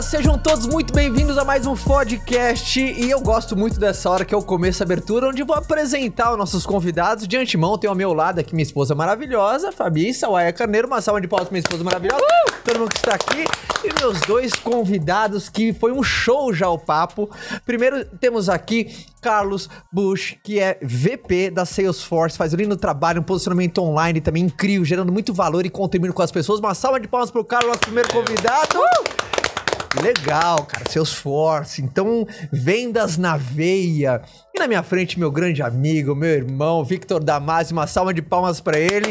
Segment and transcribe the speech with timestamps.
[0.00, 4.24] galera, sejam todos muito bem-vindos a mais um podcast e eu gosto muito dessa hora
[4.24, 7.28] que é o começo da abertura, onde vou apresentar os nossos convidados.
[7.28, 11.20] De antemão, tenho ao meu lado aqui minha esposa maravilhosa, Fabi Sauaia Carneiro, uma salva
[11.20, 12.52] de palmas pra minha esposa maravilhosa, uh!
[12.64, 13.44] todo mundo que está aqui,
[13.84, 17.28] e meus dois convidados, que foi um show já o papo.
[17.66, 23.24] Primeiro temos aqui Carlos Bush, que é VP da Salesforce, faz um lindo trabalho, um
[23.24, 26.58] posicionamento online também incrível, gerando muito valor e contribuindo com as pessoas.
[26.58, 28.78] Uma salva de palmas pro Carlos, nosso primeiro convidado.
[28.78, 29.29] Uh!
[30.02, 31.82] Legal, cara, Salesforce.
[31.82, 34.22] Então, vendas na veia.
[34.54, 38.60] E na minha frente, meu grande amigo, meu irmão, Victor Damasio, uma salva de palmas
[38.60, 39.10] para ele.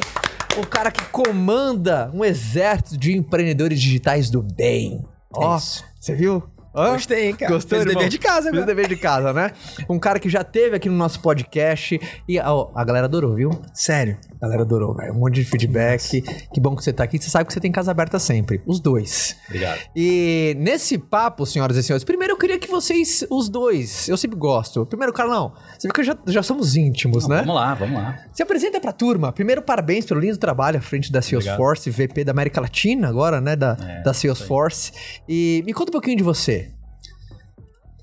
[0.57, 5.03] O cara que comanda um exército de empreendedores digitais do bem.
[5.33, 5.59] Ó,
[5.99, 6.43] você viu?
[6.75, 6.93] Hã?
[6.93, 7.51] Gostei, cara.
[7.53, 7.95] Gostou, Fez irmão?
[7.95, 8.65] dever de casa, Fez agora.
[8.65, 9.51] dever de casa, né?
[9.89, 13.49] Um cara que já teve aqui no nosso podcast e ó, a galera adorou, viu?
[13.73, 14.17] Sério.
[14.41, 15.13] A galera adorou, velho.
[15.13, 16.21] Um monte de feedback.
[16.21, 17.17] Que bom que você tá aqui.
[17.21, 18.61] Você sabe que você tem casa aberta sempre.
[18.65, 19.35] Os dois.
[19.47, 19.79] Obrigado.
[19.95, 24.37] E nesse papo, senhoras e senhores, primeiro eu queria que vocês, os dois, eu sempre
[24.37, 24.85] gosto.
[24.85, 27.41] Primeiro, Carlão, você viu que já, já somos íntimos, Não, né?
[27.41, 28.17] Vamos lá, vamos lá.
[28.31, 29.33] Se apresenta pra turma.
[29.33, 33.55] Primeiro, parabéns pelo lindo trabalho à frente da Salesforce, VP da América Latina agora, né?
[33.57, 34.91] Da, É, da Salesforce.
[35.27, 36.71] E me conta um pouquinho de você.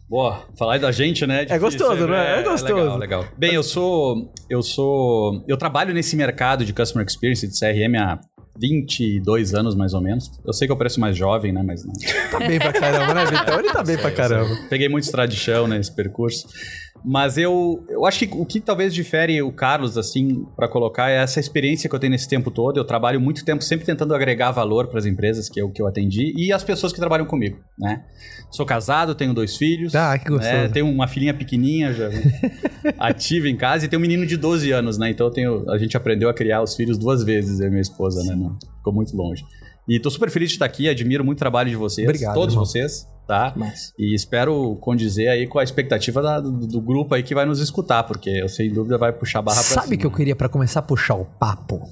[0.08, 1.46] Boa, falar aí da gente, né?
[1.48, 2.34] É gostoso, né?
[2.34, 2.96] É legal, gostoso.
[2.96, 3.24] legal.
[3.36, 4.32] Bem, eu sou.
[4.48, 5.44] Eu sou.
[5.48, 8.20] Eu trabalho nesse mercado de Customer Experience, de CRM, há
[8.58, 10.30] 22 anos, mais ou menos.
[10.46, 11.62] Eu sei que eu pareço mais jovem, né?
[11.64, 11.92] Mas não.
[12.30, 13.58] Tá bem pra caramba, né, Vitão?
[13.58, 14.56] Ele tá bem pra caramba.
[14.70, 16.46] Peguei muito estrada de chão nesse percurso.
[17.04, 21.16] Mas eu, eu acho que o que talvez difere o Carlos, assim, para colocar, é
[21.16, 22.76] essa experiência que eu tenho nesse tempo todo.
[22.76, 25.86] Eu trabalho muito tempo sempre tentando agregar valor para as empresas que eu, que eu
[25.86, 28.04] atendi e as pessoas que trabalham comigo, né?
[28.50, 29.94] Sou casado, tenho dois filhos.
[29.94, 30.52] Ah, que gostoso.
[30.52, 30.68] né?
[30.68, 32.08] Tenho uma filhinha pequenininha, já
[32.98, 35.10] ativa em casa, e tenho um menino de 12 anos, né?
[35.10, 38.22] Então tenho, a gente aprendeu a criar os filhos duas vezes, eu e minha esposa,
[38.24, 38.34] né?
[38.34, 39.44] Não, ficou muito longe.
[39.88, 42.54] E tô super feliz de estar aqui, admiro muito o trabalho de vocês, Obrigado, todos
[42.54, 42.64] irmão.
[42.64, 43.52] vocês, tá?
[43.56, 43.92] Mas.
[43.98, 47.60] E espero condizer aí com a expectativa da- do, do grupo aí que vai nos
[47.60, 50.48] escutar, porque eu sem dúvida vai puxar a barra pra Sabe que eu queria pra
[50.48, 51.82] começar a puxar o papo?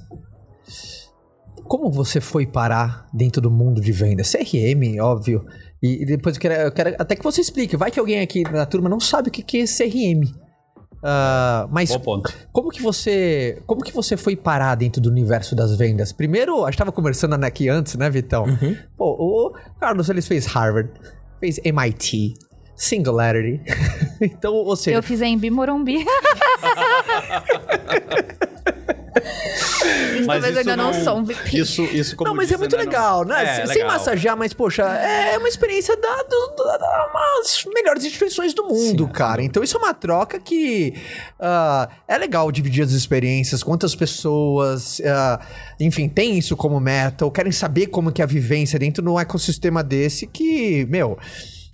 [1.67, 4.31] Como você foi parar dentro do mundo de vendas?
[4.31, 5.45] CRM, óbvio.
[5.81, 7.75] E, depois eu quero, eu quero até que você explique.
[7.75, 10.31] Vai que alguém aqui na turma não sabe o que, que é CRM.
[11.07, 12.33] Ah, mas Bom ponto.
[12.51, 16.11] como que você como que você foi parar dentro do universo das vendas?
[16.11, 18.45] Primeiro, a gente tava conversando aqui antes, né, Vitão?
[18.45, 18.75] Uhum.
[18.97, 20.89] Pô, o Carlos ele fez Harvard,
[21.39, 22.33] fez MIT,
[22.75, 23.61] Singularity.
[24.21, 26.05] então, ou seja, Eu fiz a Embi Morumbi.
[30.21, 31.57] Mas talvez ainda não, sou um VP.
[31.57, 33.43] Isso, isso como não, mas é disse, muito né, não- legal, né?
[33.43, 33.87] É, Sem- legal.
[33.87, 39.11] massagear, mas, poxa, é uma experiência da, da- da- umas melhores instituições do mundo, Sim,
[39.11, 39.41] cara.
[39.43, 40.93] Então isso é uma troca que
[41.39, 45.39] ah, é legal dividir as experiências, quantas pessoas, ah,
[45.79, 49.09] enfim, tem isso como meta, ou querem saber como que é a vivência dentro de
[49.09, 51.17] um ecossistema desse que, meu.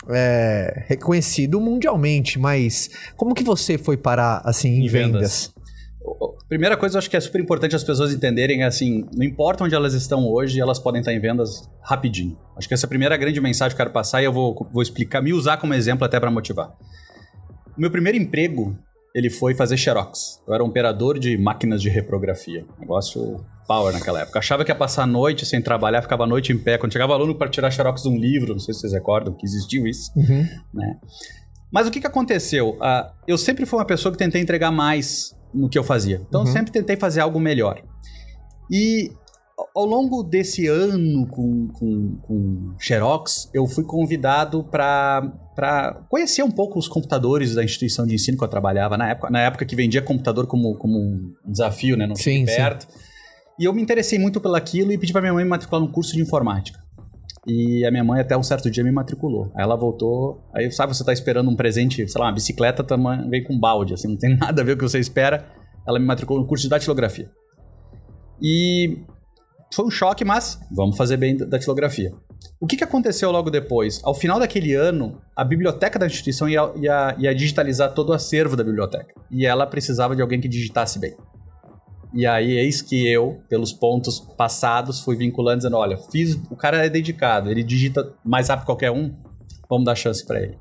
[0.09, 5.11] É reconhecido mundialmente, mas como que você foi parar assim em, Em vendas?
[5.13, 5.53] vendas.
[6.47, 9.63] Primeira coisa, eu acho que é super importante as pessoas entenderem, é assim, não importa
[9.63, 12.37] onde elas estão hoje, elas podem estar em vendas rapidinho.
[12.57, 14.67] Acho que essa é a primeira grande mensagem que eu quero passar e eu vou,
[14.71, 16.73] vou explicar, me usar como exemplo até para motivar.
[17.77, 18.77] O meu primeiro emprego,
[19.15, 20.41] ele foi fazer xerox.
[20.47, 22.65] Eu era um operador de máquinas de reprografia.
[22.79, 24.39] Negócio power naquela época.
[24.39, 26.77] Achava que ia passar a noite sem trabalhar, ficava a noite em pé.
[26.77, 29.45] Quando chegava aluno para tirar xerox de um livro, não sei se vocês recordam que
[29.45, 30.45] existiu isso Uhum.
[30.73, 30.97] né?
[31.71, 32.77] Mas o que, que aconteceu?
[32.81, 36.21] Ah, eu sempre fui uma pessoa que tentei entregar mais no que eu fazia.
[36.27, 36.53] Então, eu Uhum.
[36.53, 37.81] sempre tentei fazer algo melhor.
[38.69, 39.11] E
[39.75, 46.79] ao- longo desse ano com, com, com Xerox, eu fui convidado para conhecer um pouco
[46.79, 50.01] os computadores da instituição de ensino que eu trabalhava na época, na época que vendia
[50.01, 52.07] computador como, como um desafio, né?
[52.07, 52.55] Não Sim, cheguei sim.
[52.55, 52.87] perto.
[53.59, 56.13] E eu me interessei muito pelaquilo e pedi para minha mãe me matricular num curso
[56.13, 56.80] de informática.
[57.47, 59.51] E a minha mãe até um certo dia me matriculou.
[59.55, 63.29] Aí ela voltou, aí sabe, você tá esperando um presente, sei lá, uma bicicleta tamanho,
[63.29, 65.45] veio com um balde, assim, não tem nada a ver com o que você espera.
[65.87, 67.31] Ela me matriculou no curso de datilografia.
[68.41, 68.99] E
[69.73, 72.11] foi um choque, mas vamos fazer bem datilografia.
[72.59, 74.01] O que, que aconteceu logo depois?
[74.03, 78.55] Ao final daquele ano, a biblioteca da instituição ia, ia, ia digitalizar todo o acervo
[78.55, 79.13] da biblioteca.
[79.31, 81.15] E ela precisava de alguém que digitasse bem.
[82.13, 86.85] E aí, eis que eu, pelos pontos passados, fui vinculando, dizendo: olha, fiz, o cara
[86.85, 89.13] é dedicado, ele digita mais rápido que qualquer um,
[89.69, 90.57] vamos dar chance para ele.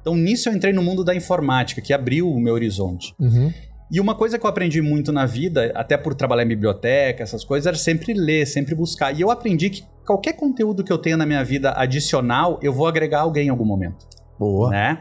[0.00, 3.14] Então, nisso eu entrei no mundo da informática, que abriu o meu horizonte.
[3.18, 3.52] Uhum.
[3.90, 7.44] E uma coisa que eu aprendi muito na vida, até por trabalhar em biblioteca, essas
[7.44, 9.12] coisas, era sempre ler, sempre buscar.
[9.12, 12.86] E eu aprendi que qualquer conteúdo que eu tenha na minha vida adicional, eu vou
[12.86, 14.06] agregar alguém em algum momento
[14.38, 14.70] Boa.
[14.70, 15.00] né?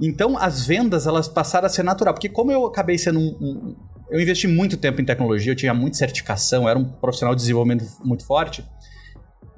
[0.00, 2.12] Então, as vendas, elas passaram a ser natural.
[2.12, 3.36] Porque como eu acabei sendo um...
[3.40, 3.76] um-
[4.10, 7.84] eu investi muito tempo em tecnologia, eu tinha muita certificação, era um profissional de desenvolvimento
[8.04, 8.64] muito forte.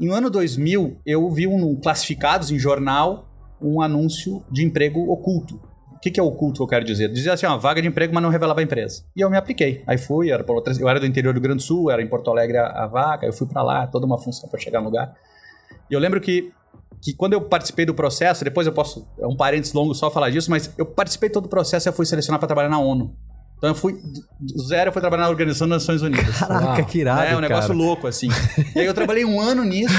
[0.00, 3.28] Em ano 2000, eu vi um classificados em jornal
[3.60, 5.60] um anúncio de emprego oculto.
[5.92, 7.08] O que, que é oculto que eu quero dizer?
[7.12, 9.02] Dizia assim, uma vaga de emprego, mas não revelava a empresa.
[9.16, 9.82] E eu me apliquei.
[9.84, 12.56] Aí fui, era outra, eu era do interior do Grande Sul, era em Porto Alegre
[12.56, 15.12] a, a vaga, eu fui para lá, toda uma função para chegar no lugar.
[15.90, 16.52] E eu lembro que,
[17.02, 20.30] que quando eu participei do processo, depois eu posso, é um parênteses longo só falar
[20.30, 23.16] disso, mas eu participei todo o processo e fui selecionado para trabalhar na ONU.
[23.58, 23.94] Então eu fui,
[24.40, 26.38] do zero eu fui trabalhar na Organização das Nações Unidas.
[26.38, 26.84] Caraca, Uau.
[26.86, 27.78] que irado, É um negócio cara.
[27.78, 28.28] louco, assim.
[28.74, 29.94] e aí eu trabalhei um ano nisso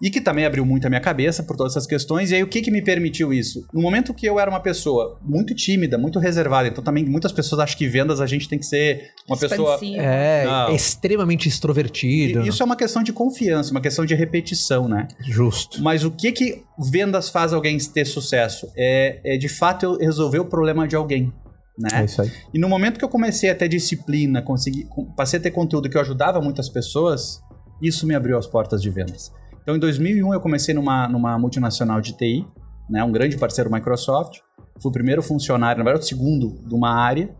[0.00, 2.32] e que também abriu muito a minha cabeça por todas essas questões.
[2.32, 3.64] E aí, o que, que me permitiu isso?
[3.72, 7.60] No momento que eu era uma pessoa muito tímida, muito reservada, então também muitas pessoas
[7.60, 9.78] acham que vendas a gente tem que ser uma pessoa.
[9.96, 10.74] É, Não.
[10.74, 12.42] extremamente extrovertido.
[12.42, 15.06] E Isso é uma questão de confiança, uma questão de repetição, né?
[15.20, 15.80] Justo.
[15.80, 18.68] Mas o que que vendas faz alguém ter sucesso?
[18.76, 21.32] É, é de fato eu resolver o problema de alguém.
[21.78, 22.04] É Né?
[22.04, 22.30] isso aí.
[22.52, 24.86] E no momento que eu comecei a ter disciplina, consegui,
[25.16, 27.40] passei a ter conteúdo que eu ajudava muitas pessoas,
[27.80, 29.32] isso me abriu as portas de vendas.
[29.62, 32.46] Então, em 2001, eu comecei numa, numa multinacional de TI,
[32.90, 34.40] né, um grande parceiro Microsoft.
[34.80, 37.34] Fui o primeiro funcionário, na verdade, o segundo de uma área.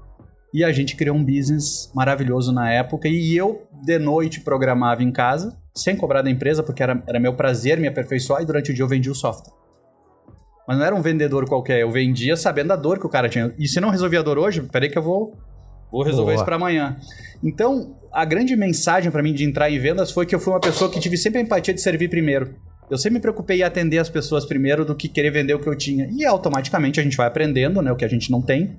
[0.54, 3.08] E a gente criou um business maravilhoso na época.
[3.08, 7.34] E eu, de noite, programava em casa, sem cobrar da empresa, porque era, era meu
[7.34, 8.42] prazer me aperfeiçoar.
[8.42, 9.61] E durante o dia eu vendia o software.
[10.72, 13.52] Mas não era um vendedor qualquer, eu vendia sabendo a dor que o cara tinha.
[13.58, 15.36] E se não resolvia a dor hoje, peraí que eu vou,
[15.90, 16.34] vou resolver Boa.
[16.36, 16.96] isso para amanhã.
[17.44, 20.60] Então, a grande mensagem para mim de entrar em vendas foi que eu fui uma
[20.60, 22.54] pessoa que tive sempre a empatia de servir primeiro.
[22.90, 25.68] Eu sempre me preocupei em atender as pessoas primeiro do que querer vender o que
[25.68, 26.08] eu tinha.
[26.10, 28.78] E automaticamente a gente vai aprendendo, né, o que a gente não tem.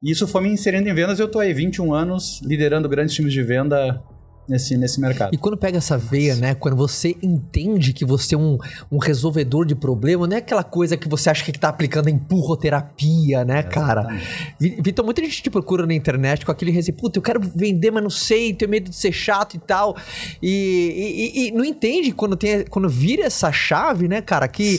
[0.00, 1.18] E isso foi me inserindo em vendas.
[1.18, 4.00] Eu tô aí 21 anos liderando grandes times de venda
[4.48, 5.34] nesse, nesse mercado.
[5.34, 6.54] E quando pega essa veia, né?
[6.54, 8.58] Quando você entende que você é um,
[8.90, 12.14] um resolvedor de problema, não é aquela coisa que você acha que tá aplicando em
[12.14, 14.06] empurroterapia, né, cara?
[14.58, 17.90] Vi- Vitor, muita gente te procura na internet com aquele receio, puta, eu quero vender,
[17.90, 19.96] mas não sei, tenho medo de ser chato e tal.
[20.42, 24.46] E, e- e- não entende quando, tem, quando vira essa chave, né, cara?
[24.48, 24.78] Que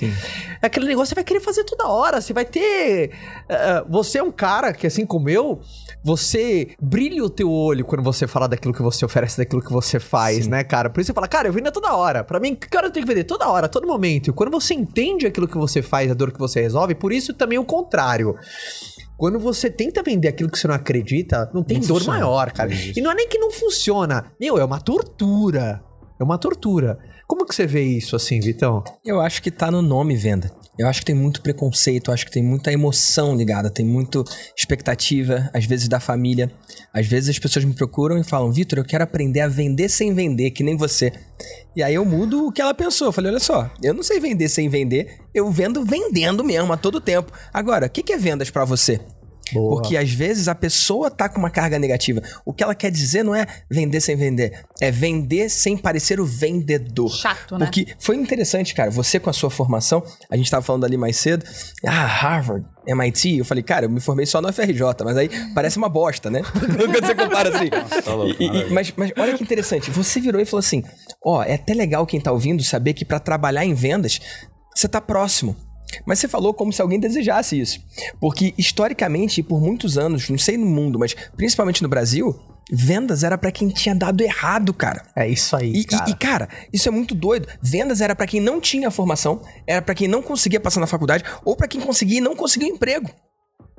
[0.61, 2.21] é aquele negócio você vai querer fazer toda hora.
[2.21, 3.11] Você vai ter.
[3.50, 5.59] eh, você é um cara que, assim como eu,
[6.06, 10.00] você brilha o teu olho quando você fala daquilo que você oferece, daquilo que você
[10.00, 10.88] faz, né, cara?
[10.88, 12.24] Por isso você fala, cara, eu vendo toda hora.
[12.24, 13.24] Pra mim, que hora eu tenho que vender?
[13.24, 14.30] Toda hora, todo momento.
[14.30, 17.34] E quando você entende aquilo que você faz, a dor que você resolve, por isso
[17.34, 18.36] também o contrário.
[19.18, 22.19] Quando você tenta vender aquilo que você não acredita, não tem Não dor funciona.
[22.19, 22.69] maior, cara.
[22.72, 24.31] E não é nem que não funciona.
[24.40, 25.84] Meu, é uma tortura.
[26.19, 27.00] É uma tortura.
[27.28, 28.84] Como que você vê isso assim, Vitão?
[29.04, 30.52] Eu acho que tá no nome venda.
[30.77, 34.24] Eu acho que tem muito preconceito, acho que tem muita emoção ligada, tem muito
[34.56, 36.51] expectativa, às vezes da família.
[36.94, 40.13] Às vezes as pessoas me procuram e falam: Vitor, eu quero aprender a vender sem
[40.13, 41.13] vender, que nem você.
[41.75, 43.07] E aí eu mudo o que ela pensou.
[43.07, 46.78] Eu falei: olha só, eu não sei vender sem vender, eu vendo vendendo mesmo a
[46.78, 47.31] todo tempo.
[47.54, 49.00] Agora, o que que é vendas pra você?
[49.53, 49.75] Boa.
[49.81, 52.21] Porque às vezes a pessoa tá com uma carga negativa.
[52.44, 56.25] O que ela quer dizer não é vender sem vender, é vender sem parecer o
[56.25, 57.09] vendedor.
[57.12, 57.65] Chato, né?
[57.65, 61.18] Porque foi interessante, cara, você com a sua formação, a gente tava falando ali mais
[61.18, 61.45] cedo,
[61.86, 65.77] ah, Harvard, MIT, eu falei, cara, eu me formei só no FRJ, mas aí parece
[65.77, 66.42] uma bosta, né?
[66.53, 67.69] Quando você compara assim.
[68.03, 68.74] Tá louco, E- e- maravilha.
[68.74, 70.83] mas, mas olha que interessante, você virou e falou assim,
[71.24, 74.19] ó, é até legal quem tá ouvindo saber que pra trabalhar em vendas,
[74.74, 75.56] você tá próximo.
[76.05, 77.79] Mas você falou como se alguém desejasse isso.
[78.19, 82.37] Porque historicamente, e por muitos anos, não sei no mundo, mas principalmente no Brasil,
[82.71, 85.04] vendas era pra quem tinha dado errado, cara.
[85.15, 86.09] É isso aí, E, e- cara.
[86.09, 87.47] e, cara, isso é muito doido.
[87.61, 91.23] Vendas era pra quem não tinha formação, era pra quem não conseguia passar na faculdade,
[91.44, 93.09] ou pra quem conseguia e não conseguiu emprego.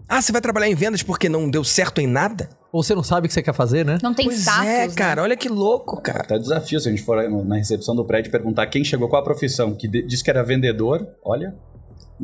[0.09, 2.49] Ah, você vai trabalhar em vendas porque não deu certo em nada?
[2.73, 3.99] Ou você não sabe o que você quer fazer, né?
[4.01, 4.95] Não tem pois status, é, né?
[4.95, 6.21] cara, olha que louco, cara.
[6.21, 9.23] Até desafio, se a gente for na recepção do prédio perguntar quem chegou com a
[9.23, 11.57] profissão, que diz que era vendedor, olha,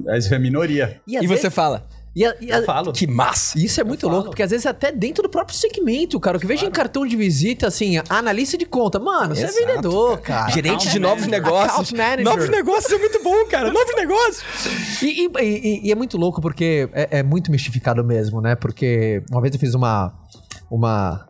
[0.07, 1.01] é minoria.
[1.07, 2.93] E, às você vezes- fala, E, a- e a- Eu falo.
[2.93, 3.59] que massa.
[3.59, 6.37] Isso é muito louco, porque às vezes até dentro do próprio segmento, cara.
[6.37, 8.99] O que eu vejo em cartão de visita, assim, analista de conta.
[8.99, 10.51] Mano, você é Exato, vendedor, cara.
[10.51, 11.43] Gerente de novos manager.
[11.43, 11.93] negócios.
[12.23, 13.73] Novos negócios é muito bom, cara.
[13.73, 15.03] Novos negócios.
[15.03, 18.55] E, e- e- e é muito louco porque é, é muito mistificado mesmo, né?
[18.57, 20.13] Porque uma vez eu fiz uma.
[20.71, 21.27] uma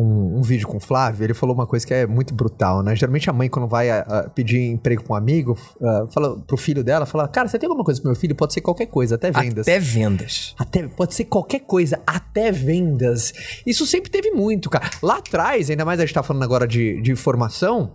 [0.00, 2.96] um, um vídeo com o Flávio, ele falou uma coisa que é muito brutal, né?
[2.96, 6.56] Geralmente a mãe, quando vai ah, ah, pedir emprego pra um amigo, ah, fala pro
[6.56, 8.34] filho dela, fala, cara, você tem alguma coisa pro meu filho?
[8.34, 9.68] Pode ser qualquer coisa, até vendas.
[9.68, 10.54] Até vendas.
[10.58, 13.32] Até, pode ser qualquer coisa, até vendas.
[13.66, 14.88] Isso sempre teve muito, cara.
[15.02, 17.92] Lá atrás, ainda mais a gente tá falando agora de, de formação,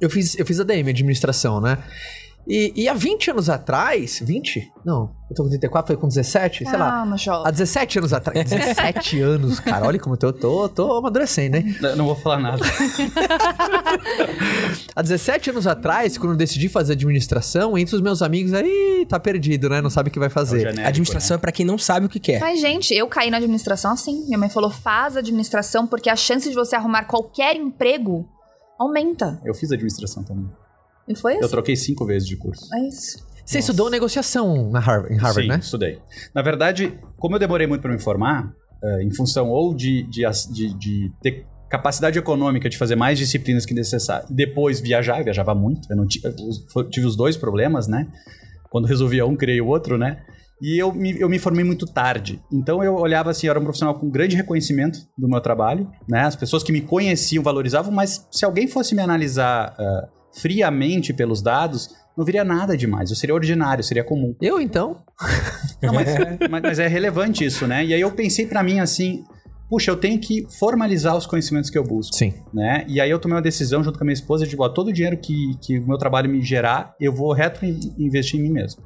[0.00, 1.78] eu fiz, eu fiz ADM, administração, né?
[2.48, 4.72] E, e há 20 anos atrás, 20?
[4.84, 6.90] Não, eu tô com 34, foi com 17, sei lá.
[6.90, 7.52] Calma, Há jovem.
[7.52, 8.40] 17 anos atrás.
[8.50, 9.86] 17 anos, cara.
[9.86, 11.76] Olha como eu tô, tô, tô amadurecendo, hein?
[11.80, 12.62] Não, não vou falar nada.
[14.94, 19.18] Há 17 anos atrás, quando eu decidi fazer administração, entre os meus amigos, aí tá
[19.20, 19.80] perdido, né?
[19.80, 20.58] Não sabe o que vai É fazer.
[20.60, 22.40] genérico, administração é pra quem não sabe o que quer.
[22.40, 24.24] Mas, gente, eu caí na administração assim.
[24.26, 28.28] Minha mãe falou, faz administração, porque a chance de você arrumar qualquer emprego
[28.78, 29.32] aumenta.
[29.32, 29.40] né?
[29.44, 30.48] Eu fiz administração também.
[31.10, 31.48] E foi Eu assim.
[31.50, 32.64] troquei cinco vezes de curso.
[32.74, 33.18] É isso.
[33.44, 35.58] Você estudou negociação na Harvard, em Harvard, Sim, né?
[35.60, 35.98] estudei.
[36.34, 38.52] Na verdade, como eu demorei muito para me formar,
[38.82, 43.66] eh, em função ou de, de, de- de ter capacidade econômica de fazer mais disciplinas
[43.66, 47.88] que necessário, depois viajar, eu viajava muito, eu não ti- eu tive os dois problemas,
[47.88, 48.06] né?
[48.70, 50.20] Quando resolvia um, criei o outro, né?
[50.62, 52.40] E eu me, eu me formei muito tarde.
[52.52, 56.20] Então eu olhava assim, eu era um profissional com grande reconhecimento do meu trabalho, né?
[56.20, 61.40] As pessoas que me conheciam valorizavam, mas se alguém fosse me analisar ah, friamente pelos
[61.42, 63.10] dados, não viria nada demais.
[63.10, 64.34] Eu seria ordinário, seria comum.
[64.40, 65.02] Eu, então?
[65.82, 66.08] Não, mas,
[66.50, 67.84] mas- mas é relevante isso, né?
[67.84, 69.24] E aí eu pensei pra mim assim,
[69.68, 72.34] puxa, eu tenho que formalizar os conhecimentos que eu busco, Sim.
[72.52, 72.84] né?
[72.86, 74.92] E aí eu tomei uma decisão junto com a minha esposa de, ó, todo o
[74.92, 78.50] dinheiro que, que o meu trabalho me gerar, eu vou reto in- investir em mim
[78.50, 78.82] mesmo.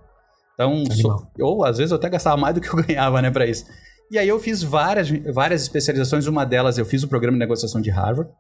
[0.55, 3.45] Então, sou- ou às vezes eu até gastava mais do que eu ganhava, né, pra
[3.47, 3.65] isso.
[4.11, 7.81] E aí eu fiz várias, várias especializações, uma delas eu fiz o programa de negociação
[7.81, 8.31] de Harvard,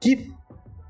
[0.00, 0.32] que,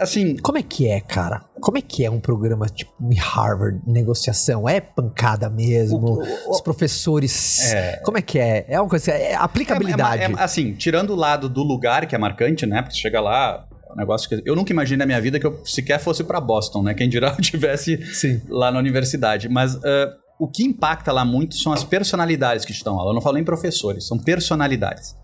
[0.01, 1.45] assim, Como é que é, cara?
[1.61, 4.69] Como é que é um programa tipo em Harvard, negociação?
[4.69, 5.99] É pancada mesmo?
[5.99, 7.73] O- o- Os professores.
[7.73, 7.97] É.
[8.05, 8.65] Como é que é?
[8.69, 9.11] É uma coisa.
[9.13, 10.23] É aplicabilidade.
[10.23, 12.83] É, é, é, assim, tirando o lado do lugar, que é marcante, né?
[12.83, 14.43] Porque você chega lá, é um negócio que.
[14.45, 16.95] Eu nunca imaginei na minha vida que eu sequer fosse pra Boston, né?
[16.95, 18.41] Quem dirá eu tivesse Sim.
[18.49, 19.49] lá na universidade.
[19.49, 23.05] Mas ah, o que impacta lá muito são as personalidades que estão lá.
[23.05, 25.15] Eu não falo em professores, são personalidades.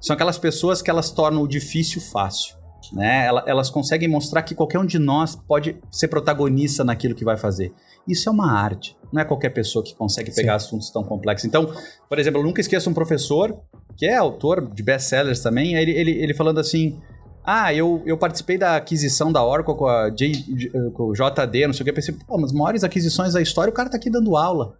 [0.00, 2.57] São aquelas pessoas que elas tornam o difícil fácil.
[2.92, 3.26] Né?
[3.26, 7.36] Ela- Elas conseguem mostrar que qualquer um de nós pode ser protagonista naquilo que vai
[7.36, 7.72] fazer.
[8.06, 8.96] Isso é uma arte.
[9.12, 11.46] Não é qualquer pessoa que consegue pegar assuntos tão complexos.
[11.46, 11.70] Então,
[12.08, 13.58] por exemplo, eu nunca esqueço um professor
[13.96, 16.98] que é autor de best-sellers também, ele, ele, ele falando assim:
[17.44, 21.66] Ah, eu, eu participei da aquisição da Oracle com, a J, J- com o JD,
[21.66, 21.90] não sei o que.
[21.90, 24.74] Eu pensei, pô, mas maiores aquisições da história, o cara tá aqui dando aula.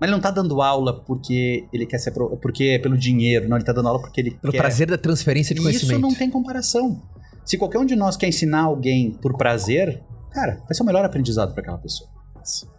[0.00, 2.10] Mas ele não tá dando aula porque ele quer ser.
[2.10, 4.58] pro- porque é pelo dinheiro, não, ele tá dando aula porque ele Pelo quer.
[4.58, 5.92] prazer da transferência de E conhecimento.
[5.92, 7.00] Isso não tem comparação.
[7.44, 11.04] Se qualquer um de nós quer ensinar alguém por prazer, cara, vai ser o melhor
[11.04, 12.08] aprendizado para aquela pessoa.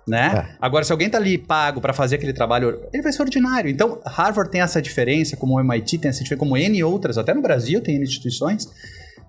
[0.08, 0.50] Né?
[0.51, 0.55] É.
[0.60, 3.70] Agora, se alguém tá ali pago para fazer aquele trabalho, ele vai ser ordinário.
[3.70, 7.34] Então, Harvard tem essa diferença, como o MIT tem essa diferença, como N outras, até
[7.34, 8.67] no Brasil tem N instituições.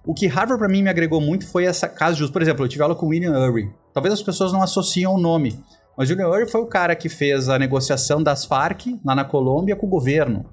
[0.05, 2.33] O que Harvard para mim me agregou muito foi essa casa de uso.
[2.33, 3.71] Por exemplo, eu tive aula com William Ury.
[3.93, 5.59] Talvez as pessoas não associam o nome,
[5.97, 9.76] mas William Ury foi o cara que fez a negociação das Farc lá na Colômbia
[9.76, 10.45] com o governo.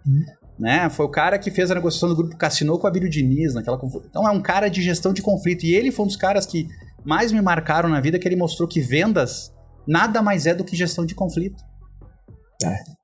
[0.62, 0.88] Né?
[0.92, 3.80] Foi o cara que fez a negociação do grupo Cassino com a Abílio Diniz naquela
[4.08, 5.66] Então é um cara de gestão de conflito.
[5.66, 6.68] E ele foi um dos caras que
[7.04, 9.52] mais me marcaram na vida, que ele mostrou que vendas
[9.88, 11.64] nada mais é do que gestão de conflito.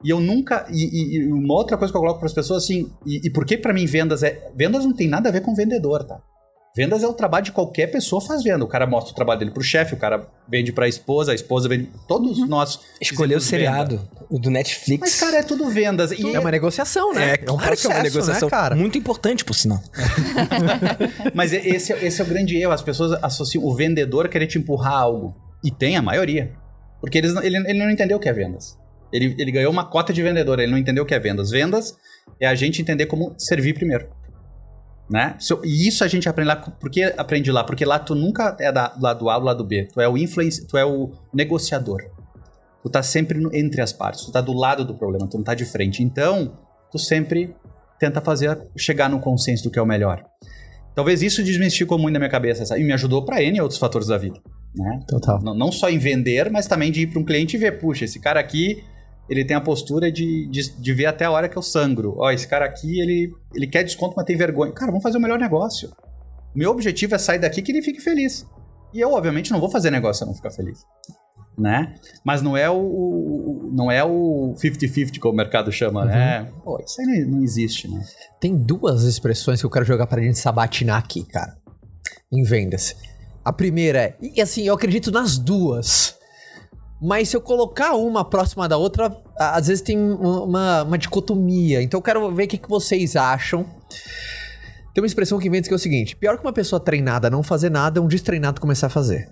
[0.03, 0.67] E eu nunca.
[0.69, 2.91] E, e- e uma outra coisa que eu coloco para as pessoas assim.
[3.03, 4.51] E, e por que para mim vendas é.
[4.55, 6.21] Vendas não tem nada a ver com vendedor, tá?
[6.75, 8.63] Vendas é o trabalho de qualquer pessoa faz venda.
[8.63, 11.67] O cara mostra o trabalho dele pro chefe, o cara vende pra esposa, a esposa
[11.67, 11.89] vende.
[12.07, 12.79] Todos nós.
[13.01, 13.87] Escolheu o fizemos venda.
[13.97, 14.99] seriado, o do Netflix.
[15.01, 16.11] Mas, cara, é tudo vendas.
[16.11, 17.31] E É uma negociação, né?
[17.31, 18.75] É, claro que é uma negociação né, cara?
[18.75, 19.81] muito importante, por sinal.
[21.33, 22.71] Mas esse, é- esse é o grande erro.
[22.71, 25.35] As pessoas associam o vendedor a querer te empurrar algo.
[25.63, 26.51] E tem a maioria.
[27.01, 28.77] Porque eles, não- ele, ele não entendeu o que é vendas.
[29.11, 31.49] Ele, ele ganhou uma cota de vendedor, ele não entendeu o que é vendas.
[31.49, 31.95] Vendas
[32.39, 34.09] é a gente entender como servir primeiro.
[35.09, 35.37] Né?
[35.63, 36.55] E isso a gente aprende lá.
[36.55, 37.63] Por que aprende lá?
[37.63, 39.87] Porque lá tu nunca é da, do lado A do lado B.
[39.93, 42.03] Tu é o influence, tu é o negociador.
[42.83, 44.25] Tu tá sempre entre as partes.
[44.25, 46.03] Tu tá do lado do problema, tu não tá de frente.
[46.03, 46.57] Então,
[46.91, 47.55] tu sempre
[47.99, 50.23] tenta fazer chegar no consenso do que é o melhor.
[50.93, 52.81] Talvez isso desmistificou muito na minha cabeça sabe?
[52.81, 54.39] e me ajudou para N outros fatores da vida.
[54.75, 54.99] Né?
[55.07, 55.41] Total.
[55.41, 58.05] Não, não só em vender, mas também de ir para um cliente e ver, puxa,
[58.05, 58.83] esse cara aqui,
[59.29, 62.15] ele tem a postura de, de, de ver até a hora que eu sangro.
[62.17, 64.71] Ó, esse cara aqui, ele, ele quer desconto, mas tem vergonha.
[64.71, 65.91] Cara, vamos fazer o melhor negócio.
[66.55, 68.47] Meu objetivo é sair daqui que ele fique feliz.
[68.93, 70.79] E eu, obviamente, não vou fazer negócio se eu não ficar feliz.
[71.57, 71.95] Né?
[72.23, 76.51] Mas não é o, não é o 50-50 como o mercado chama, né?
[76.63, 78.03] Pô, isso aí não, não existe, né?
[78.39, 81.57] Tem duas expressões que eu quero jogar pra gente sabatinar aqui, cara.
[82.31, 82.95] Em vendas.
[83.43, 86.16] A primeira é, e assim, eu acredito nas duas.
[87.01, 91.81] Mas se eu colocar uma próxima da outra, às vezes tem uma, uma- dicotomia.
[91.81, 93.65] Então eu quero ver o que, que vocês acham.
[94.93, 97.43] Tem uma expressão que vende que é o seguinte: pior que uma pessoa treinada não
[97.43, 99.29] fazer nada é um destreinado começar a fazer.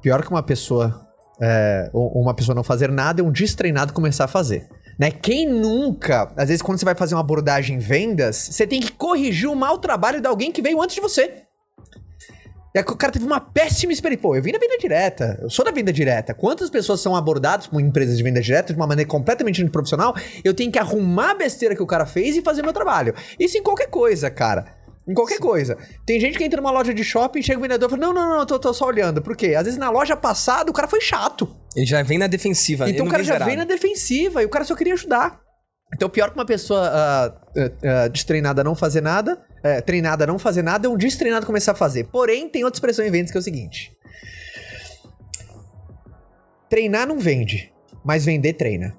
[0.00, 1.00] Pior que uma pessoa.
[1.40, 4.68] é, uma pessoa não fazer nada é um destreinado começar a fazer.
[4.96, 5.10] Né?
[5.10, 8.92] Quem nunca, às vezes quando você vai fazer uma abordagem em vendas, você tem que
[8.92, 11.43] corrigir o mau trabalho de alguém que veio antes de você.
[12.76, 14.20] É que o cara teve uma péssima experiência.
[14.20, 15.38] Pô, eu vim da venda direta.
[15.40, 16.34] Eu sou da venda direta.
[16.34, 20.12] Quantas pessoas são abordadas por empresas de venda direta de uma maneira completamente profissional?
[20.42, 23.14] Eu tenho que arrumar a besteira que o cara fez e fazer meu trabalho.
[23.38, 24.74] Isso em qualquer coisa, cara.
[25.06, 25.78] Em qualquer coisa.
[26.04, 28.28] Tem gente que entra numa loja de shopping, chega o vendedor e fala: Não, não,
[28.30, 29.22] não, eu tô, tô só olhando.
[29.22, 29.54] Por quê?
[29.54, 31.48] Às vezes na loja passada o cara foi chato.
[31.76, 32.90] Ele já vem na defensiva.
[32.90, 35.43] Então o cara já vem na defensiva e o cara só queria ajudar.
[35.92, 40.62] Então, pior que uma pessoa ah, ah, destreinada não fazer nada, é, treinada não fazer
[40.62, 42.04] nada, é um destreinado começar a fazer.
[42.04, 43.96] Porém, tem outra expressão em vendas que é o seguinte:
[46.68, 47.72] Treinar não vende,
[48.04, 48.96] mas vender treina.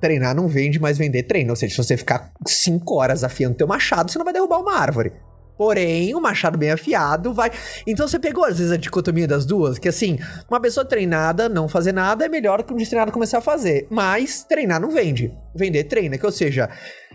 [0.00, 1.52] Treinar não vende, mas vender treina.
[1.52, 4.74] Ou seja, se você ficar 5 horas afiando teu machado, você não vai derrubar uma
[4.74, 5.12] árvore.
[5.60, 7.52] Porém, o machado bem afiado vai.
[7.86, 11.68] Então você pegou, às vezes, a dicotomia das duas, que assim, uma pessoa treinada não
[11.68, 13.86] fazer nada é melhor que um destreinado começar a fazer.
[13.90, 15.30] Mas treinar não vende.
[15.54, 16.16] Vender treina.
[16.16, 16.70] Que, ou seja,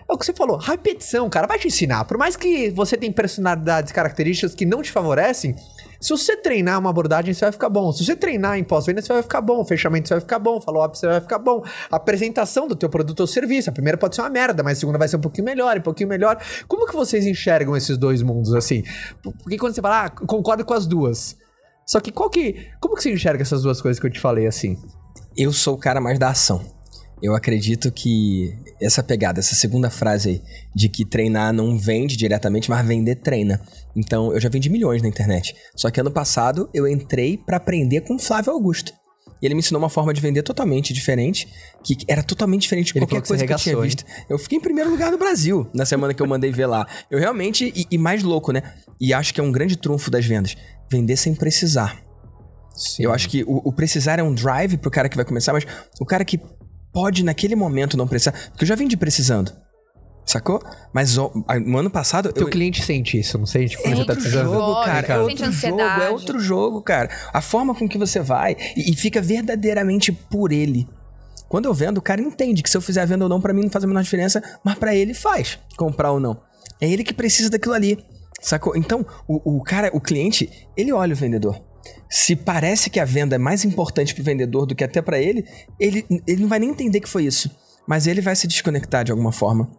[0.07, 2.05] é o que você falou, repetição, cara, vai te ensinar.
[2.05, 5.55] Por mais que você tenha personalidades, características que não te favorecem,
[5.99, 7.91] se você treinar uma abordagem, você vai ficar bom.
[7.91, 9.63] Se você treinar em pós-venda, você vai ficar bom.
[9.65, 10.59] Fechamento, você vai ficar bom.
[10.61, 11.63] Follow-up, você vai ficar bom.
[11.91, 13.69] A apresentação do teu produto ou serviço.
[13.69, 15.81] A primeira pode ser uma merda, mas a segunda vai ser um pouquinho melhor, um
[15.81, 16.37] pouquinho melhor.
[16.67, 18.83] Como que vocês enxergam esses dois mundos, assim?
[19.21, 21.37] Porque quando você fala, ah, concordo com as duas.
[21.85, 22.67] Só que qual que...
[22.79, 24.77] Como que você enxerga essas duas coisas que eu te falei, assim?
[25.37, 26.74] Eu sou o cara mais da ação.
[27.21, 30.41] Eu acredito que essa pegada, essa segunda frase aí,
[30.73, 33.61] de que treinar não vende diretamente, mas vender treina.
[33.95, 35.55] Então, eu já vendi milhões na internet.
[35.75, 38.93] Só que ano passado eu entrei para aprender com o Flávio Augusto.
[39.41, 41.47] E ele me ensinou uma forma de vender totalmente diferente,
[41.83, 44.05] que era totalmente diferente de Ele qualquer coisa você que eu tinha regaçou, visto.
[44.29, 46.87] Eu fiquei em primeiro lugar no Brasil na semana que eu mandei ver lá.
[47.09, 48.61] Eu realmente, e, e mais louco, né?
[48.99, 50.55] E acho que é um grande trunfo das vendas.
[50.89, 52.01] Vender sem precisar.
[52.99, 55.65] Eu acho que o, o precisar é um drive pro cara que vai começar, mas
[55.99, 56.39] o cara que
[56.95, 58.31] pode naquele momento não precisar.
[58.51, 59.51] Porque eu já vendi precisando.
[60.25, 60.61] Sacou?
[60.93, 61.29] Mas ó,
[61.65, 62.31] no ano passado.
[62.31, 63.75] Teu eu, cliente sente isso, não sente?
[63.75, 64.53] é Quando você tá outro precisando.
[64.53, 65.07] jogo, cara.
[65.07, 67.09] É outro jogo, é outro jogo, cara.
[67.33, 70.87] A forma com que você vai e, e fica verdadeiramente por ele.
[71.49, 73.53] Quando eu vendo, o cara entende que se eu fizer a venda ou não, pra
[73.53, 76.41] mim não faz a menor diferença, mas pra ele faz, comprar ou não.
[76.79, 78.03] É ele que precisa daquilo ali.
[78.41, 78.75] Sacou?
[78.75, 81.61] Então, o, o cara, o cliente, ele olha o vendedor.
[82.09, 85.45] Se parece que a venda é mais importante pro vendedor do que até pra ele,
[85.79, 87.49] ele, ele não vai nem entender que foi isso.
[87.87, 89.69] Mas ele vai se desconectar de alguma forma.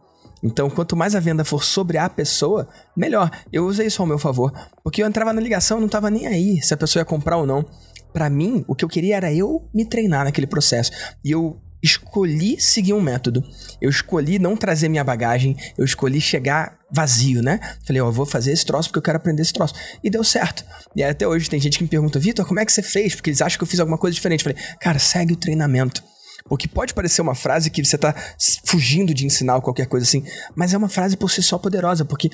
[0.42, 3.30] Então, quanto mais a venda for sobre a pessoa, melhor.
[3.52, 4.52] Eu usei isso ao meu favor.
[4.82, 7.46] Porque eu entrava na ligação, não tava nem aí se a pessoa ia comprar ou
[7.46, 7.64] não.
[8.12, 10.92] Pra mim, o que eu queria era eu me treinar naquele processo.
[11.24, 13.42] E eu escolhi seguir um método.
[13.81, 17.59] Eu escolhi não trazer minha bagagem, eu escolhi chegar vazio, né?
[17.87, 19.75] Falei, ó, eu vou fazer esse troço porque eu quero aprender esse troço.
[20.05, 20.64] E deu certo.
[20.94, 23.14] E aí, até hoje tem gente que me pergunta, Vitor, como é que você fez?
[23.14, 24.44] Porque eles acham que eu fiz alguma coisa diferente.
[24.44, 26.03] Falei, cara, segue o treinamento.
[26.49, 30.07] Porque pode parecer uma frase que você tá s- fugindo de ensinar ou qualquer coisa
[30.07, 30.22] assim,
[30.55, 32.31] mas é uma frase por si só poderosa, porque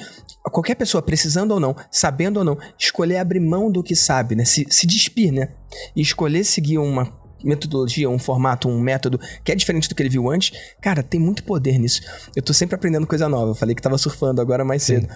[0.51, 4.45] qualquer pessoa, precisando ou não, sabendo ou não, escolher abrir mão do que sabe, né?
[4.45, 5.49] Se, se despir, né?
[5.97, 10.09] E escolher seguir uma metodologia, um formato, um método que é diferente do que ele
[10.09, 12.03] viu antes, cara, tem muito poder nisso.
[12.35, 13.51] Eu tô sempre aprendendo coisa nova.
[13.51, 15.09] Eu falei que tava surfando agora mais cedo.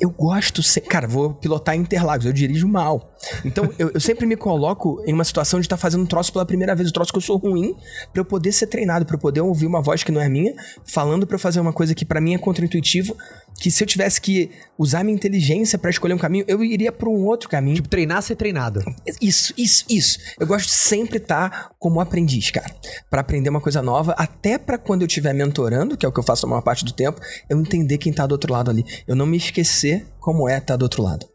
[0.00, 0.80] Eu gosto, se...
[0.80, 3.14] cara, vou pilotar em Interlagos, eu dirijo mal.
[3.44, 6.46] Então, eu, eu sempre me coloco em uma situação de estar fazendo um troço pela
[6.46, 7.76] primeira vez, um troço que eu sou ruim,
[8.10, 10.54] pra eu poder ser treinado, pra eu poder ouvir uma voz que não é minha,
[10.86, 13.14] falando pra eu fazer uma coisa que pra mim é contraintuitivo,
[13.60, 17.08] que se eu tivesse que usar minha inteligência pra escolher um caminho, eu iria pra
[17.08, 17.76] um outro caminho.
[17.76, 18.80] Tipo, treinar ser treinado.
[19.20, 20.18] Isso, isso, isso.
[20.40, 22.74] Eu gosto de sempre estar como aprendiz, cara.
[23.10, 26.18] Pra aprender uma coisa nova, até pra quando eu estiver mentorando, que é o que
[26.18, 28.84] eu faço a maior parte do tempo, eu entender quem tá do outro lado ali.
[29.06, 31.26] Eu não me esquecer como é estar do outro lado.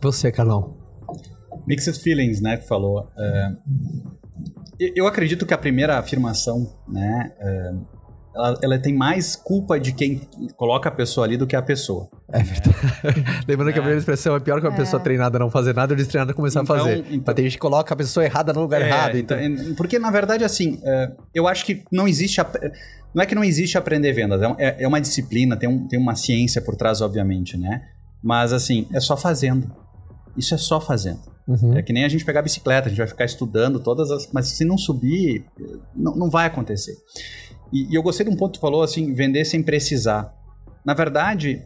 [0.00, 0.76] Você, Carlão.
[1.66, 3.10] Mixed feelings, né, que falou.
[3.18, 3.48] É,
[4.94, 7.70] eu- acredito que a primeira afirmação, né, é,
[8.36, 10.20] ela, ela tem mais culpa de quem
[10.56, 12.08] coloca a pessoa ali do que a pessoa.
[12.32, 12.76] É verdade.
[13.48, 15.96] Lembrando que a primeira expressão é pior que uma pessoa treinada não fazer nada ou
[15.96, 16.98] destreinada começar Então- a fazer.
[16.98, 19.16] então- Mas tem gente que coloca a pessoa errada no lugar É, errado.
[19.16, 19.40] Então.
[19.40, 22.56] então, porque na verdade assim, é, eu acho que não existe, ap-
[23.14, 25.98] não é que não existe aprender vendas, é é, é uma disciplina, tem, um- tem
[25.98, 27.82] uma ciência por trás, obviamente, né?
[28.22, 29.70] Mas assim, é só fazendo.
[30.36, 31.20] Isso é só fazendo.
[31.48, 31.78] Uhum.
[31.78, 34.28] É que nem a gente pegar a bicicleta, a gente vai ficar estudando todas as.
[34.32, 35.44] Mas se não subir,
[35.94, 36.96] não, não vai acontecer.
[37.72, 40.32] E, e eu gostei de um ponto que tu falou assim: vender sem precisar.
[40.84, 41.62] Na verdade,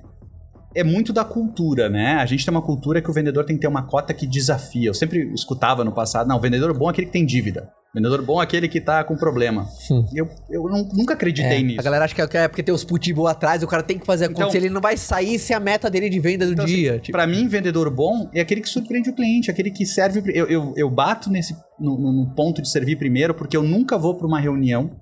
[0.74, 2.14] é muito da cultura, né?
[2.14, 4.88] A gente tem uma cultura que o vendedor tem que ter uma cota que desafia.
[4.88, 7.70] Eu sempre escutava no passado: não, o vendedor bom é aquele que tem dívida.
[7.92, 9.66] O vendedor bom é aquele que tá com problema.
[10.14, 11.82] Eu, eu não- nunca acreditei A nisso.
[11.82, 14.46] galera acha que é porque tem os putibol atrás, o cara tem que fazer acontecer,
[14.58, 16.92] Então- ele não vai sair se a meta dele de venda do Então, dia.
[16.92, 20.22] assim, tipo, Pra mim, vendedor bom é aquele que surpreende o cliente, aquele que serve.
[20.32, 24.14] Eu, eu, eu bato nesse no, no- ponto de servir primeiro, porque eu nunca vou
[24.14, 24.92] pra uma reunião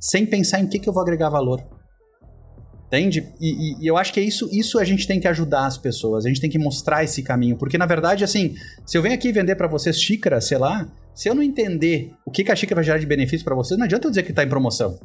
[0.00, 1.62] sem pensar em que, que eu vou agregar valor.
[2.86, 3.28] Entende?
[3.40, 5.76] E, e- e eu acho que é isso, isso a gente tem que ajudar as
[5.76, 7.56] pessoas, a gente tem que mostrar esse caminho.
[7.56, 8.54] Porque, na verdade, assim,
[8.86, 12.30] se eu venho aqui vender pra vocês xícara, sei lá, se eu não entender o
[12.30, 14.32] que, que a xícara vai gerar de benefício pra vocês, não adianta eu dizer que
[14.32, 15.00] tá em promoção.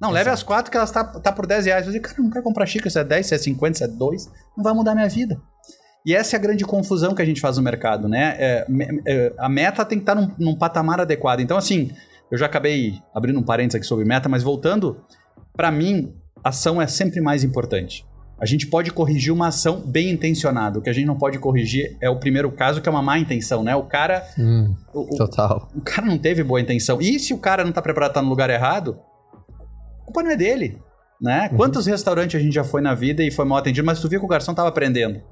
[0.00, 1.86] Não, leve as quatro que elas tá, tá por 10 reais.
[1.86, 3.84] Eu dizer, cara, eu não quero comprar xícara, se é 10, se é 50, se
[3.84, 5.40] é 2, não vai mudar minha vida.
[6.04, 8.36] E essa é a grande confusão que a gente faz no mercado, né?
[8.38, 8.66] É,
[9.08, 11.40] é, a meta tem que estar num, num patamar adequado.
[11.40, 11.90] Então, assim,
[12.30, 15.00] eu já acabei abrindo um parênteses aqui sobre meta, mas voltando,
[15.56, 18.04] pra mim, ação é sempre mais importante.
[18.38, 20.78] A gente pode corrigir uma ação bem intencionada.
[20.78, 23.18] O que a gente não pode corrigir é o primeiro caso, que é uma má
[23.18, 23.74] intenção, né?
[23.74, 24.26] O cara.
[24.38, 25.68] Hum, O, o- total.
[25.74, 27.00] o cara não teve boa intenção.
[27.00, 28.98] E se o cara não tá preparado tá no lugar errado,
[30.00, 30.78] a culpa não é dele.
[31.18, 31.48] Né?
[31.50, 31.56] Uhum.
[31.56, 34.20] Quantos restaurantes a gente já foi na vida e foi mal atendido, mas tu viu
[34.20, 35.22] que o garçom tava aprendendo?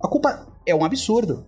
[0.00, 1.44] A culpa é um absurdo.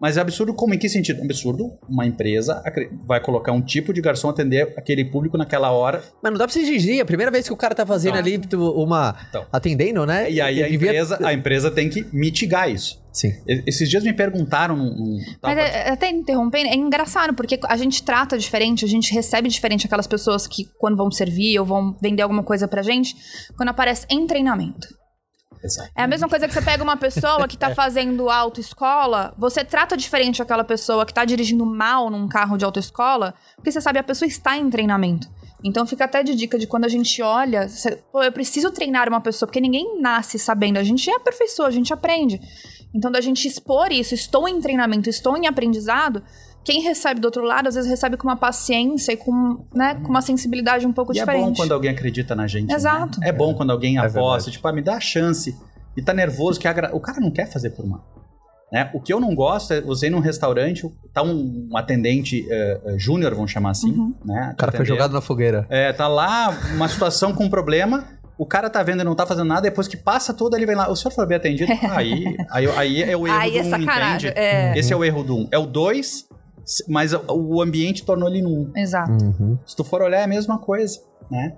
[0.00, 0.72] Mas é absurdo como?
[0.74, 1.20] Em que sentido?
[1.20, 2.62] Um absurdo, uma empresa
[3.06, 6.02] vai colocar um tipo de garçom atender aquele público naquela hora.
[6.22, 7.00] Mas não dá pra você exigir.
[7.02, 8.18] A primeira vez que o cara tá fazendo Não.
[8.20, 9.14] ali uma.
[9.28, 9.46] Então.
[9.52, 10.30] Atendendo, né?
[10.30, 12.98] E aí a empresa, a empresa tem que mitigar isso.
[13.12, 13.32] Sim.
[13.66, 14.84] Esses dias me perguntaram num.
[14.94, 19.12] num- Mas tava- é, até interrompendo, é engraçado, porque a gente trata diferente, a gente
[19.12, 23.16] recebe diferente aquelas pessoas que, quando vão servir ou vão vender alguma coisa pra gente,
[23.56, 24.86] quando aparece em treinamento.
[25.62, 25.90] Exato.
[25.94, 29.96] É a mesma coisa que você pega uma pessoa que tá fazendo autoescola, você trata
[29.96, 34.02] diferente aquela pessoa que tá dirigindo mal num carro de autoescola, porque você sabe, a
[34.02, 35.28] pessoa está em treinamento.
[35.62, 39.06] Então fica até de dica de quando a gente olha, você- pô, eu preciso treinar
[39.08, 42.40] uma pessoa, porque ninguém nasce sabendo, a gente é aperfeiçoa, a gente aprende.
[42.94, 46.22] Então da gente expor isso, estou em treinamento, estou em aprendizado,
[46.64, 50.08] quem recebe do outro lado, às vezes recebe com uma paciência e com, né, com
[50.10, 51.44] uma sensibilidade um pouco E é diferente.
[51.46, 52.68] bom quando alguém acredita na gente.
[52.68, 52.74] né?
[52.74, 53.18] Exato.
[53.22, 54.50] É bom quando alguém aposta, verdade.
[54.52, 55.56] tipo, ah, me dá a chance.
[55.96, 58.04] E tá nervoso, que agra- o cara não quer fazer por mal.
[58.72, 58.88] Né?
[58.94, 62.94] O que eu não gosto é você ir num restaurante, tá um, um atendente eh,
[62.98, 63.90] júnior, vamos chamar assim.
[63.90, 64.14] Uhum.
[64.24, 64.50] Né?
[64.52, 64.86] O cara foi Atendendo.
[64.86, 65.66] jogado na fogueira.
[65.68, 68.04] É, tá lá, uma situação com um problema,
[68.42, 70.74] o cara tá vendo e não tá fazendo nada, depois que passa tudo, ele vem
[70.74, 71.70] lá, o senhor foi bem atendido?
[71.90, 74.28] Aí, aí, aí é o erro Aí do é um, entende?
[74.34, 75.48] É, Esse é o erro do um.
[75.50, 76.26] É o dois,
[76.88, 78.72] mas o ambiente tornou ele no um.
[78.76, 79.12] exato.
[79.12, 79.58] Uhum.
[79.66, 81.00] Se tu for olhar, é a mesma coisa,
[81.30, 81.54] né?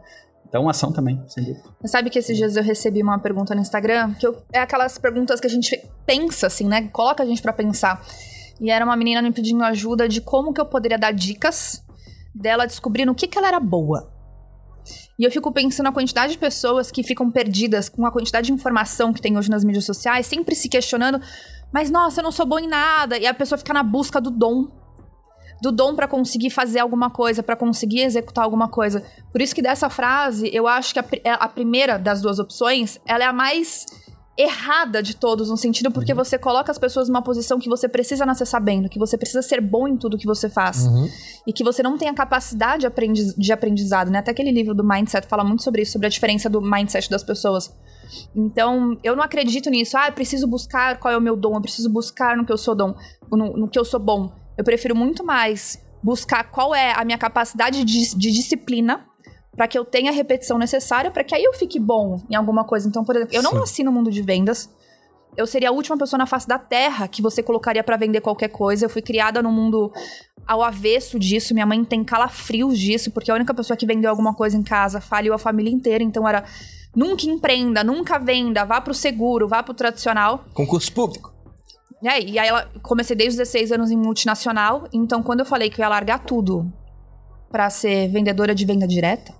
[0.48, 1.62] Então, ação também, sem dúvida.
[1.80, 4.98] Você sabe que esses dias eu recebi uma pergunta no Instagram, que eu- é aquelas
[4.98, 6.88] perguntas que a gente pensa, assim, né?
[6.92, 8.04] Coloca a gente pra pensar.
[8.60, 11.82] E era uma menina me pedindo ajuda de como que eu poderia dar dicas
[12.34, 14.12] dela descobrindo o que, que ela era boa.
[15.22, 18.52] E eu fico pensando na quantidade de pessoas que ficam perdidas com a quantidade de
[18.52, 21.20] informação que tem hoje nas mídias sociais, sempre se questionando,
[21.72, 23.16] mas nossa, eu não sou boa em nada.
[23.16, 24.66] E a pessoa fica na busca do dom.
[25.62, 29.06] Do dom pra conseguir fazer alguma coisa, pra conseguir executar alguma coisa.
[29.30, 32.98] Por isso que dessa frase, eu acho que a, pri- a primeira das duas opções,
[33.06, 33.86] ela é a mais
[34.36, 38.24] errada de todos, no sentido porque você coloca as pessoas numa posição que você precisa
[38.24, 40.86] nascer sabendo, que você precisa ser bom em tudo que você faz.
[40.86, 41.08] Uhum.
[41.46, 44.18] E que você não tem a capacidade aprendiz- de aprendizado, né?
[44.18, 47.22] Até aquele livro do Mindset fala muito sobre isso, sobre a diferença do mindset das
[47.22, 47.74] pessoas.
[48.34, 49.96] Então, eu não acredito nisso.
[49.96, 52.58] Ah, eu preciso buscar qual é o meu dom, eu preciso buscar no que eu
[52.58, 52.94] sou dom,
[53.30, 54.32] no, no que eu sou bom.
[54.56, 59.06] Eu prefiro muito mais buscar qual é a minha capacidade de, de disciplina
[59.56, 62.64] para que eu tenha a repetição necessária para que aí eu fique bom em alguma
[62.64, 62.88] coisa.
[62.88, 64.70] Então, por exemplo, eu não nasci no mundo de vendas.
[65.36, 68.48] Eu seria a última pessoa na face da terra que você colocaria para vender qualquer
[68.48, 68.84] coisa.
[68.84, 69.90] Eu fui criada num mundo
[70.46, 71.54] ao avesso disso.
[71.54, 75.00] Minha mãe tem calafrios disso, porque a única pessoa que vendeu alguma coisa em casa
[75.00, 76.02] faliu a família inteira.
[76.04, 76.44] Então era
[76.94, 80.44] nunca empreenda, nunca venda, vá pro seguro, vá pro tradicional.
[80.52, 81.32] Concurso público.
[82.02, 84.88] E aí, e aí ela comecei desde os 16 anos em multinacional.
[84.92, 86.70] Então, quando eu falei que eu ia largar tudo
[87.50, 89.32] pra ser vendedora de venda direta,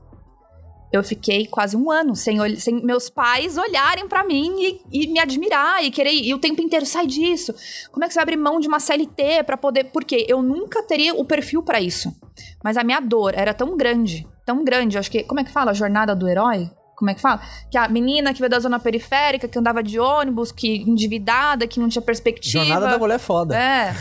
[0.92, 5.18] eu fiquei quase um ano sem, sem meus pais olharem pra mim e, e me
[5.18, 7.55] admirar e querer e o tempo inteiro sai disso.
[7.90, 9.85] Como é que você vai abrir mão de uma CLT pra poder?
[9.85, 12.14] Porque eu nunca teria o perfil pra isso.
[12.62, 14.98] Mas a minha dor era tão grande, tão grande.
[14.98, 15.70] Acho que como é que fala?
[15.70, 16.70] A jornada do herói.
[17.02, 17.40] Como é que fala?
[17.68, 21.80] Que a menina que veio da zona periférica, que andava de ônibus, que endividada, que
[21.80, 22.64] não tinha perspectiva.
[22.64, 23.56] Jornada da mulher foda.
[23.58, 23.92] É,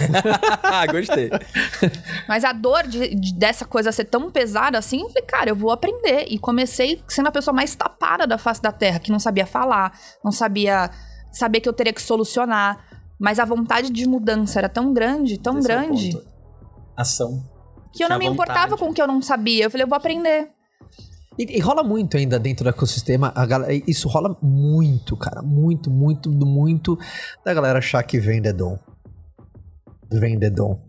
[0.62, 1.32] ah, gostei.
[2.28, 5.56] mas a dor de- de- dessa coisa ser tão pesada assim, eu falei, cara, eu
[5.56, 6.26] vou aprender.
[6.30, 9.98] E comecei sendo a pessoa mais tapada da face da terra, que não sabia falar,
[10.24, 10.92] não sabia
[11.32, 12.86] saber que eu teria que solucionar.
[13.20, 16.28] Mas a vontade de mudança era tão grande, tão Esse é o grande, ponto.
[16.96, 17.44] Ação.
[17.92, 18.80] que eu não me Tinha importava vontade.
[18.80, 19.64] com o que eu não sabia.
[19.66, 20.50] Eu falei, eu vou aprender.
[21.38, 23.32] E, e rola muito ainda dentro do ecossistema.
[23.48, 25.42] Galera, isso rola muito, cara.
[25.42, 26.98] Muito, muito, muito
[27.44, 28.78] da galera achar que vende dom.
[30.12, 30.80] Vende dom.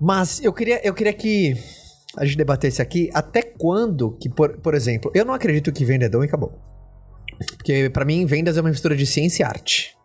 [0.00, 1.56] Mas eu queria, eu queria que
[2.16, 6.08] a gente debatesse aqui até quando que, por, por exemplo, eu não acredito que vende
[6.08, 6.52] dom e acabou.
[7.56, 9.97] Porque pra mim, vendas é uma mistura de ciência e arte.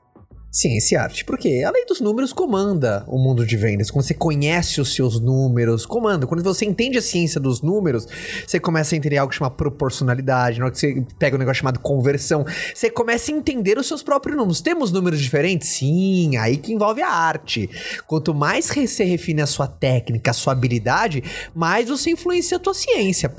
[0.54, 1.26] Ciência e arte.
[1.26, 3.90] Porque a lei dos números comanda o mundo de vendas.
[3.90, 6.28] Quando você conhece os seus números, comanda.
[6.28, 8.08] Quando você entende a ciência dos números,
[8.46, 10.60] você começa a entender algo chamado proporcionalidade.
[10.60, 14.04] Na hora que você pega um negócio chamado conversão, você começa a entender os seus
[14.04, 14.62] próprios números.
[14.62, 15.70] Temos números diferentes?
[15.70, 17.68] Sim, aí que envolve a arte.
[18.06, 21.24] Quanto mais você refine a sua técnica, a sua habilidade,
[21.56, 23.34] mais você influencia a tua ciência.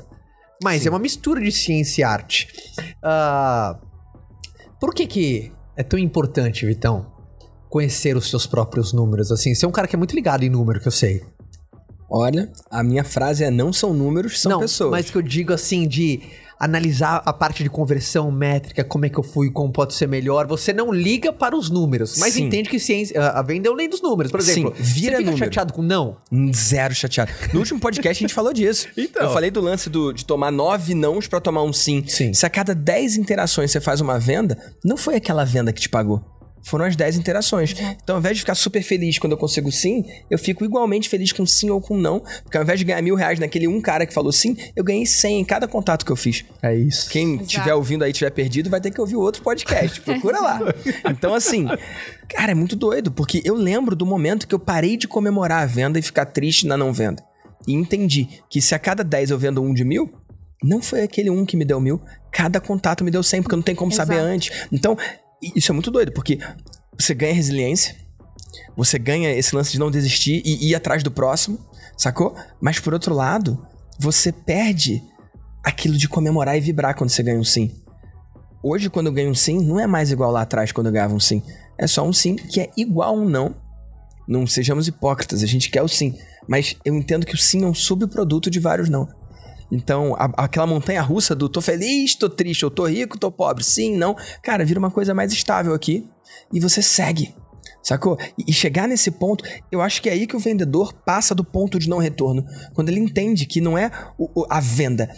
[0.61, 2.49] Mas é uma mistura de ciência e arte.
[3.01, 3.79] Ah,
[4.81, 7.11] por que que é tão importante, Vitão,
[7.69, 9.31] conhecer os seus próprios números?
[9.31, 11.23] Assim, você é um cara que é muito ligado em número, que eu sei.
[12.09, 14.91] Olha, a minha frase é não são números, são Não, pessoas.
[14.91, 16.21] mas que eu digo assim de
[16.65, 20.45] analisar a parte de conversão métrica, como é que eu fui, como pode ser melhor.
[20.47, 22.45] Você não liga para os números, mas Sim.
[22.45, 24.31] entende que ciência, a venda é o lei dos números.
[24.31, 25.37] Por exemplo, Sim, vira você fica número.
[25.37, 26.17] chateado com não?
[26.31, 27.31] Hum, Zero chateado.
[27.53, 28.87] No último podcast a gente falou disso.
[28.97, 29.23] Então.
[29.23, 32.03] Eu falei do lance do- de tomar nove nãos pra tomar um sim.
[32.07, 32.33] Sim.
[32.33, 35.89] Se a cada 10 interações você faz uma venda, não foi aquela venda que te
[35.89, 36.21] pagou.
[36.65, 37.75] Foram as 10 interações.
[38.03, 41.31] Então, ao invés de ficar super feliz quando eu consigo sim, eu fico igualmente feliz
[41.31, 42.21] com sim ou com não.
[42.41, 45.05] Porque ao invés de ganhar mil reais naquele um cara que falou sim, eu ganhei
[45.05, 46.43] 100 em cada contato que eu fiz.
[46.63, 47.07] É isso.
[47.09, 50.01] Quem estiver ouvindo aí tiver perdido, vai ter que ouvir outro podcast.
[50.01, 50.59] Procura lá.
[51.07, 51.67] Então, assim,
[52.27, 55.65] cara, é muito doido, porque eu lembro do momento que eu parei de comemorar a
[55.65, 57.23] venda e ficar triste na não venda.
[57.67, 60.11] E entendi que se a cada 10 eu vendo um de mil,
[60.63, 62.01] não foi aquele um que me deu mil,
[62.31, 64.27] cada contato me deu 100, porque não tem como saber Exato.
[64.27, 64.67] antes.
[64.71, 64.97] Então,
[65.41, 66.39] isso é muito doido, porque
[66.97, 67.95] você ganha resiliência,
[68.75, 71.59] você ganha esse lance de não desistir e ir atrás do próximo,
[71.97, 72.35] sacou?
[72.59, 73.65] Mas por outro lado,
[73.99, 75.03] você perde
[75.63, 77.71] aquilo de comemorar e vibrar quando você ganha um sim.
[78.61, 81.13] Hoje, quando eu ganho um sim, não é mais igual lá atrás quando eu ganhava
[81.13, 81.43] um sim.
[81.77, 83.55] É só um sim que é igual a um não.
[84.27, 86.17] Não sejamos hipócritas, a gente quer o sim.
[86.47, 89.07] Mas eu entendo que o sim é um subproduto de vários não.
[89.71, 93.63] Então, a- aquela montanha russa do tô feliz, tô triste, eu tô rico, tô pobre,
[93.63, 94.15] sim, não.
[94.43, 96.07] Cara, vira uma coisa mais estável aqui
[96.53, 97.35] e você segue.
[97.81, 98.17] Sacou?
[98.47, 101.77] E, chegar nesse ponto, eu acho que é aí que o vendedor passa do ponto
[101.77, 102.43] de não retorno.
[102.73, 105.09] Quando ele entende que não é o- o- a venda,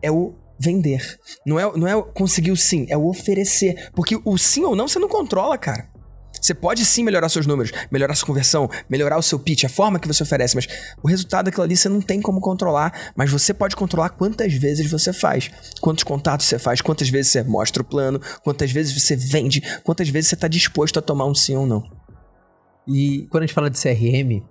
[0.00, 1.18] é o vender.
[1.44, 3.90] Não é, não é conseguir o sim, é o oferecer.
[3.94, 5.90] Porque o sim ou não você não controla, cara.
[6.40, 9.98] Você pode sim melhorar seus números, melhorar sua conversão, melhorar o seu pitch, a forma
[9.98, 10.66] que você oferece, mas
[11.02, 13.12] o resultado daquilo ali você não tem como controlar.
[13.14, 17.42] Mas você pode controlar quantas vezes você faz, quantos contatos você faz, quantas vezes você
[17.42, 21.34] mostra o plano, quantas vezes você vende, quantas vezes você está disposto a tomar um
[21.34, 21.82] sim ou não.
[22.86, 24.42] E quando a gente fala de CRM,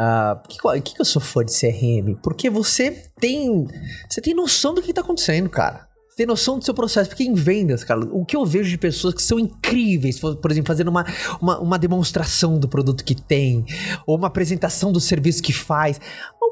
[0.00, 2.14] ah, por que, por que que eu sou fã de CRM?
[2.22, 3.66] Porque você tem.
[4.08, 5.87] Você tem noção do que tá acontecendo, cara.
[6.18, 7.08] Tem noção do seu processo.
[7.08, 10.66] Porque em vendas, cara, o que eu vejo de pessoas que são incríveis, por exemplo,
[10.66, 11.06] fazendo uma,
[11.40, 13.64] uma, uma demonstração do produto que tem,
[14.04, 16.00] ou uma apresentação do serviço que faz.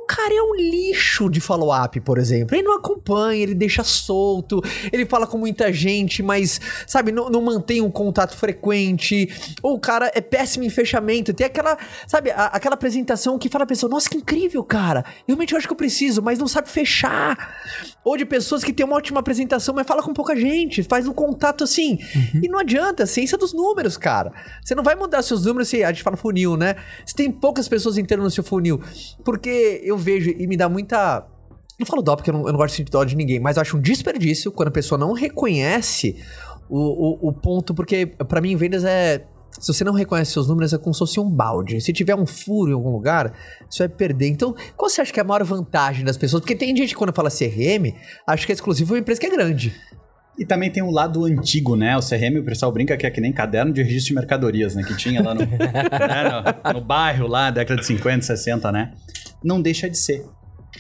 [0.09, 2.55] O cara é um lixo de follow-up, por exemplo.
[2.55, 7.43] Ele não acompanha, ele deixa solto, ele fala com muita gente, mas, sabe, não, não
[7.43, 9.29] mantém um contato frequente.
[9.61, 11.35] Ou o cara é péssimo em fechamento.
[11.35, 15.05] Tem aquela, sabe, a- aquela apresentação que fala a pessoa, nossa, que incrível, cara.
[15.27, 17.57] Realmente eu acho que eu preciso, mas não sabe fechar.
[18.05, 21.13] Ou de pessoas que têm uma ótima apresentação, mas fala com pouca gente, faz um
[21.13, 21.99] contato assim.
[22.41, 24.31] E não adianta, a ciência dos números, cara.
[24.63, 26.77] Você não vai mudar seus números se a gente fala funil, né?
[27.05, 28.81] Se tem poucas pessoas entrando no seu funil.
[29.25, 31.27] Porque eu vejo e me dá muita.
[31.79, 33.57] Não falo dó porque eu não, eu não gosto de sentir dó de ninguém, mas
[33.57, 36.17] eu acho um desperdício quando a pessoa não reconhece
[36.69, 39.25] o, o, o ponto, porque pra mim vendas é.
[39.59, 41.81] Se você não reconhece seus números, é como se fosse um balde.
[41.81, 43.33] Se tiver um furo em algum lugar,
[43.71, 44.29] você vai perder.
[44.29, 46.43] Então, qual você acha que é a maior vantagem das pessoas?
[46.43, 47.95] Porque tem gente que quando fala CRM,
[48.27, 49.75] acha que é exclusivo uma empresa que é grande.
[50.39, 51.97] E também tem o lado antigo, né?
[51.97, 54.83] O CRM, o pessoal brinca que é que nem caderno de registro de mercadorias, né?
[54.83, 55.59] Que tinha lá no, né?
[56.65, 58.93] no, no bairro, lá, década de 50, 60, né?
[59.45, 60.25] Não deixa de ser,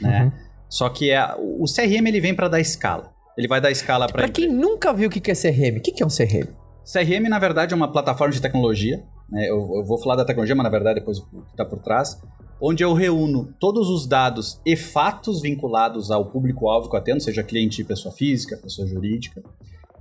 [0.00, 0.24] né?
[0.24, 0.32] Uhum.
[0.68, 3.12] Só que é, o CRM, ele vem para dar escala.
[3.36, 6.02] Ele vai dar escala para Pra quem nunca viu o que é CRM, o que
[6.02, 6.48] é um CRM?
[6.90, 9.02] CRM, na verdade, é uma plataforma de tecnologia.
[9.28, 9.48] né?
[9.48, 12.20] Eu, eu vou falar da tecnologia, mas na verdade depois o que está por trás.
[12.60, 17.42] Onde eu reúno todos os dados e fatos vinculados ao público-alvo que eu atendo, seja
[17.42, 19.42] cliente pessoa física, pessoa jurídica.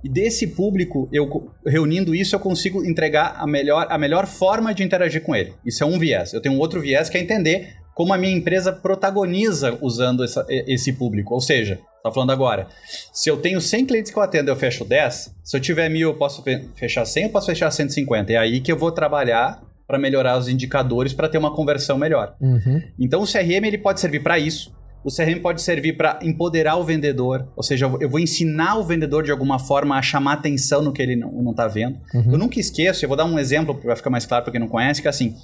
[0.02, 4.82] E desse público, eu reunindo isso, eu consigo entregar a melhor, a melhor forma de
[4.82, 5.52] interagir com ele.
[5.64, 6.32] Isso é um viés.
[6.32, 10.44] Eu tenho um outro viés que é entender como a minha empresa protagoniza usando essa-
[10.48, 11.32] esse público.
[11.32, 12.66] Ou seja, tá falando agora,
[13.12, 15.34] se eu tenho 100 clientes que eu atendo, eu fecho 10.
[15.42, 18.32] Se eu tiver mil, eu posso fe- fechar 100, eu posso fechar 150.
[18.32, 22.34] É aí que eu vou trabalhar para melhorar os indicadores para ter uma conversão melhor.
[22.40, 22.82] Uhum.
[23.00, 24.74] Então o CRM ele pode servir para isso.
[25.04, 29.22] O CRM pode servir para empoderar o vendedor, ou seja, eu vou- ensinar o vendedor
[29.22, 31.96] de alguma forma a chamar atenção no que ele não, não tá vendo.
[32.12, 32.32] Uhum.
[32.32, 34.66] Eu nunca esqueço, eu vou dar um exemplo para ficar mais claro para quem não
[34.68, 35.36] conhece, que é assim,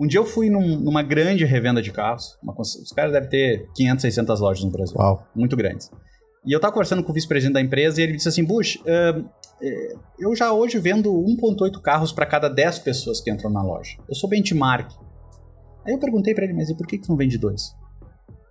[0.00, 3.68] um dia eu fui num- numa grande revenda de carros, uma os caras devem ter
[3.74, 5.26] 500, 600 lojas no Brasil Uau.
[5.34, 5.90] muito grandes.
[6.46, 9.22] E eu tava conversando com o vice-presidente da empresa e ele disse assim, Bush, é,
[10.18, 13.98] eu já hoje vendo 1.8 carros para cada 10 pessoas que entram na loja.
[14.08, 14.92] Eu sou benchmark.
[15.86, 17.74] Aí eu perguntei para ele, mas e por que, que tu não vende dois?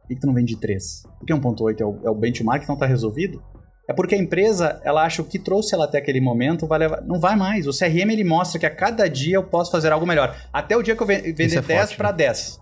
[0.02, 1.04] Por que, que tu não vende três?
[1.18, 3.42] Por que 1.8 é o, é o benchmark não tá resolvido?
[3.88, 6.78] É porque a empresa, ela acha que o que trouxe ela até aquele momento vai
[6.80, 7.02] levar...
[7.04, 7.66] Não vai mais.
[7.68, 10.36] O CRM, ele mostra que a cada dia eu posso fazer algo melhor.
[10.52, 12.60] Até o dia que eu ven- vender é 10 forte, para 10.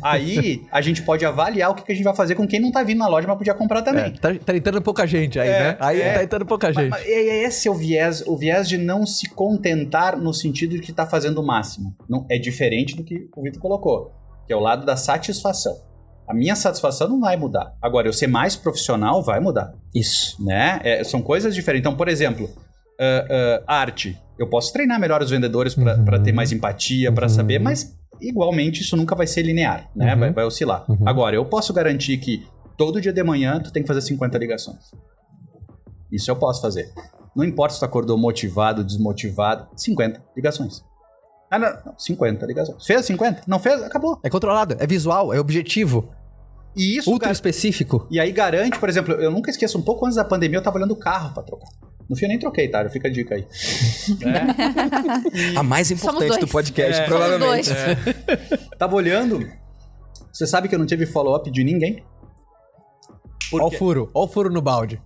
[0.00, 2.70] Aí, a gente pode avaliar o que, que a gente vai fazer com quem não
[2.70, 4.04] tá vindo na loja, mas podia comprar também.
[4.04, 5.76] É, tá, tá entrando pouca gente aí, É, né?
[5.80, 6.14] Aí é.
[6.14, 6.90] tá entrando pouca Mas, gente.
[6.90, 10.76] mas é- é esse é o viés, o viés de não se contentar no sentido
[10.76, 11.94] de que está fazendo o máximo.
[12.08, 14.12] Não, é diferente do que o Vitor colocou,
[14.46, 15.76] que é o lado da satisfação.
[16.32, 17.74] A minha satisfação não vai mudar.
[17.82, 20.42] Agora, eu ser mais profissional vai mudar, Isso.
[20.42, 20.80] né?
[20.82, 21.82] É, são coisas diferentes.
[21.86, 22.48] Então, por exemplo,
[22.98, 24.18] ah, ah, arte.
[24.38, 26.22] Eu posso treinar melhor os vendedores para Uhum.
[26.22, 27.28] ter mais empatia, para Uhum.
[27.28, 30.14] saber, mas igualmente isso nunca vai ser linear, né?
[30.14, 30.20] Uhum.
[30.20, 30.84] Vai, vai oscilar.
[30.90, 31.06] Uhum.
[31.06, 32.46] Agora, eu posso garantir que
[32.78, 34.90] todo dia de manhã tu tem que fazer 50 ligações.
[36.10, 36.90] Isso eu posso fazer.
[37.36, 40.82] Não importa se tu acordou motivado, desmotivado, 50 ligações.
[41.50, 42.84] Ah, não, não, 50 ligações.
[42.86, 43.42] Fez 50?
[43.46, 43.82] Não fez?
[43.82, 44.18] Acabou.
[44.22, 46.10] É controlado, é visual, é objetivo,
[46.76, 48.06] E isso, ultra gar- específico.
[48.10, 50.78] e aí garante, por exemplo, eu nunca esqueço, um pouco antes da pandemia eu tava
[50.78, 51.68] olhando o carro pra trocar.
[52.08, 52.88] No fim eu nem troquei, tá?
[52.90, 53.46] Fica a dica aí.
[55.54, 55.56] É.
[55.58, 57.06] A mais importante do podcast, É.
[57.06, 57.70] provavelmente.
[57.70, 58.68] Dois.
[58.78, 59.46] Tava olhando.
[60.32, 62.02] Você sabe que eu não tive follow-up de ninguém?
[63.50, 65.00] Por Ó o furo, ó o furo no balde.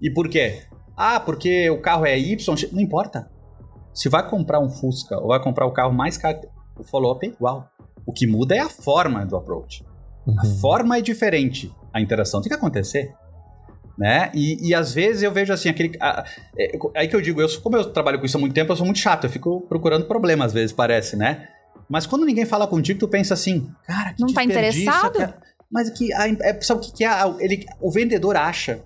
[0.00, 0.62] E por quê?
[0.96, 2.36] Ah, porque o carro é Y.
[2.72, 3.28] Não importa.
[3.92, 6.38] Se vai comprar um Fusca ou vai comprar o carro mais caro,
[6.78, 7.68] o follow-up é igual.
[8.06, 9.84] O que muda é a forma do approach.
[10.36, 10.58] A Uhum.
[10.58, 11.72] forma é diferente.
[11.92, 13.12] A interação tem que acontecer.
[13.98, 14.30] Né?
[14.32, 15.96] E, e às vezes eu vejo assim, aquele.
[16.00, 16.24] a-
[16.56, 18.70] é, aí que eu digo, eu, sou- como eu trabalho com isso há muito tempo,
[18.70, 21.48] eu sou muito chato, eu fico procurando problema, às vezes, parece, né?
[21.88, 25.14] Mas quando ninguém fala contigo, tu pensa assim, cara, que Não tá interessado?
[25.14, 25.38] cara.
[25.70, 27.08] Mas que a, é, sabe o que, que é?
[27.08, 28.80] A- Ele, o vendedor acha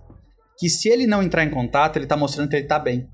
[0.59, 3.07] que se ele não entrar em contato, ele tá mostrando que ele tá bem.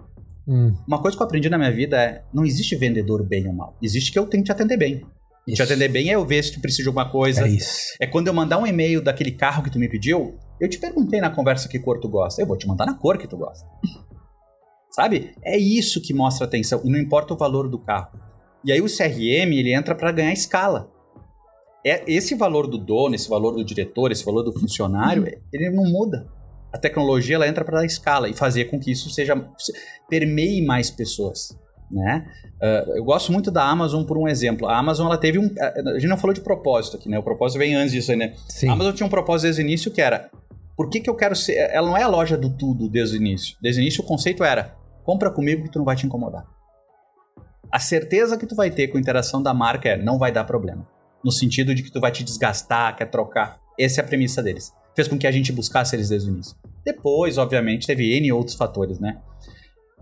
[0.47, 0.75] Hum.
[0.87, 3.77] Uma coisa que eu aprendi na minha vida é: não existe vendedor bem ou mal.
[3.83, 5.05] Existe que eu tenho que te atender bem.
[5.49, 5.63] E te Isso.
[5.63, 7.47] atender bem é eu ver se tu precisa de alguma coisa.
[7.47, 7.97] É isso.
[7.99, 11.23] É quando eu mandar um e-mail daquele carro que tu me pediu, eu te perguntei
[11.23, 12.43] na conversa que cor tu gosta.
[12.43, 13.67] Eu vou te mandar na cor que tu gosta.
[14.93, 15.33] Sabe?
[15.43, 16.83] É isso que mostra atenção.
[16.85, 18.21] E não importa o valor do carro.
[18.63, 20.93] E aí o CRM, ele entra para ganhar escala.
[21.87, 25.85] É esse valor do dono, esse valor do diretor, esse valor do funcionário, ele não
[25.85, 26.29] muda.
[26.71, 29.35] A tecnologia ela entra para dar escala e fazer com que isso seja
[30.11, 31.57] permeie mais pessoas,
[31.91, 32.27] né?
[32.61, 34.69] Ah, eu gosto muito da Amazon por um exemplo.
[34.69, 37.19] A Amazon ela teve um, a gente não falou de propósito aqui, né?
[37.19, 38.35] O propósito vem antes disso aí, né?
[38.49, 38.69] Sim.
[38.69, 40.31] A Amazon tinha um propósito desde o início que era
[40.77, 41.55] por que, que eu quero ser.
[41.73, 43.57] Ela não é a loja do tudo desde o início.
[43.61, 46.47] Desde o início o conceito era compra comigo que tu não vai te incomodar.
[47.71, 50.45] A certeza que tu vai ter com a interação da marca é não vai dar
[50.45, 50.87] problema.
[51.25, 53.59] No sentido de que tu vai te desgastar, quer trocar.
[53.79, 54.73] Essa é a premissa deles.
[54.95, 56.57] Fez com que a gente buscasse eles desde o início.
[56.85, 59.19] Depois, obviamente, teve N outros fatores, né?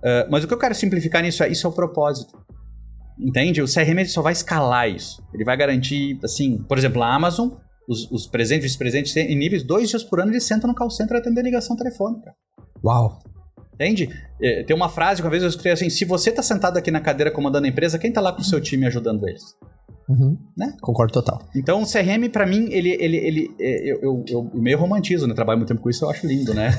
[0.02, 2.38] Ah, mas o que eu quero simplificar nisso é isso é o propósito.
[3.18, 3.62] Entende?
[3.62, 5.22] O CRM só vai escalar isso.
[5.32, 7.50] Ele vai garantir, assim, por exemplo, a Amazon,
[7.88, 10.90] os, os presentes e vice-presentes em níveis, dois dias por ano eles sentam no call
[10.90, 12.34] center atender ligação telefônica.
[12.84, 13.18] Uau.
[13.74, 14.08] Entende?
[14.42, 16.90] É, tem uma frase que uma vez eu escutei assim: se você tá sentado aqui
[16.90, 19.42] na cadeira comandando a empresa, quem tá lá com o seu time ajudando eles?
[20.08, 20.36] Uhum.
[20.56, 20.72] Né?
[20.80, 21.42] Concordo total.
[21.54, 22.90] Então, o CRM, pra mim, ele.
[23.00, 25.34] ele, ele é, eu, eu, eu meio romantizo, né?
[25.34, 26.70] Trabalho muito tempo com isso, eu acho lindo, né?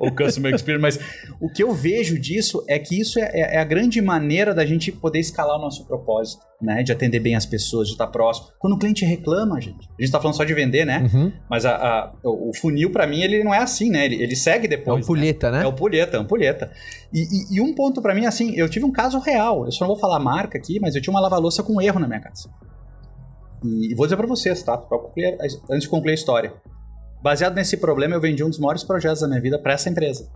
[0.00, 0.80] o, o Customer Experience.
[0.82, 0.98] Mas
[1.40, 4.64] o que eu vejo disso é que isso é, é- é a grande maneira da
[4.64, 6.82] gente poder escalar o nosso propósito, né?
[6.82, 8.48] De atender bem as pessoas, de estar próximo.
[8.58, 9.88] Quando o cliente reclama, gente.
[9.98, 11.08] A gente tá falando só de vender, né?
[11.12, 11.32] Uhum.
[11.48, 14.04] Mas a, a- o o funil, pra mim, ele não é assim, né?
[14.04, 14.96] Ele, ele segue É depois.
[14.96, 15.06] um né?
[15.06, 15.62] pulheta, né?
[15.62, 16.70] É o pulheta, é pulheta.
[17.12, 19.64] E, e- e um ponto pra mim, assim, eu tive um caso real.
[19.64, 22.06] Eu só não vou falar marca aqui, mas eu tinha uma lava-louça com erro na
[22.08, 22.48] minha casa.
[23.62, 24.76] E vou dizer pra vocês, tá?
[24.78, 25.36] Pra concluir-
[25.70, 26.52] antes de concluir a história.
[27.22, 30.30] Baseado nesse problema, eu vendi um dos maiores projetos da minha vida pra essa empresa.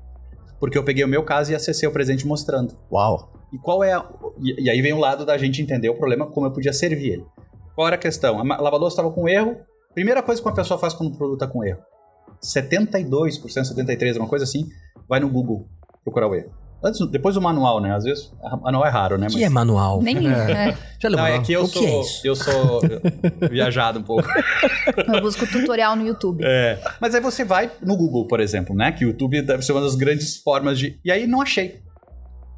[0.64, 2.74] Porque eu peguei o meu caso e acessei o presente mostrando.
[2.90, 3.30] Uau.
[3.52, 4.02] E qual é a...
[4.40, 7.12] e, e aí vem o lado da gente entender o problema, como eu podia servir
[7.12, 7.26] ele.
[7.74, 8.40] Qual era a questão?
[8.40, 9.58] A lava-louça estava com erro.
[9.92, 11.82] Primeira coisa que uma pessoa faz quando o produto está com erro.
[12.42, 14.66] 72%, 73%, uma coisa assim,
[15.06, 15.68] vai no Google
[16.02, 16.50] procurar o erro.
[16.84, 17.94] Antes, depois do manual, né?
[17.94, 18.30] Às vezes,
[18.62, 19.26] manual é raro, né?
[19.26, 20.02] O que é manual?
[20.02, 20.76] Nem, né?
[21.00, 22.26] Já Não, é que eu O que sou, é isso?
[22.26, 22.80] eu sou
[23.50, 24.28] viajado um pouco.
[25.14, 26.44] Eu busco tutorial no YouTube.
[26.44, 26.78] É.
[27.00, 28.92] Mas aí você vai no Google, por exemplo, né?
[28.92, 31.00] Que o YouTube deve ser uma das grandes formas de.
[31.02, 31.80] E aí não achei.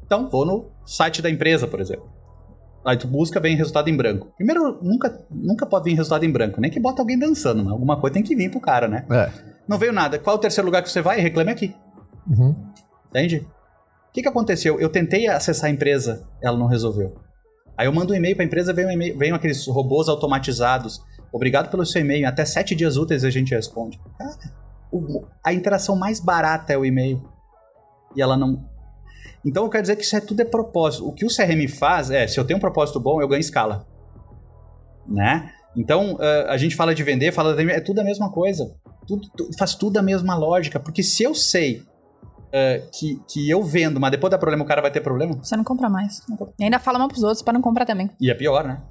[0.05, 2.09] Então, vou no site da empresa, por exemplo.
[2.85, 4.33] Aí tu busca, vem resultado em branco.
[4.35, 7.99] Primeiro, nunca, nunca pode vir resultado em branco, nem que bota alguém dançando, mas alguma
[7.99, 9.05] coisa tem que vir pro cara, né?
[9.09, 9.29] É.
[9.67, 10.19] Não veio nada.
[10.19, 11.19] Qual é o terceiro lugar que você vai?
[11.19, 11.75] Reclame aqui.
[12.29, 12.55] Uhum.
[13.09, 13.45] Entende?
[14.09, 14.79] O que, que aconteceu?
[14.79, 17.15] Eu tentei acessar a empresa, ela não resolveu.
[17.77, 20.99] Aí eu mando um e-mail para a empresa, vem um vem aqueles robôs automatizados.
[21.31, 22.21] Obrigado pelo seu e-mail.
[22.21, 23.99] Em Até sete dias úteis a gente responde.
[24.17, 24.31] Cara,
[24.91, 27.21] o- a interação mais barata é o e-mail.
[28.15, 28.67] E ela não.
[29.45, 31.07] Então eu quero dizer que isso é tudo é propósito.
[31.07, 33.85] O que o CRM faz é, se eu tenho um propósito bom, eu ganho escala.
[35.07, 35.51] Né?
[35.75, 36.17] Então,
[36.47, 38.75] a gente fala de vender, fala de, é tudo a mesma coisa.
[39.07, 40.79] Tudo, tu- faz tudo a mesma lógica.
[40.79, 41.83] Porque se eu sei
[42.53, 45.55] ah, que, que eu vendo, mas depois dá problema, o cara vai ter problema, Você
[45.55, 46.21] não compra mais.
[46.59, 48.09] E ainda fala mal pros outros pra não comprar também.
[48.19, 48.81] e é pior, né?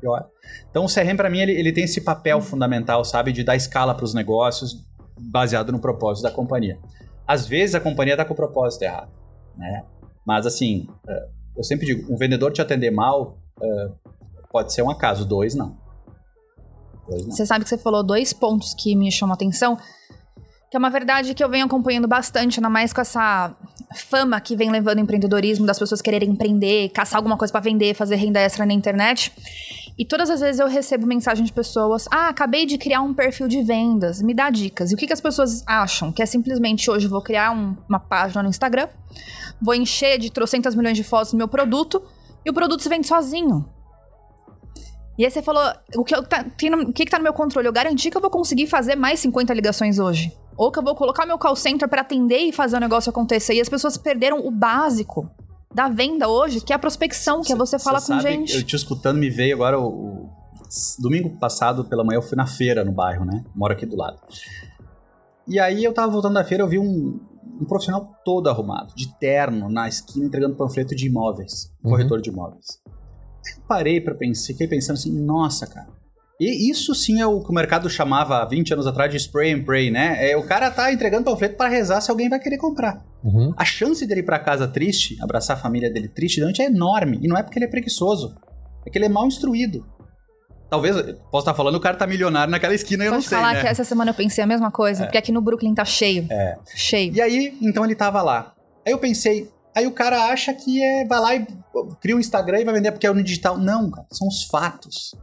[0.00, 0.28] Pior.
[0.70, 3.32] Então o CRM, para mim, ele, ele tem esse papel fundamental, sabe?
[3.32, 4.86] De dar escala para os negócios
[5.18, 6.78] baseado no propósito da companhia.
[7.26, 9.10] Às vezes a companhia tá com o propósito errado,
[9.56, 9.84] né?
[10.24, 13.90] Mas assim, eh, eu sempre digo, um vendedor te atender mal eh,
[14.50, 15.76] pode ser um acaso, dois não.
[17.08, 19.78] Você sabe que você falou dois pontos que me chamam a atenção.
[20.70, 23.54] Que é uma verdade que eu venho acompanhando bastante, ainda mais com essa
[23.96, 27.94] fama que vem levando o empreendedorismo, das pessoas quererem empreender, caçar alguma coisa pra vender,
[27.94, 29.32] fazer renda extra na internet.
[29.98, 33.48] E todas as vezes eu recebo mensagem de pessoas: Ah, acabei de criar um perfil
[33.48, 34.90] de vendas, me dá dicas.
[34.92, 36.12] E o que, que as pessoas acham?
[36.12, 38.88] Que é simplesmente hoje vou criar um- uma página no Instagram,
[39.60, 42.02] vou encher de trocentas milhões de fotos do meu produto
[42.44, 43.66] e o produto se vende sozinho.
[45.18, 45.64] E aí você falou,
[45.96, 47.66] o que, eu tá, no- o que, que tá no meu controle?
[47.66, 50.30] Eu garanti que eu vou conseguir fazer mais 50 ligações hoje.
[50.58, 53.54] Ou que eu vou colocar meu call center pra atender e fazer o negócio acontecer.
[53.54, 55.30] E as pessoas perderam o básico
[55.72, 58.54] da venda hoje, que é a prospecção, que é você falar com sabe, gente.
[58.56, 60.30] Eu te escutando, me veio agora o, o-
[60.98, 63.42] Domingo passado, pela manhã, eu fui na feira no bairro, né?
[63.54, 64.18] Moro aqui do lado.
[65.46, 67.18] E aí eu tava voltando da feira, eu vi um,
[67.60, 71.72] um profissional todo arrumado, de terno, na esquina, entregando panfleto de imóveis.
[71.82, 71.92] Uhum.
[71.92, 72.66] Corretor de imóveis.
[73.46, 75.88] Aí eu parei pra pensar, fiquei pensando assim, nossa, cara.
[76.40, 79.52] E isso sim é o que o mercado chamava há 20 anos atrás de spray
[79.52, 80.30] and pray, né?
[80.30, 83.04] É, o cara tá entregando panfleto para rezar se alguém vai querer comprar.
[83.24, 83.52] Uhum.
[83.56, 87.18] A chance dele ir pra casa triste, abraçar a família dele triste, durante é enorme.
[87.20, 88.36] E não é porque ele é preguiçoso.
[88.86, 89.84] É que ele é mal instruído.
[90.70, 93.38] Talvez, eu posso estar falando, o cara tá milionário naquela esquina e eu não sei,
[93.38, 93.62] falar né?
[93.62, 96.26] que essa semana eu pensei a mesma coisa, porque aqui no Brooklyn tá cheio.
[96.30, 96.58] É.
[96.74, 97.14] Cheio.
[97.14, 98.52] E aí, então ele tava lá.
[98.86, 101.46] Aí eu pensei, aí o cara acha que é, vai lá e
[102.00, 103.56] cria um Instagram e vai vender porque é no digital.
[103.56, 105.16] Não, cara, são os fatos.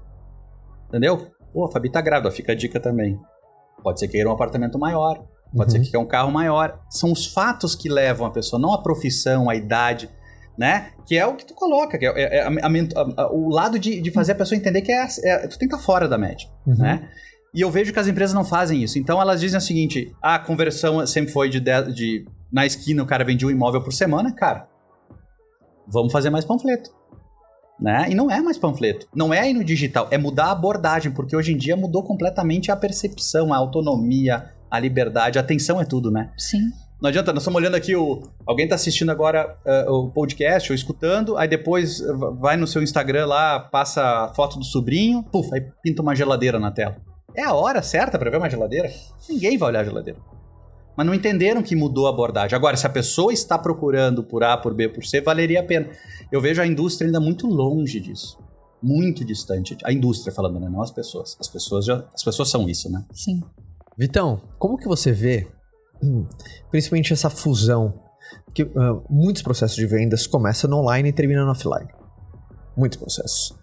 [0.89, 1.31] Entendeu?
[1.53, 3.19] Pô, a Fabi tá grávida, fica a dica também.
[3.83, 5.23] Pode ser que queira um apartamento maior,
[5.55, 5.83] pode ser Uhum.
[5.83, 6.79] que queira um carro maior.
[6.89, 10.09] São os fatos que levam a pessoa, não a profissão, a idade,
[10.57, 10.91] né?
[11.05, 13.77] Que é o que tu coloca, que é, é- é a- a- a- o lado
[13.77, 16.17] de, de fazer a pessoa entender que é, é- tu tem que estar fora da
[16.17, 16.75] média Uhum.
[16.77, 17.09] né?
[17.53, 18.99] E eu vejo que as empresas não fazem isso.
[18.99, 23.01] Então elas dizem o seguinte: "Ah, a conversão sempre foi de, dez- de na esquina
[23.01, 24.67] o cara vendia um imóvel por semana, cara.
[25.87, 26.89] Vamos fazer mais panfleto.
[27.79, 28.07] Né?
[28.09, 29.07] E não é mais panfleto.
[29.13, 32.71] Não é aí no digital, é mudar a abordagem, porque hoje em dia mudou completamente
[32.71, 36.31] a percepção, a autonomia, a liberdade, a atenção é tudo, né?
[36.37, 36.71] Sim.
[37.01, 40.75] Não adianta, nós estamos olhando aqui, o, alguém está assistindo agora eh, o podcast ou
[40.75, 45.53] escutando, aí depois eh, vai no seu Instagram lá, passa a foto do sobrinho, puf,
[45.53, 46.95] aí pinta uma geladeira na tela.
[47.35, 48.89] É a hora certa para ver uma geladeira?
[49.29, 50.19] Ninguém vai olhar a geladeira.
[50.95, 52.55] Mas não entenderam que mudou a abordagem.
[52.55, 55.89] Agora, se a pessoa está procurando por A, por B, por C, valeria a pena.
[56.31, 58.39] Eu vejo a indústria ainda muito longe disso.
[58.81, 59.77] Muito distante.
[59.83, 60.69] A indústria falando, né?
[60.69, 61.35] Não as pessoas.
[61.39, 62.05] As pessoas já.
[62.13, 63.03] As pessoas são isso, né?
[63.11, 63.41] Sim.
[63.97, 65.47] Vitão, como que você vê,
[66.03, 66.25] hum,
[66.69, 67.93] principalmente essa fusão,
[68.53, 71.89] que ah, muitos processos de vendas começam no online e terminam no offline.
[72.75, 73.53] Muitos processos.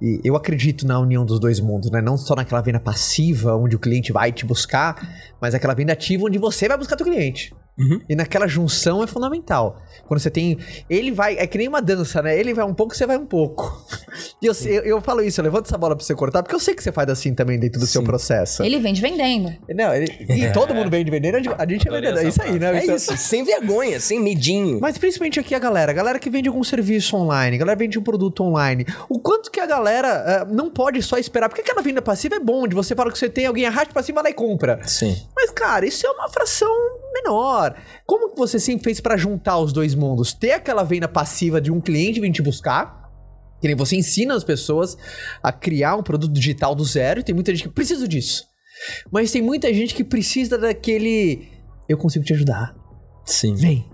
[0.00, 2.00] E eu acredito na união dos dois mundos, né?
[2.00, 4.96] Não só naquela venda passiva, onde o cliente vai te buscar,
[5.40, 7.52] mas aquela venda ativa onde você vai buscar teu cliente.
[7.78, 8.00] Uhum.
[8.08, 9.80] E naquela junção é fundamental.
[10.06, 10.58] Quando você tem.
[10.90, 11.36] Ele vai.
[11.38, 12.38] É que nem uma dança, né?
[12.38, 13.86] Ele vai um pouco, você vai um pouco.
[14.40, 16.60] E eu, eu, eu falo isso, eu levanto essa bola pra você cortar, porque eu
[16.60, 18.06] sei que você faz assim também dentro do seu Sim.
[18.06, 18.62] processo.
[18.62, 19.52] Ele vende vendendo.
[19.74, 22.24] Não, ele, e todo mundo vende vendendo, a gente- é vendedor.
[22.24, 22.76] É isso aí, né?
[22.76, 22.96] É Vitão?
[22.96, 24.78] isso, sem vergonha, sem medinho.
[24.80, 27.98] Mas principalmente aqui a galera, a galera que vende algum serviço online, a galera vende
[27.98, 28.86] um produto online.
[29.08, 31.48] O quanto que a galera eh, não pode só esperar?
[31.48, 34.02] Porque aquela venda passiva é bom, de você fala que você tem, alguém arrasta pra
[34.02, 34.80] cima, vai lá e compra.
[34.86, 35.16] Sim.
[35.34, 36.72] Mas, cara, isso é uma fração
[37.12, 37.67] menor.
[38.06, 40.32] Como que você sempre fez pra juntar os dois mundos?
[40.32, 43.08] Ter aquela venda passiva de um cliente vir te buscar,
[43.60, 44.96] que nem você ensina as pessoas
[45.42, 48.44] a criar um produto digital do zero, e tem muita gente que precisa disso.
[49.10, 51.48] Mas tem muita gente que precisa daquele.
[51.88, 52.74] Eu consigo te ajudar.
[53.24, 53.54] Sim.
[53.54, 53.90] Vem.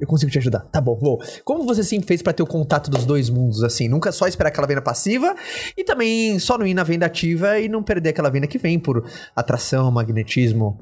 [0.00, 0.60] Eu consigo te ajudar.
[0.60, 1.20] Tá bom, vou.
[1.44, 3.88] Como você sempre fez pra ter o contato dos dois mundos, assim?
[3.88, 5.34] Nunca só esperar aquela venda passiva
[5.76, 8.78] e também só não ir na venda ativa e não perder aquela venda que vem
[8.78, 9.04] por
[9.34, 10.78] atração, magnetismo.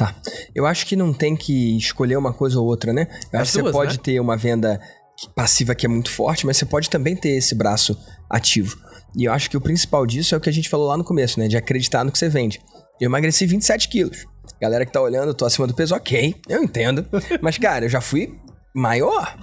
[0.00, 0.14] Tá.
[0.54, 3.06] Eu acho que não tem que escolher uma coisa ou outra, né?
[3.30, 4.02] Eu As acho que você pode né?
[4.02, 4.80] ter uma venda
[5.34, 7.94] passiva que é muito forte, mas você pode também ter esse braço
[8.30, 8.78] ativo.
[9.14, 11.04] E eu acho que o principal disso é o que a gente falou lá no
[11.04, 11.48] começo, né?
[11.48, 12.62] De acreditar no que você vende.
[12.98, 14.24] Eu emagreci 27 quilos.
[14.58, 17.06] Galera que tá olhando, eu tô acima do peso, ok, eu entendo.
[17.42, 18.38] Mas, cara, eu já fui
[18.74, 19.36] maior.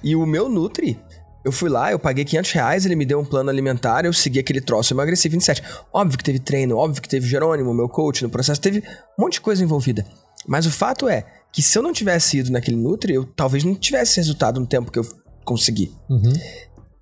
[0.00, 0.96] E o meu Nutri,
[1.44, 4.38] eu fui lá, eu paguei 500 reais, ele me deu um plano alimentar, eu segui
[4.38, 5.62] aquele troço, eu emagreci 27.
[5.92, 8.82] Óbvio que teve treino, óbvio que teve Jerônimo, meu coach no processo, teve
[9.18, 10.06] um monte de coisa envolvida.
[10.46, 13.74] Mas o fato é que se eu não tivesse ido naquele Nutri, eu talvez não
[13.74, 15.06] tivesse resultado no tempo que eu
[15.44, 15.92] consegui.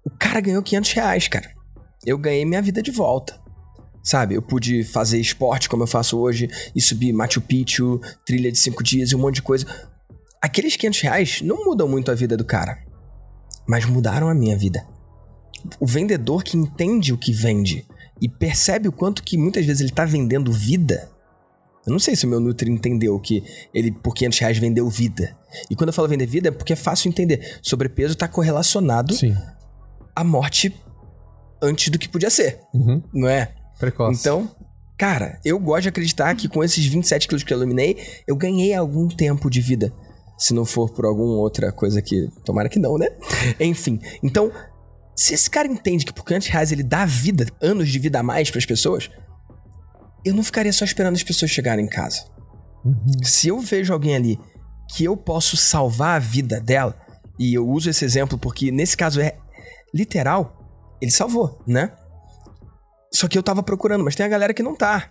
[0.04, 1.48] O cara ganhou 500 reais, cara.
[2.04, 3.40] Eu ganhei minha vida de volta.
[4.02, 8.58] Sabe, eu pude fazer esporte como eu faço hoje e subir Machu Picchu, trilha de
[8.58, 9.64] cinco dias e um monte de coisa.
[10.42, 12.78] Aqueles 500 reais não mudam muito a vida do cara,
[13.66, 14.86] mas mudaram a minha vida.
[15.78, 17.86] O vendedor que entende o que vende
[18.20, 21.10] e percebe o quanto que muitas vezes ele tá vendendo vida.
[21.86, 23.42] Eu não sei se o meu Nutri entendeu que
[23.74, 25.36] ele por 500 reais vendeu vida.
[25.68, 27.58] E quando eu falo vender vida é porque é fácil entender.
[27.60, 29.36] Sobrepeso tá correlacionado Sim.
[30.14, 30.74] à morte
[31.60, 33.02] antes do que podia ser, Uhum.
[33.12, 33.52] não é?
[33.78, 34.20] Precoce.
[34.20, 34.50] Então,
[34.98, 38.72] Cara, eu gosto de acreditar que com esses 27 quilos que eu eliminei, eu ganhei
[38.72, 39.92] algum tempo de vida.
[40.42, 42.28] Se não for por alguma outra coisa que.
[42.44, 43.06] Tomara que não, né?
[43.60, 44.00] Enfim.
[44.24, 44.50] Então,
[45.14, 48.24] se esse cara entende que por 500 reais ele dá vida, anos de vida a
[48.24, 49.08] mais pras pessoas,
[50.24, 52.24] eu não ficaria só esperando as pessoas chegarem em casa.
[53.22, 54.36] Se eu vejo alguém ali
[54.90, 56.96] que eu posso salvar a vida dela,
[57.38, 59.36] e eu uso esse exemplo porque nesse caso é
[59.94, 60.58] literal,
[61.00, 61.92] ele salvou, né?
[63.14, 65.08] Só que eu tava procurando, mas tem a galera que não tá.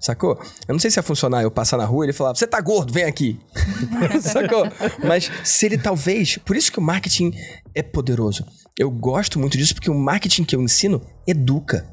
[0.00, 0.40] Sacou?
[0.66, 2.58] Eu não sei se ia funcionar eu passar na rua e ele falar, você tá
[2.60, 3.38] gordo, vem aqui.
[4.22, 4.64] Sacou?
[5.06, 6.38] Mas se ele talvez.
[6.38, 7.32] Por isso que o marketing
[7.74, 8.46] é poderoso.
[8.78, 11.86] Eu gosto muito disso porque o marketing que eu ensino educa.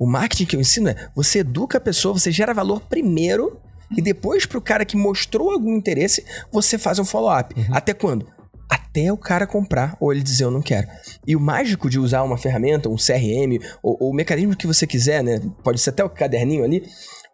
[0.00, 3.60] O marketing que eu ensino é você educa a pessoa, você gera valor primeiro
[3.96, 7.54] e depois pro cara que mostrou algum interesse, você faz um follow-up.
[7.70, 8.26] Até quando?
[8.68, 10.88] Até o cara comprar ou ele dizer eu não quero.
[11.26, 14.86] E o mágico de usar uma ferramenta, um CRM, ou, ou o mecanismo que você
[14.86, 15.40] quiser, né?
[15.62, 16.82] Pode ser até o caderninho ali,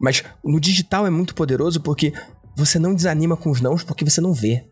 [0.00, 2.12] mas no digital é muito poderoso porque
[2.56, 4.64] você não desanima com os nãos porque você não vê.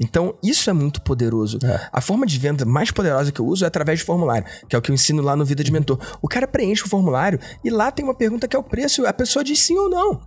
[0.00, 1.58] Então, isso é muito poderoso.
[1.92, 4.78] A forma de venda mais poderosa que eu uso é através de formulário, que é
[4.78, 5.98] o que eu ensino lá no Vida de Mentor.
[6.22, 9.12] O cara preenche o formulário e lá tem uma pergunta que é o preço, a
[9.12, 10.20] pessoa diz sim ou não.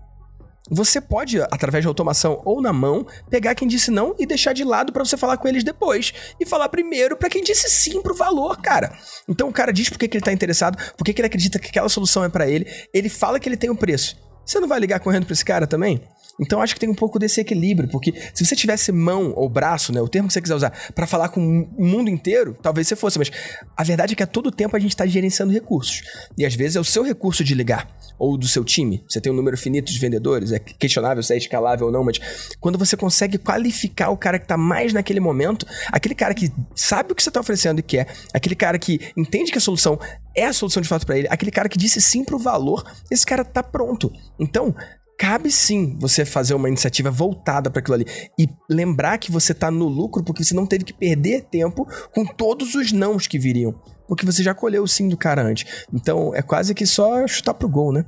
[0.73, 4.63] Você pode, através de automação ou na mão, pegar quem disse não e deixar de
[4.63, 6.13] lado pra você falar com eles depois.
[6.39, 8.97] E falar primeiro pra quem disse sim pro valor, cara.
[9.27, 11.67] Então o cara diz por que, ele tá interessado, por que, que ele acredita que
[11.67, 14.15] aquela solução é pra ele, ele fala que ele tem o preço.
[14.45, 16.01] Você não vai ligar correndo pra esse cara também?
[16.41, 19.93] Então acho que tem um pouco desse equilíbrio, porque se você tivesse mão ou braço,
[19.93, 22.95] né, o termo que você quiser usar, pra falar com o mundo inteiro, talvez você
[22.95, 23.31] fosse, mas
[23.75, 26.01] a verdade é que a todo tempo a gente tá gerenciando recursos.
[26.37, 27.87] E às vezes é o seu recurso de ligar,
[28.21, 29.03] ou do seu time.
[29.09, 32.19] Você tem um número finito de vendedores, é questionável se é escalável ou não, mas
[32.59, 37.11] quando você consegue qualificar o cara que tá mais naquele momento, aquele cara que sabe
[37.11, 39.99] o que você tá oferecendo e quer, aquele cara que entende que a solução
[40.35, 43.25] é a solução de fato pra ele, aquele cara que disse sim pro valor, esse
[43.25, 44.11] cara tá pronto.
[44.39, 44.75] Então,
[45.21, 48.05] cabe sim você fazer uma iniciativa voltada para aquilo ali
[48.39, 52.25] e lembrar que você tá no lucro porque você não teve que perder tempo com
[52.25, 53.71] todos os nãos que viriam,
[54.07, 55.85] porque você já colheu o sim do cara antes.
[55.93, 58.03] Então, é quase que só chutar pro gol, né?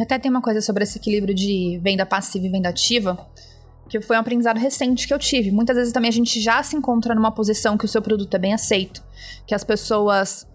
[0.00, 3.18] Até tem uma coisa sobre esse equilíbrio de venda passiva e venda ativa,
[3.88, 5.50] que foi um aprendizado recente que eu tive.
[5.50, 8.38] Muitas vezes também a gente já se encontra numa posição que o seu produto é
[8.38, 9.02] bem aceito,
[9.48, 10.46] que as pessoas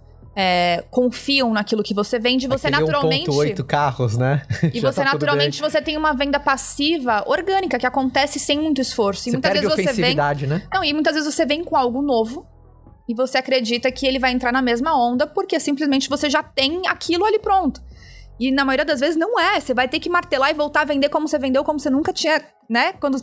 [0.41, 4.41] é, confiam naquilo que você vende, você Aquele naturalmente 1.8 carros, né?
[4.73, 9.27] e você tá naturalmente você tem uma venda passiva orgânica que acontece sem muito esforço.
[9.27, 10.63] E Você muitas vezes você vem né?
[10.73, 12.47] Não, e muitas vezes você vem com algo novo
[13.05, 16.87] e você acredita que ele vai entrar na mesma onda porque simplesmente você já tem
[16.87, 17.81] aquilo ali pronto.
[18.39, 19.59] E na maioria das vezes não é.
[19.59, 22.13] Você vai ter que martelar e voltar a vender como você vendeu, como você nunca
[22.13, 22.93] tinha, né?
[22.93, 23.21] Quando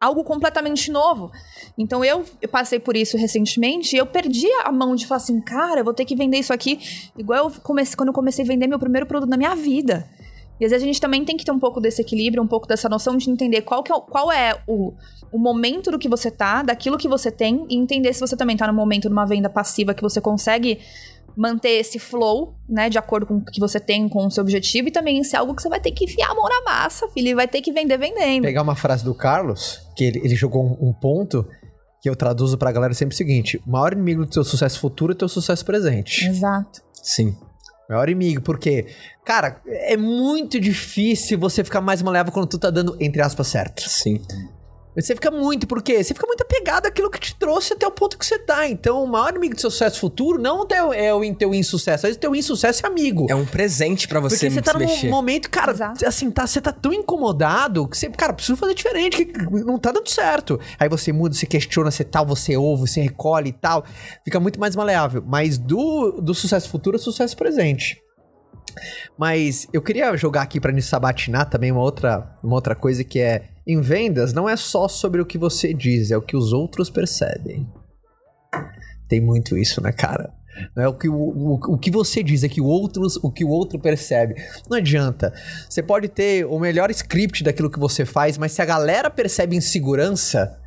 [0.00, 1.30] algo completamente novo.
[1.76, 5.40] Então eu, eu passei por isso recentemente e eu perdi a mão de falar assim,
[5.40, 6.78] cara, eu vou ter que vender isso aqui
[7.16, 10.08] igual eu comecei quando eu comecei a vender meu primeiro produto na minha vida.
[10.60, 12.66] E às vezes a gente também tem que ter um pouco desse equilíbrio, um pouco
[12.66, 14.92] dessa noção de entender qual, que é, qual é o,
[15.32, 18.56] o momento do que você tá, daquilo que você tem, e entender se você também
[18.56, 20.78] tá no momento de uma venda passiva que você consegue
[21.36, 24.88] manter esse flow, né, de acordo com o que você tem, com o seu objetivo,
[24.88, 27.08] e também se é algo que você vai ter que enfiar a mão na massa,
[27.08, 28.42] filho, e vai ter que vender vendendo.
[28.42, 31.46] Pegar uma frase do Carlos, que ele, ele jogou um, um ponto
[32.00, 35.12] que eu traduzo pra galera sempre o seguinte: o maior inimigo do teu sucesso futuro
[35.12, 36.26] é o teu sucesso presente.
[36.26, 36.82] Exato.
[37.02, 37.36] Sim.
[37.88, 38.86] Maior inimigo, porque,
[39.24, 43.88] cara, é muito difícil você ficar mais maleável quando tu tá dando, entre aspas, certo.
[43.88, 44.20] Sim.
[44.96, 46.02] Você fica muito, por quê?
[46.02, 48.68] Você fica muito apegado àquilo que te trouxe até o ponto que você tá.
[48.68, 52.06] Então, o maior inimigo do seu sucesso futuro não é o- é o teu insucesso,
[52.06, 53.26] às vezes o teu insucesso é amigo.
[53.28, 55.08] É um presente pra você, Porque você tá se num mexer.
[55.08, 56.06] momento, cara, Exato.
[56.06, 59.32] assim, tá, você tá tão incomodado que você, cara, preciso fazer diferente, que
[59.64, 60.60] não tá dando certo.
[60.78, 63.84] Aí você muda, você questiona, você tal, você ouve, você recolhe e tal.
[64.24, 65.24] Fica muito mais maleável.
[65.26, 68.00] Mas do, do sucesso futuro é sucesso presente.
[69.18, 73.18] Mas eu queria jogar aqui pra nos sabatinar também uma outra, uma outra coisa que
[73.20, 76.52] é em vendas não é só sobre o que você diz, é o que os
[76.52, 77.66] outros percebem.
[79.08, 80.32] Tem muito isso, né, cara?
[80.76, 83.44] Não é o que, o, o, o que você diz, é que outros, o que
[83.44, 84.34] o outro percebe.
[84.70, 85.32] Não adianta.
[85.68, 89.56] Você pode ter o melhor script daquilo que você faz, mas se a galera percebe
[89.56, 90.58] insegurança,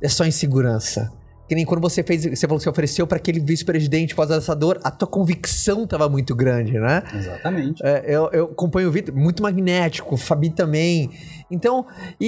[0.00, 1.10] é só insegurança.
[1.48, 4.90] Que nem quando você fez, você falou que você ofereceu para aquele vice-presidente pós-dançador, a
[4.90, 7.02] tua convicção tava muito grande, né?
[7.14, 7.80] Exatamente.
[7.84, 11.08] É, eu, eu acompanho o Vitor, muito magnético, o Fabi também.
[11.50, 11.86] Então,
[12.20, 12.26] e,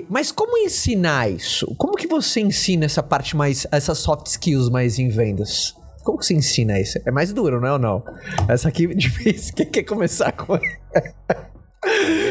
[0.00, 1.66] e- mas como ensinar isso?
[1.76, 5.74] Como que você ensina essa parte mais, essas soft skills mais em vendas?
[6.02, 6.98] Como que você ensina isso?
[7.04, 8.02] É mais duro, não é ou não?
[8.48, 9.54] Essa aqui é difícil.
[9.54, 10.58] Quem quer começar com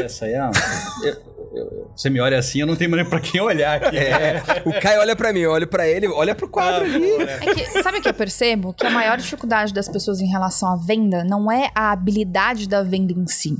[0.03, 0.49] Essa aí é.
[1.03, 3.97] eu- eu- você me olha assim, eu não tenho nem pra quem olhar aqui.
[3.97, 7.11] É, o Caio olha pra mim, eu olho pra ele, olha pro quadro ali.
[7.23, 8.73] É que, sabe o que eu percebo?
[8.73, 12.81] Que a maior dificuldade das pessoas em relação à venda não é a habilidade da
[12.83, 13.57] venda em si.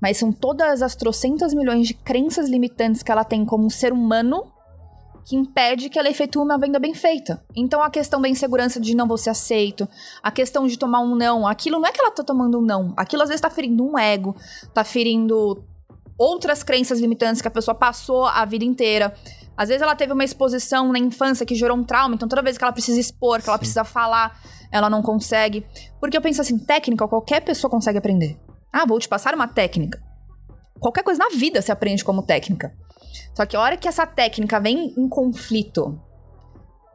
[0.00, 3.92] Mas são todas as trocentas milhões de crenças limitantes que ela tem como um ser
[3.92, 4.44] humano
[5.24, 7.42] que impede que ela efetue uma venda bem feita.
[7.54, 9.86] Então a questão da insegurança de não vou ser aceito,
[10.22, 12.94] a questão de tomar um não, aquilo não é que ela tá tomando um não,
[12.96, 14.34] aquilo às vezes tá ferindo um ego,
[14.72, 15.62] tá ferindo
[16.18, 19.14] outras crenças limitantes que a pessoa passou a vida inteira.
[19.56, 22.58] Às vezes ela teve uma exposição na infância que gerou um trauma, então toda vez
[22.58, 24.40] que ela precisa expor, que ela precisa falar,
[24.70, 25.64] ela não consegue.
[26.00, 28.38] Porque eu penso assim, técnica qualquer pessoa consegue aprender.
[28.72, 30.02] Ah, vou te passar uma técnica.
[30.78, 32.72] Qualquer coisa na vida se aprende como técnica.
[33.34, 36.00] Só que a hora que essa técnica vem em conflito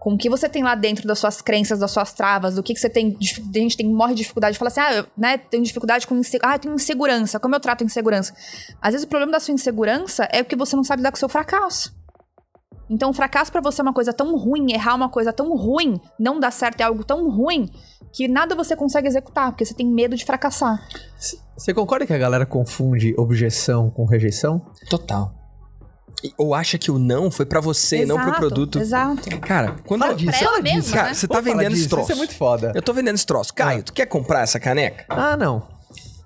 [0.03, 2.73] com o que você tem lá dentro das suas crenças, das suas travas, do que,
[2.73, 3.17] que você tem.
[3.17, 6.19] A gente tem, morre de dificuldade de falar assim, ah, eu né, tenho dificuldade com
[6.41, 7.39] ah, eu tenho insegurança.
[7.39, 8.33] Como eu trato insegurança?
[8.81, 11.19] Às vezes o problema da sua insegurança é porque você não sabe lidar com o
[11.19, 11.95] seu fracasso.
[12.89, 15.97] Então, o fracasso pra você é uma coisa tão ruim, errar uma coisa tão ruim,
[16.19, 17.71] não dar certo é algo tão ruim,
[18.11, 20.85] que nada você consegue executar, porque você tem medo de fracassar.
[21.57, 24.65] Você concorda que a galera confunde objeção com rejeição?
[24.89, 25.42] Total.
[26.37, 28.79] Ou acha que o não foi pra você e não pro Exato, produto.
[28.79, 29.39] Exato.
[29.41, 30.63] Cara, quando Fala eu- disso, pra ela.
[30.93, 31.13] Cara, né?
[31.13, 32.03] você tá vendendo esse troço.
[32.05, 32.71] Isso é muito foda.
[32.75, 33.53] Eu tô vendendo esse troço.
[33.53, 35.05] Caio, tu quer comprar essa caneca?
[35.09, 35.72] Ah, não.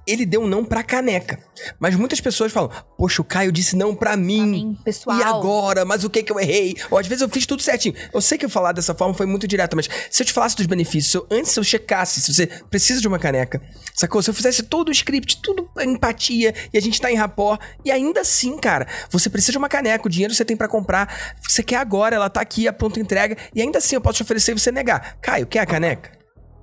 [0.07, 1.37] Ele deu um não pra caneca.
[1.79, 4.37] Mas muitas pessoas falam: Poxa, o Caio disse não pra mim.
[4.37, 5.19] Pra mim, pessoal.
[5.19, 5.83] E agora?
[5.85, 6.75] Mas o que que eu errei?
[6.89, 7.93] Ou às vezes eu fiz tudo certinho.
[8.13, 10.55] Eu sei que eu falar dessa forma foi muito direto, mas se eu te falasse
[10.55, 13.61] dos benefícios, se eu- antes se eu checasse se você precisa de uma caneca,
[13.93, 14.21] sacou?
[14.21, 17.91] Se eu fizesse todo o script, tudo empatia, e a gente tá em rapó, e
[17.91, 21.61] ainda assim, cara, você precisa de uma caneca, o dinheiro você tem pra comprar, você
[21.61, 24.51] quer agora, ela tá aqui, a pronta entrega, e ainda assim eu posso te oferecer
[24.55, 25.17] e você negar.
[25.21, 26.11] Caio, quer a caneca?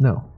[0.01, 0.33] Não.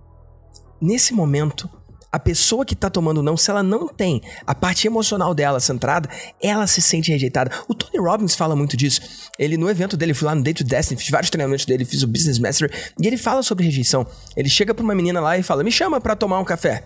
[0.81, 1.71] nesse momento,
[2.13, 6.09] a pessoa que tá tomando não, se ela não tem a parte emocional dela centrada,
[6.43, 7.51] ela se sente rejeitada.
[7.69, 9.01] O Tony Robbins fala muito disso.
[9.39, 12.03] Ele, no evento dele, fui lá no Day to Destiny, fiz vários treinamentos dele, fiz
[12.03, 14.07] o Business Master, e ele fala sobre rejeição.
[14.37, 16.85] Ele chega pra uma menina lá e fala: Me chama pra tomar um café.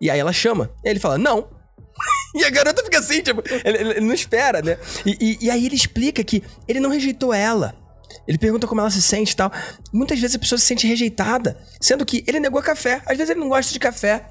[0.00, 0.70] E aí ela chama.
[0.84, 1.48] Ele fala: Não.
[2.34, 4.76] E a garota fica assim, tipo, ele- ele não espera, né?
[5.06, 7.74] E, e- e aí ele explica que ele não rejeitou ela.
[8.28, 9.50] Ele pergunta como ela se sente e tal.
[9.90, 13.00] Muitas vezes a pessoa se sente rejeitada, sendo que ele negou café.
[13.06, 14.26] Às vezes ele não gosta de café.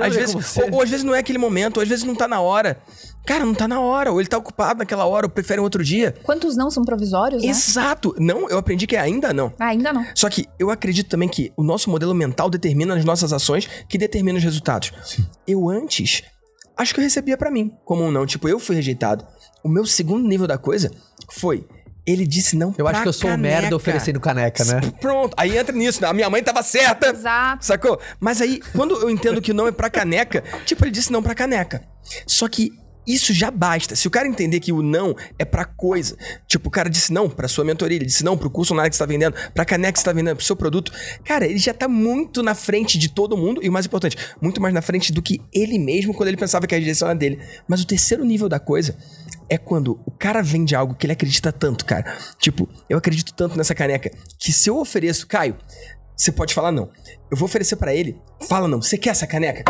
[0.00, 2.26] Às vezes, ou, ou às vezes não é aquele momento, ou às vezes não tá
[2.26, 2.78] na hora.
[3.26, 5.82] Cara, não tá na hora, ou ele tá ocupado naquela hora, ou prefere um outro
[5.82, 6.14] dia.
[6.22, 7.48] Quantos não são provisórios, né?
[7.48, 8.14] Exato.
[8.18, 9.52] Não, eu aprendi que é ainda não.
[9.58, 10.04] Ah, ainda não.
[10.14, 13.96] Só que eu acredito também que o nosso modelo mental determina as nossas ações que
[13.96, 14.92] determinam os resultados.
[15.46, 16.22] Eu antes,
[16.76, 18.26] acho que eu recebia pra mim como um não.
[18.26, 19.26] Tipo, eu fui rejeitado.
[19.62, 20.90] O meu segundo nível da coisa
[21.30, 21.66] foi.
[22.06, 23.60] Ele disse não Eu acho que eu sou um caneca.
[23.60, 24.80] merda oferecendo caneca, né?
[25.00, 26.02] Pronto, aí entra nisso.
[26.02, 26.08] né?
[26.08, 27.08] A minha mãe tava certa.
[27.08, 27.64] Exato.
[27.64, 27.98] Sacou?
[28.20, 31.34] Mas aí, quando eu entendo que não é pra caneca, tipo, ele disse não pra
[31.34, 31.82] caneca.
[32.26, 32.72] Só que
[33.06, 33.94] isso já basta.
[33.94, 36.16] Se o cara entender que o não é pra coisa,
[36.48, 38.96] tipo, o cara disse não pra sua mentoria, ele disse não pro curso online que
[38.96, 40.90] você tá vendendo, pra caneca que você tá vendendo, pro seu produto,
[41.22, 44.58] cara, ele já tá muito na frente de todo mundo e o mais importante, muito
[44.60, 47.38] mais na frente do que ele mesmo quando ele pensava que a rejeição era dele.
[47.68, 48.96] Mas o terceiro nível da coisa
[49.54, 52.16] é quando o cara vende algo que ele acredita tanto, cara.
[52.38, 55.56] Tipo, eu acredito tanto nessa caneca que se eu ofereço, Caio,
[56.16, 56.90] você pode falar não.
[57.30, 58.20] Eu vou oferecer pra ele.
[58.48, 58.80] Fala não.
[58.80, 59.64] Você quer essa caneca?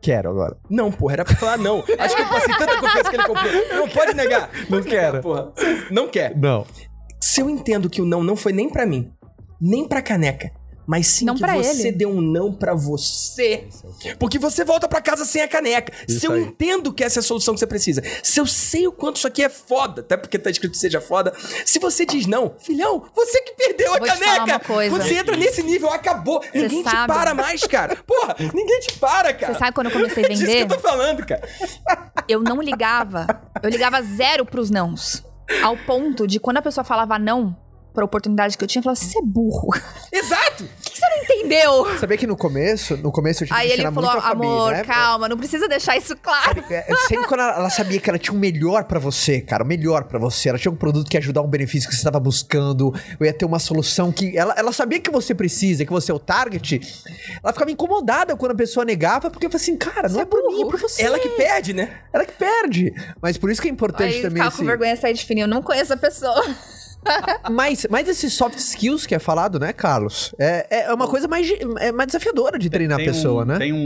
[0.00, 0.56] Quero agora.
[0.70, 1.82] Não, porra, era pra falar não.
[1.98, 3.68] Acho que eu passei tanta confiança que ele comprou.
[3.74, 4.50] Não pode negar.
[4.68, 5.20] Não quero.
[5.20, 5.52] Porra.
[5.90, 6.36] Não quer.
[6.36, 6.66] Não.
[7.20, 9.10] Se eu entendo que o não não foi nem pra mim,
[9.60, 10.52] nem pra caneca,
[10.86, 11.92] mas sim Não que você ele.
[11.92, 13.66] deu um não pra você.
[14.18, 15.92] Porque você volta pra casa sem a caneca.
[16.06, 16.42] Isso se eu aí.
[16.42, 19.26] entendo que essa é a solução que você precisa, se eu sei o quanto isso
[19.26, 21.32] aqui é foda, até porque tá escrito que seja foda,
[21.64, 24.60] se você diz não, filhão, você que perdeu a Vou te caneca.
[24.90, 26.42] Você entra nesse nível, acabou.
[26.54, 27.12] ninguém te sabe.
[27.12, 27.96] para mais, cara.
[27.96, 29.52] Porra, ninguém te para, cara.
[29.54, 30.62] Você sabe quando eu comecei a É disso que vender?
[30.62, 31.42] eu tô falando, cara.
[32.28, 33.26] eu não ligava.
[33.62, 35.24] Eu ligava zero pros nãos.
[35.62, 37.56] Ao ponto de quando a pessoa falava não
[37.96, 39.70] pra oportunidade que eu tinha, eu falava, você é burro.
[40.12, 40.68] Exato.
[40.96, 41.98] Você não entendeu?
[41.98, 44.28] Sabia que no começo, no começo eu tive Aí que ele ensinar falou, muito a
[44.28, 44.82] Fabi, amor, né?
[44.84, 46.64] calma, não precisa deixar isso claro.
[46.70, 49.66] É, sempre quando ela, ela sabia que ela tinha o melhor pra você, cara, o
[49.66, 50.48] melhor pra você.
[50.48, 53.32] Ela tinha um produto que ia ajudar um benefício que você estava buscando, ou ia
[53.32, 56.80] ter uma solução que ela, ela sabia que você precisa, que você é o target.
[57.42, 60.22] Ela ficava incomodada quando a pessoa negava, porque eu falei assim, cara, não Você é
[60.22, 60.70] é por mim, é burro.
[60.70, 61.02] por você.
[61.02, 61.90] Ela que perde, né?
[62.10, 62.94] ela que perde.
[63.20, 65.48] Mas por isso que é importante Aí também esse, com vergonha sair de fininho, eu
[65.48, 66.42] não conheço a pessoa.
[67.50, 70.34] Mas, mas esses soft skills que é falado, né, Carlos?
[70.38, 71.48] É, é uma coisa mais,
[71.78, 73.58] é mais desafiadora de treinar a Tem pessoa, um, né?
[73.58, 73.78] Tem um,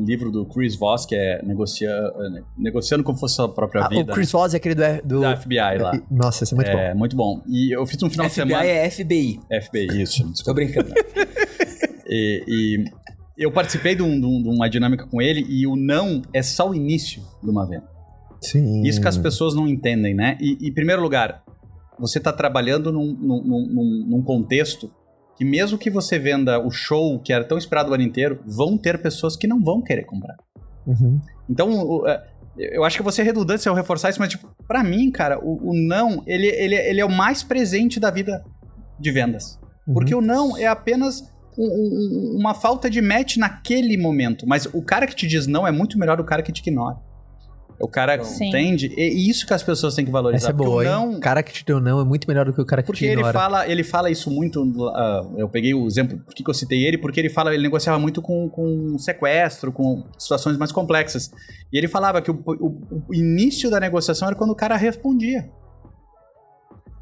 [0.00, 3.88] um livro do Chris Voss que é negocia, é, negociando como fosse a própria Ah,
[3.88, 4.12] vida.
[4.12, 5.92] o Chris Voss é aquele do, do Da FBI lá.
[6.10, 6.78] Nossa, esse é muito bom.
[6.78, 7.42] É muito bom.
[7.48, 8.64] E eu fiz um final de FBI semana.
[8.66, 9.40] é FBI.
[9.62, 10.24] FBI, isso.
[10.30, 10.44] Desculpa.
[10.44, 10.92] Tô brincando.
[12.10, 12.84] E,
[13.36, 16.22] e eu participei de, um- de um- de uma dinâmica com ele e o não
[16.32, 17.86] é só o início de uma venda.
[18.40, 18.82] Sim.
[18.82, 20.38] Isso que as pessoas não entendem, né?
[20.40, 21.42] E, em primeiro lugar,
[21.98, 24.90] você está trabalhando num, num, num, num, contexto
[25.36, 28.76] que mesmo que você venda o show que era tão esperado o ano inteiro, vão
[28.76, 30.36] ter pessoas que não vão querer comprar.
[30.86, 31.20] Uhum.
[31.48, 32.24] Então, é,
[32.58, 35.38] eu acho que você é redundante se eu reforçar isso, mas, tipo, pra mim, cara,
[35.38, 38.44] o, o não, ele, ele, ele é o mais presente da vida
[38.98, 39.58] de vendas.
[39.86, 39.94] Uhum.
[39.94, 41.22] Porque o não é apenas
[41.56, 44.46] um, um, uma falta de match naquele momento.
[44.46, 46.96] Mas o cara que te diz não é muito melhor do cara que te ignora.
[47.80, 48.48] O cara Sim.
[48.48, 48.92] entende?
[48.96, 50.48] E isso que as pessoas têm que valorizar.
[50.48, 51.12] Essa é boa, não...
[51.12, 53.06] O cara que te deu não é muito melhor do que o cara que porque
[53.06, 53.32] te ignora.
[53.32, 54.64] Porque ele fala, ele fala isso muito...
[54.64, 56.98] Uh, eu peguei o exemplo, por que eu citei ele?
[56.98, 61.30] Porque ele fala, ele negociava muito com, com sequestro, com situações mais complexas.
[61.72, 65.48] E ele falava que o, o, o início da negociação era quando o cara respondia.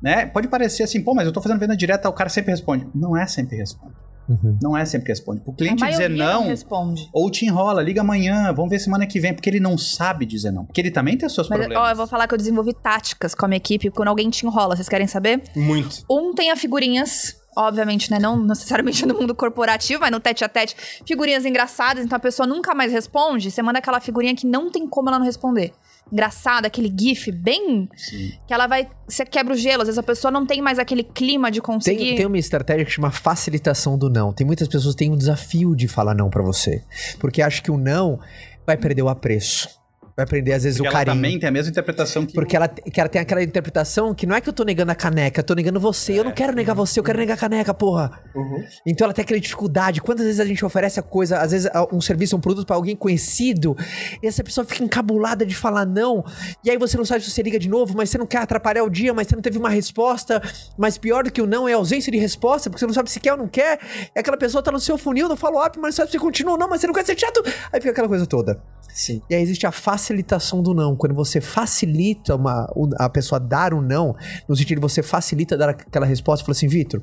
[0.03, 0.27] Né?
[0.27, 2.87] Pode parecer assim, pô, mas eu tô fazendo venda direta, o cara sempre responde.
[2.95, 3.95] Não é sempre responde.
[4.29, 4.59] Uhum.
[4.61, 5.41] Não é sempre que responde.
[5.45, 7.09] O cliente dizer não, não responde.
[7.13, 10.51] ou te enrola, liga amanhã, vamos ver semana que vem, porque ele não sabe dizer
[10.51, 10.65] não.
[10.65, 11.85] Porque ele também tem os seus Mas, problemas.
[11.87, 14.45] Ó, eu vou falar que eu desenvolvi táticas com a minha equipe quando alguém te
[14.45, 14.77] enrola.
[14.77, 15.43] Vocês querem saber?
[15.55, 16.05] Muito.
[16.11, 18.19] Um tem a figurinhas obviamente, né?
[18.19, 22.47] Não necessariamente no mundo corporativo, mas no tete a tete, figurinhas engraçadas, então a pessoa
[22.47, 23.51] nunca mais responde.
[23.51, 25.73] Você manda aquela figurinha que não tem como ela não responder
[26.13, 27.89] engraçada, aquele gif bem.
[27.97, 28.33] Sim.
[28.47, 28.89] Que ela vai.
[29.09, 31.99] Você quebra o gelo, às vezes a pessoa não tem mais aquele clima de conseguir.
[31.99, 34.33] Tem, tem uma estratégia que chama facilitação do não.
[34.33, 36.83] Tem muitas pessoas que têm um desafio de falar não para você.
[37.19, 38.19] Porque acha que o não
[38.67, 39.69] vai perder o apreço
[40.17, 41.13] vai aprender às vezes Porque o carinho.
[41.13, 42.33] Ela também tem a mesma interpretação que.
[42.33, 44.95] Porque ela, que ela tem aquela interpretação que não é que eu tô negando a
[44.95, 46.15] caneca, eu tô negando você.
[46.15, 46.19] É.
[46.19, 48.23] Eu não quero negar você, eu quero negar a caneca, porra.
[48.35, 48.65] Uhum.
[48.87, 50.01] Então ela tem aquela dificuldade.
[50.01, 52.97] Quantas vezes a gente oferece a coisa, às vezes um serviço, um produto para alguém
[52.97, 53.77] conhecido,
[54.23, 56.25] e essa pessoa fica encabulada de falar não,
[56.65, 58.85] e aí você não sabe se você liga de novo, mas você não quer atrapalhar
[58.85, 60.43] o dia, mas você não teve uma resposta.
[60.79, 63.11] Mas pior do que o não é a ausência de resposta, porque você não sabe
[63.11, 63.79] se quer ou não quer.
[64.15, 66.59] E aquela pessoa tá no seu funil, no follow-up, mas não sabe se continua ou
[66.59, 67.43] não, mas você não quer ser chato.
[67.73, 68.63] Aí fica aquela coisa toda.
[68.95, 69.21] Sim.
[69.29, 69.73] E aí existe a
[70.07, 70.95] facilitação do não.
[70.95, 74.15] Quando você facilita uma, a pessoa dar o um não,
[74.49, 77.03] no sentido de você facilita dar aquela resposta, fala assim, Vitor,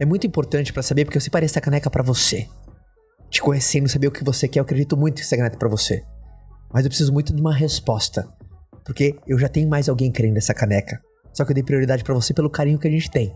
[0.00, 2.48] é muito importante para saber, porque eu separei essa caneca para você.
[3.30, 5.68] Te conhecendo, saber o que você quer, eu acredito muito que essa caneca é pra
[5.68, 6.02] você.
[6.72, 8.26] Mas eu preciso muito de uma resposta.
[8.84, 11.00] Porque eu já tenho mais alguém querendo essa caneca.
[11.32, 13.34] Só que eu dei prioridade para você pelo carinho que a gente tem.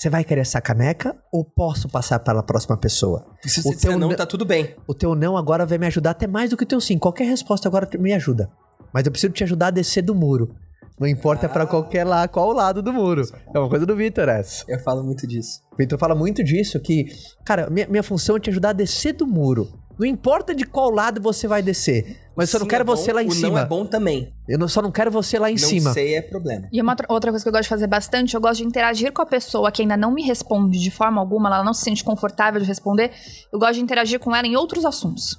[0.00, 3.26] Você vai querer essa caneca ou posso passar para a próxima pessoa?
[3.42, 4.74] se você o teu não, tá tudo bem.
[4.86, 6.96] O teu não agora vai me ajudar até mais do que o teu sim.
[6.96, 8.50] Qualquer resposta agora me ajuda.
[8.94, 10.56] Mas eu preciso te ajudar a descer do muro.
[10.98, 11.48] Não importa ah.
[11.50, 13.24] para qualquer lá, qual lado do muro.
[13.54, 14.64] É uma coisa do Vitor essa.
[14.66, 15.60] Eu falo muito disso.
[15.70, 17.04] O Vitor fala muito disso, que,
[17.44, 19.68] cara, minha, minha função é te ajudar a descer do muro.
[19.98, 22.18] Não importa de qual lado você vai descer.
[22.34, 23.50] Mas eu só não quero é bom, você lá em o cima.
[23.50, 24.32] Não é bom também.
[24.48, 25.90] Eu não, só não quero você lá em não cima.
[25.90, 26.68] Não sei é problema.
[26.72, 29.20] E uma outra coisa que eu gosto de fazer bastante, eu gosto de interagir com
[29.20, 32.60] a pessoa que ainda não me responde de forma alguma, ela não se sente confortável
[32.60, 33.10] de responder.
[33.52, 35.38] Eu gosto de interagir com ela em outros assuntos.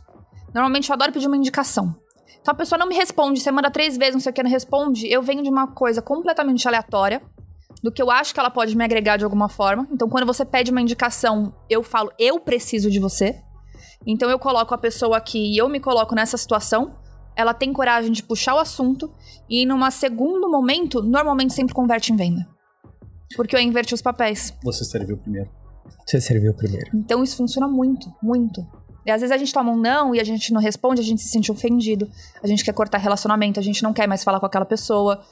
[0.53, 1.95] Normalmente eu adoro pedir uma indicação.
[2.39, 4.49] Então a pessoa não me responde, você manda três vezes, não sei o que, não
[4.49, 5.07] responde.
[5.11, 7.21] Eu venho de uma coisa completamente aleatória,
[7.83, 9.87] do que eu acho que ela pode me agregar de alguma forma.
[9.91, 13.41] Então quando você pede uma indicação, eu falo, eu preciso de você.
[14.05, 16.95] Então eu coloco a pessoa aqui e eu me coloco nessa situação.
[17.35, 19.11] Ela tem coragem de puxar o assunto
[19.49, 22.47] e num segundo momento, normalmente sempre converte em venda.
[23.35, 24.53] Porque eu inverti os papéis.
[24.63, 25.49] Você serviu primeiro.
[26.05, 26.91] Você serviu primeiro.
[26.93, 28.65] Então isso funciona muito, muito.
[29.05, 31.21] E às vezes a gente toma um não e a gente não responde, a gente
[31.21, 32.09] se sente ofendido.
[32.43, 35.23] A gente quer cortar relacionamento, a gente não quer mais falar com aquela pessoa.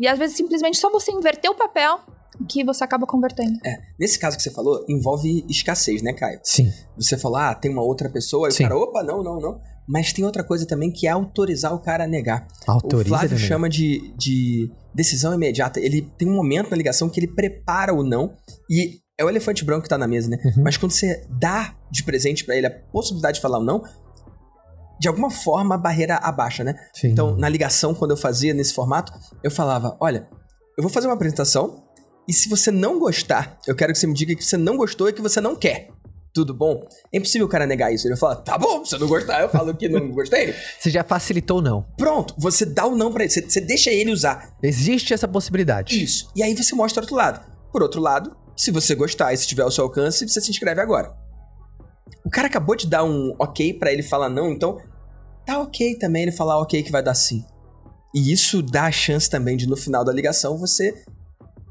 [0.00, 2.00] E às vezes simplesmente só você inverter o papel
[2.48, 3.58] que você acaba convertendo.
[3.64, 6.40] É, nesse caso que você falou, envolve escassez, né, Caio?
[6.42, 6.72] Sim.
[6.96, 9.60] Você falou, ah, tem uma outra pessoa, e o cara, opa, não, não, não.
[9.86, 12.46] Mas tem outra coisa também que é autorizar o cara a negar.
[12.66, 15.78] Autoriza o Flávio chama de, de decisão imediata.
[15.78, 18.34] Ele tem um momento na ligação que ele prepara o não
[18.70, 20.38] e é o elefante branco que tá na mesa, né?
[20.44, 20.62] Uhum.
[20.64, 23.82] Mas quando você dá de presente para ele a possibilidade de falar o não,
[24.98, 26.74] de alguma forma a barreira abaixa, né?
[26.92, 27.08] Sim.
[27.08, 29.12] Então, na ligação, quando eu fazia nesse formato,
[29.42, 30.26] eu falava: olha,
[30.76, 31.83] eu vou fazer uma apresentação,
[32.28, 35.08] e se você não gostar, eu quero que você me diga que você não gostou
[35.08, 35.88] e que você não quer.
[36.32, 36.84] Tudo bom?
[37.12, 38.08] É impossível o cara negar isso.
[38.08, 40.52] Ele fala, tá bom, se eu não gostar, eu falo que não gostei.
[40.80, 41.86] você já facilitou o não.
[41.96, 44.56] Pronto, você dá o não pra ele, você, você deixa ele usar.
[44.62, 46.02] Existe essa possibilidade.
[46.02, 46.28] Isso.
[46.34, 47.40] E aí você mostra o outro lado.
[47.70, 50.80] Por outro lado, se você gostar e se tiver ao seu alcance, você se inscreve
[50.80, 51.14] agora.
[52.24, 54.78] O cara acabou de dar um ok para ele falar não, então
[55.46, 57.44] tá ok também ele falar ok que vai dar sim.
[58.14, 61.04] E isso dá a chance também de no final da ligação você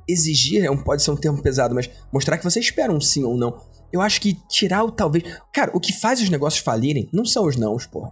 [0.08, 3.24] exigir, é um, pode ser um termo pesado, mas mostrar que você espera um sim
[3.24, 3.62] ou não.
[3.92, 5.24] Eu acho que tirar o talvez.
[5.54, 8.12] Cara, o que faz os negócios falirem não são os nãos, porra.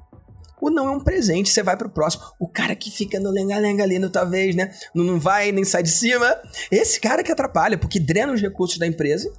[0.62, 2.24] O não é um presente, você vai pro próximo.
[2.40, 4.72] O cara que fica no lenga-lenga ali no talvez, né?
[4.94, 6.38] Não, não vai nem sai de cima.
[6.72, 9.34] Esse cara que atrapalha, porque drena os recursos da empresa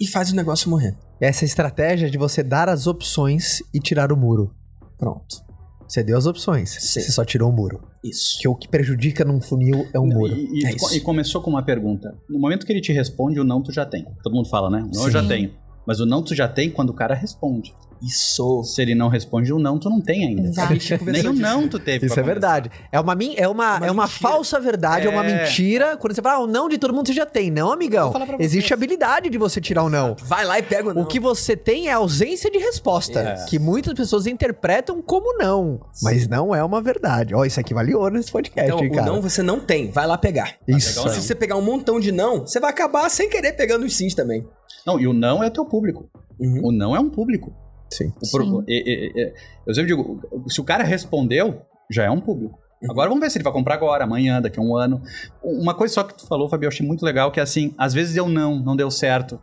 [0.00, 0.96] e faz o negócio morrer.
[1.20, 4.54] Essa estratégia de você dar as opções e tirar o muro.
[4.96, 5.44] Pronto.
[5.86, 6.70] Você deu as opções.
[6.70, 7.00] Sim.
[7.00, 7.86] Você só tirou o muro.
[8.10, 8.38] Isso.
[8.40, 10.34] Que o que prejudica num funil é o Não, muro.
[10.34, 12.16] E, e- É e começou com uma pergunta.
[12.28, 14.06] No momento que ele te responde, o não tu já tem.
[14.22, 14.88] Todo mundo fala, né?
[14.94, 15.50] Não eu já tenho.
[15.86, 17.74] Mas o não tu já tem quando o cara responde.
[18.02, 18.62] Isso.
[18.62, 20.42] Se ele não responde o não, tu não tem ainda.
[20.42, 21.32] Nem o disso.
[21.42, 22.60] não tu teve Isso pra é conversar.
[22.60, 22.70] verdade.
[22.92, 24.20] É uma, min- é uma, Uma é uma mentira.
[24.28, 25.10] falsa verdade, é.
[25.10, 25.44] uma É.
[25.44, 25.96] mentira.
[25.96, 27.50] Quando você fala, ah, o não de todo mundo você já tem.
[27.50, 28.12] Não, amigão.
[28.38, 30.14] Existe habilidade de você tirar o não.
[30.24, 31.02] Vai lá e pega o não.
[31.02, 33.44] O que você tem é ausência de resposta, É.
[33.46, 37.34] que muitas pessoas interpretam como não, mas não é uma verdade.
[37.34, 39.06] Ó, isso aqui valeu nesse podcast, Então, hein, o cara.
[39.06, 39.90] não você não tem.
[39.90, 40.56] Vai lá pegar.
[40.68, 41.00] Isso.
[41.02, 43.96] o Se você pegar um montão de não, você vai acabar sem querer pegando os
[43.96, 44.46] sims também.
[44.86, 46.08] Não, e o não é o teu público.
[46.38, 46.66] Uhum.
[46.66, 47.52] O não é um público.
[47.90, 48.08] Sim.
[48.22, 48.64] O pro- Sim.
[48.68, 49.34] e- e- e-
[49.66, 52.58] eu sempre digo, se o cara respondeu, já é um público.
[52.90, 55.00] Agora vamos ver se ele vai comprar agora, amanhã, daqui a um ano.
[55.42, 57.94] Uma coisa só que tu falou, Fabio, eu achei muito legal, que é assim, às
[57.94, 59.40] vezes deu não, não deu certo.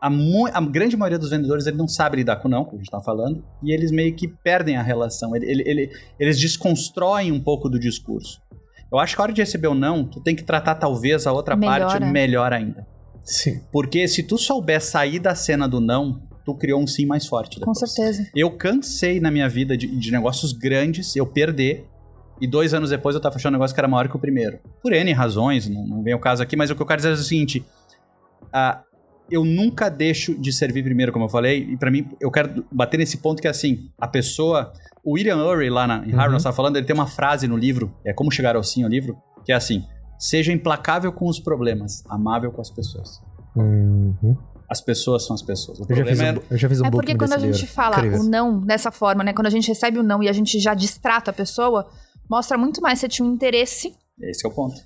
[0.00, 2.78] A, mu- a grande maioria dos vendedores, ele não sabe lidar com não, como a
[2.78, 5.34] gente tá falando, e eles meio que perdem a relação.
[5.34, 8.40] Ele- ele- ele- eles desconstroem um pouco do discurso.
[8.92, 11.32] Eu acho que a hora de receber o não, tu tem que tratar talvez a
[11.32, 12.86] outra Melhor, parte melhor ainda.
[13.28, 13.60] Sim.
[13.70, 17.56] Porque se tu souber sair da cena do não, tu criou um sim mais forte.
[17.60, 17.78] Com depois.
[17.78, 18.26] certeza.
[18.34, 21.86] Eu cansei na minha vida de, de negócios grandes, eu perder.
[22.40, 24.58] E dois anos depois eu tava fechando um negócio que era maior que o primeiro.
[24.82, 27.10] Por N razões, não, não vem o caso aqui, mas o que eu quero dizer
[27.10, 27.64] é o seguinte:
[28.52, 28.82] ah,
[29.30, 32.96] eu nunca deixo de servir primeiro, como eu falei, e pra mim, eu quero bater
[32.96, 34.72] nesse ponto que é assim: a pessoa.
[35.04, 36.32] O William Ury, lá na, em Harvard, Uhum.
[36.34, 38.88] nós tava falando, ele tem uma frase no livro, é Como Chegar ao Sim, o
[38.88, 39.84] livro, que é assim:
[40.18, 43.20] seja implacável com os problemas, amável com as pessoas.
[43.56, 44.36] Uhum.
[44.68, 45.80] As pessoas são as pessoas.
[45.80, 47.68] O Eu, já fiz um, eu já fiz um É porque quando a gente livro.
[47.74, 48.20] fala Incrível.
[48.20, 49.32] o não dessa forma, né?
[49.32, 51.88] Quando a gente recebe o não e a gente já distrata a pessoa,
[52.30, 54.76] mostra muito mais se você tinha um interesse, é esse é o ponto.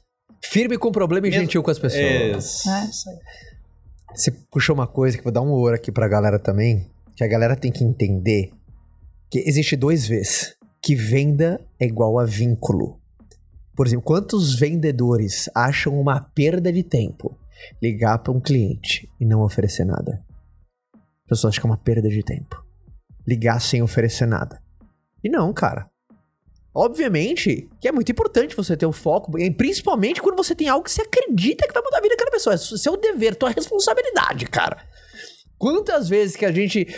[0.44, 2.02] Firme com o problema e Mesmo- gentil com as pessoas.
[2.44, 2.68] Isso.
[2.68, 2.90] né?
[4.14, 7.24] Você puxou uma coisa que eu vou dar um ouro aqui pra galera também, que
[7.24, 8.52] a galera tem que entender
[9.30, 13.00] que existe dois Vs, que venda é igual a vínculo.
[13.74, 17.38] Por exemplo, quantos vendedores acham uma perda de tempo
[17.80, 20.22] ligar pra um cliente e não oferecer nada?
[20.94, 22.62] As pessoas acham que é uma perda de tempo.
[23.26, 24.62] Ligar sem oferecer nada.
[25.24, 25.88] E não, cara.
[26.74, 30.90] Obviamente que é muito importante você ter o foco, principalmente quando você tem algo que
[30.90, 32.54] você acredita que vai mudar a vida daquela pessoa.
[32.54, 34.78] É seu dever, tua responsabilidade, cara.
[35.58, 36.88] Quantas vezes que a gente.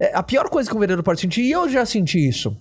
[0.00, 2.56] é, a pior coisa que um vendedor pode sentir, e eu já senti isso,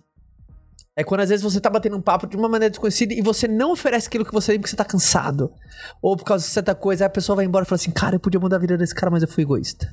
[0.98, 3.48] é quando às vezes você tá batendo um papo de uma maneira desconhecida e você
[3.48, 5.54] não oferece aquilo que você tem porque você tá cansado.
[6.02, 8.16] Ou por causa de certa coisa, aí a pessoa vai embora e fala assim: Cara,
[8.16, 9.88] eu podia mudar a vida desse cara, mas eu fui egoísta.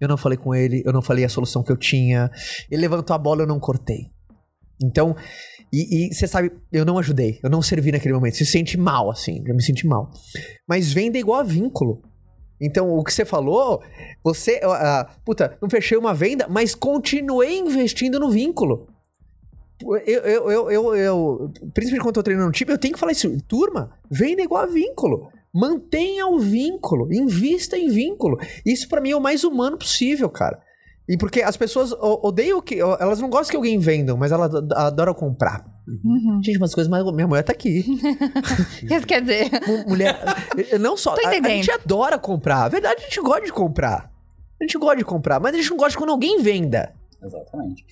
[0.00, 2.28] Eu não falei com ele, eu não falei a solução que eu tinha.
[2.68, 4.10] Ele levantou a bola, eu não cortei.
[4.82, 5.14] Então,
[5.72, 8.36] e você sabe, eu não ajudei, eu não servi naquele momento.
[8.36, 10.10] Se sente mal, assim, eu me senti mal.
[10.68, 12.02] Mas venda é igual a vínculo.
[12.60, 13.80] Então, o que você falou,
[14.24, 14.60] você.
[14.64, 18.88] ah, puta, não fechei uma venda, mas continuei investindo no vínculo.
[19.82, 23.00] Eu, eu, eu, eu, eu- principalmente quando eu tô treinando um time, eu tenho que
[23.00, 23.36] falar isso.
[23.48, 25.28] Turma, venda igual a vínculo.
[25.52, 28.38] Mantenha o vínculo, invista em vínculo.
[28.66, 30.60] Isso pra mim é o mais humano possível, cara.
[31.08, 32.80] E porque as pessoas o- odeiam que.
[32.80, 35.64] Elas não gostam que alguém vendam, mas elas ad- adoram comprar.
[35.86, 36.40] Uhum.
[36.42, 37.84] Gente, umas coisas, mas minha mulher tá aqui.
[38.82, 39.50] Isso quer dizer?
[39.66, 40.18] Mu- Mulher.
[40.70, 41.14] eu não só.
[41.14, 42.64] Tô A, a gente adora comprar.
[42.64, 44.10] A verdade, a gente gosta de comprar.
[44.60, 46.94] A gente gosta de comprar, mas a gente não gosta quando alguém venda.
[47.22, 47.84] Exatamente.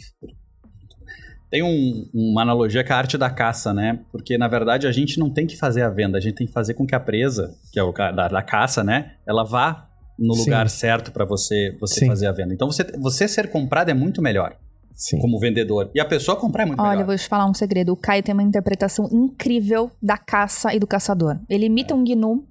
[1.53, 4.01] Tem um- uma analogia com a arte da caça, né?
[4.11, 6.53] Porque, na verdade, a gente não tem que fazer a venda, a gente tem que
[6.53, 9.13] fazer com que a presa, que é o da, da caça, né?
[9.27, 9.87] Ela vá
[10.19, 10.45] no Sim.
[10.45, 12.07] lugar certo para você, você Sim.
[12.07, 12.55] fazer a venda.
[12.55, 14.57] Então, você, você ser comprado é muito melhor
[14.95, 15.19] Sim.
[15.21, 15.91] como vendedor.
[15.95, 17.07] E a pessoa comprar é muito Olha, eu melhor.
[17.09, 17.93] vou te falar um segredo.
[17.93, 21.39] O Caio tem uma interpretação incrível da caça e do caçador.
[21.51, 22.47] Ele imita um gnu.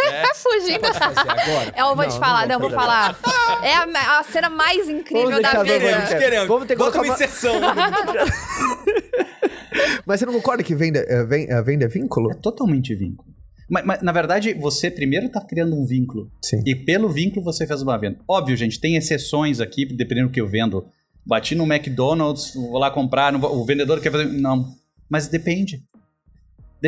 [0.00, 0.84] É, Fugindo.
[0.86, 1.72] agora?
[1.76, 3.16] Eu vou te falar, não, vou falar.
[3.62, 6.46] É a, a cena mais incrível da vida.
[6.46, 7.54] Vamos ter que Bota colocar uma uma- inserção.
[10.06, 12.30] Mas você não concorda que venda, é, ven- é, venda é vínculo?
[12.30, 13.28] é totalmente vínculo.
[13.68, 16.30] Mas, mas, na verdade, você primeiro tá criando um vínculo.
[16.42, 16.62] Sim.
[16.64, 18.18] E pelo vínculo você fez uma venda.
[18.28, 20.86] Óbvio, gente, tem exceções aqui, dependendo do que eu vendo.
[21.26, 24.26] Bati no McDonald's, vou lá comprar, não vou- o vendedor quer fazer.
[24.26, 24.72] Não.
[25.10, 25.82] Mas depende.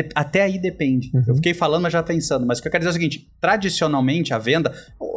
[0.03, 1.11] De- até aí depende.
[1.13, 1.23] Uhum.
[1.27, 2.45] Eu fiquei falando, mas já pensando.
[2.45, 4.73] Mas o que eu quero dizer é o seguinte: tradicionalmente, a venda.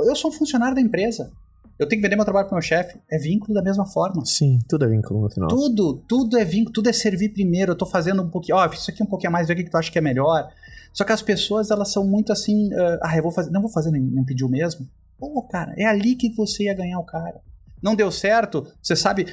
[0.06, 1.30] Eu sou um funcionário da empresa.
[1.78, 2.98] Eu tenho que vender meu trabalho para meu chefe.
[3.10, 4.24] É vínculo da mesma forma.
[4.24, 5.48] Sim, tudo é vínculo no final.
[5.48, 7.72] Tudo, tudo é vínculo, tudo é servir primeiro.
[7.72, 9.56] Eu tô fazendo um pouquinho, ó, fiz isso aqui um pouquinho a mais, vê o
[9.56, 10.48] que que tu acha que é melhor.
[10.92, 13.70] Só que as pessoas, elas são muito assim, ah, ah, eu vou fazer, não vou
[13.70, 14.86] fazer, nem, nem pediu mesmo.
[15.18, 17.40] Pô, cara, é ali que você ia ganhar o cara.
[17.82, 19.26] Não deu certo, você sabe,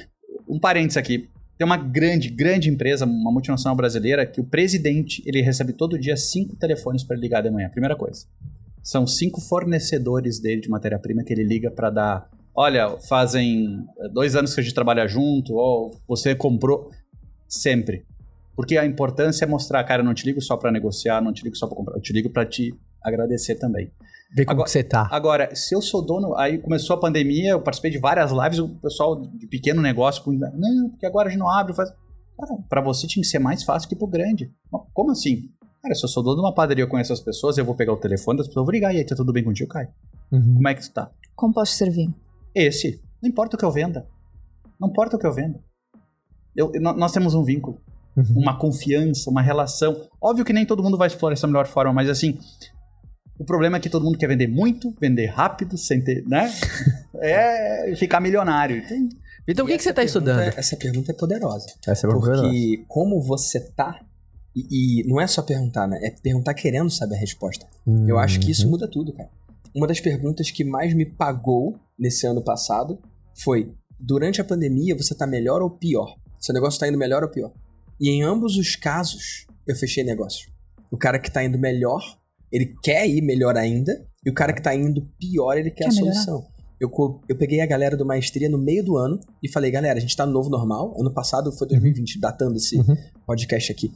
[0.48, 1.28] um parênteses aqui,
[1.60, 6.16] tem uma grande, grande empresa, uma multinacional brasileira, que o presidente, ele recebe todo dia
[6.16, 8.24] cinco telefones para ligar de manhã, primeira coisa.
[8.82, 14.34] São cinco fornecedores dele de matéria-prima que ele liga para dar Olha, fazem eh, dois
[14.34, 16.90] anos que a gente trabalha junto, ou você comprou.
[17.46, 18.06] Sempre.
[18.56, 21.44] Porque a importância é mostrar, cara, eu não te ligo só pra negociar, não te
[21.44, 23.90] ligo só pra comprar, eu te ligo pra te agradecer também.
[24.32, 25.08] Vê como Agora- que você tá.
[25.10, 28.68] Agora, se eu sou dono, aí começou a pandemia, eu participei de várias lives, o
[28.68, 31.90] pessoal de pequeno negócio, com- não, porque agora a gente não abre, faz.
[32.38, 34.50] Cara, pra você tinha que ser mais fácil que pro grande.
[34.94, 35.48] Como assim?
[35.82, 37.92] Cara, se eu sou dono de uma padaria, eu conheço as pessoas, eu vou pegar
[37.92, 39.88] o telefone das pessoas, eu vou ligar, e aí, tá tudo bem contigo, Caio?
[40.30, 40.54] Uhum.
[40.54, 41.10] Como é que tu tá?
[41.34, 42.08] Como posso servir?
[42.54, 43.00] Esse.
[43.20, 44.06] Não importa o que eu venda.
[44.78, 45.58] Não importa o que eu venda.
[46.56, 47.78] Eu- nó- nós temos um vínculo,
[48.16, 48.24] Uhum.
[48.42, 49.96] uma confiança, uma relação.
[50.20, 52.38] Óbvio que nem todo mundo vai explorar essa melhor forma, mas assim,
[53.40, 56.52] o problema é que todo mundo quer vender muito, vender rápido, sem ter, né?
[57.22, 58.76] É ficar milionário.
[58.78, 59.08] Então,
[59.48, 60.58] Então, o que, que você essa tá pergunta- estudando?
[60.58, 61.66] Essa pergunta é poderosa.
[61.86, 62.42] Essa é coisa.
[62.42, 64.00] Porque como você tá,
[64.54, 65.98] e, e não é só perguntar, né?
[66.02, 67.66] É perguntar querendo saber a resposta.
[68.06, 68.70] Eu acho que isso Uhum.
[68.70, 69.28] muda tudo, cara.
[69.74, 72.98] Uma das perguntas que mais me pagou nesse ano passado
[73.34, 76.16] foi: durante a pandemia você tá melhor ou pior?
[76.38, 77.52] Seu negócio tá indo melhor ou pior?
[78.00, 80.50] E em ambos os casos, eu fechei negócio.
[80.90, 82.00] O cara que tá indo melhor,
[82.52, 83.92] ele quer ir melhor ainda,
[84.24, 86.12] e o cara que tá indo pior, ele quer, Quer a melhorar.
[86.14, 86.46] solução.
[86.80, 86.90] Eu,
[87.28, 90.16] eu peguei a galera do Maestria no meio do ano e falei, galera, a gente
[90.16, 90.94] tá no novo normal.
[90.98, 92.96] Ano passado foi 2020, datando esse Uhum.
[93.26, 93.92] podcast aqui.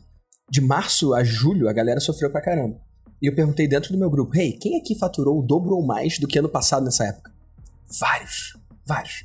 [0.50, 2.78] De março a julho, a galera sofreu pra caramba.
[3.22, 6.18] E eu perguntei dentro do meu grupo, hey, quem aqui faturou o dobro ou mais
[6.18, 7.32] do que ano passado nessa época?
[7.98, 8.54] Vários,
[8.86, 9.24] vários.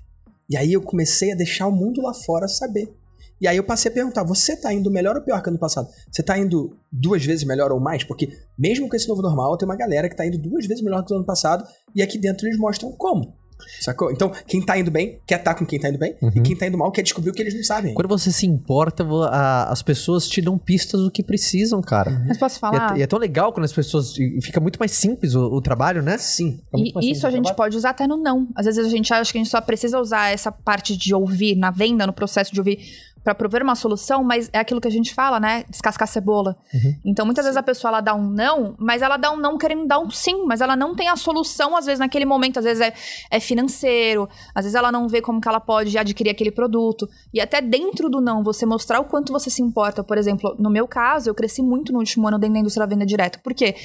[0.49, 2.93] E aí eu comecei a deixar o mundo lá fora saber.
[3.41, 5.87] E aí eu passei a perguntar, você tá indo melhor ou pior que ano passado?
[6.11, 8.03] Você tá indo duas vezes melhor ou mais?
[8.03, 11.03] Porque mesmo com esse novo normal, tem uma galera que tá indo duas vezes melhor
[11.05, 11.63] que o ano passado,
[11.95, 13.37] e aqui dentro eles mostram como.
[13.81, 14.09] Sacou?
[14.09, 16.31] Então, quem tá indo bem, quer estar com quem tá indo bem, Uhum.
[16.33, 17.93] e quem tá indo mal quer descobrir o que eles não sabem.
[17.93, 22.23] Quando você se importa, a- as pessoas te dão pistas do que precisam, cara.
[22.25, 22.97] Mas posso E é, falar?
[22.97, 24.13] e é tão legal quando as pessoas.
[24.41, 26.17] Fica muito mais simples o, o trabalho, né?
[26.17, 26.61] Sim.
[27.01, 28.47] E isso a gente pode usar até no não.
[28.55, 31.55] Às vezes a gente acha que a gente só precisa usar essa parte de ouvir
[31.57, 32.79] na venda, no processo de ouvir,
[33.23, 35.63] pra prover uma solução, mas é aquilo que a gente fala, né?
[35.69, 36.55] Descascar cebola.
[36.73, 36.95] Uhum.
[37.05, 39.85] Então muitas vezes a pessoa ela dá um não, mas ela dá um não querendo
[39.85, 42.59] dar um sim, mas ela não tem a solução, às vezes, naquele momento.
[42.59, 42.93] Às vezes é,
[43.29, 47.07] é financeiro, às vezes ela não vê como que ela pode adquirir aquele produto.
[47.33, 50.03] E até dentro do não, você mostrar o quanto você se importa.
[50.03, 52.93] Por exemplo, no meu caso, eu cresci muito no último ano dentro da indústria da
[52.93, 53.39] venda direta.
[53.43, 53.75] Por quê?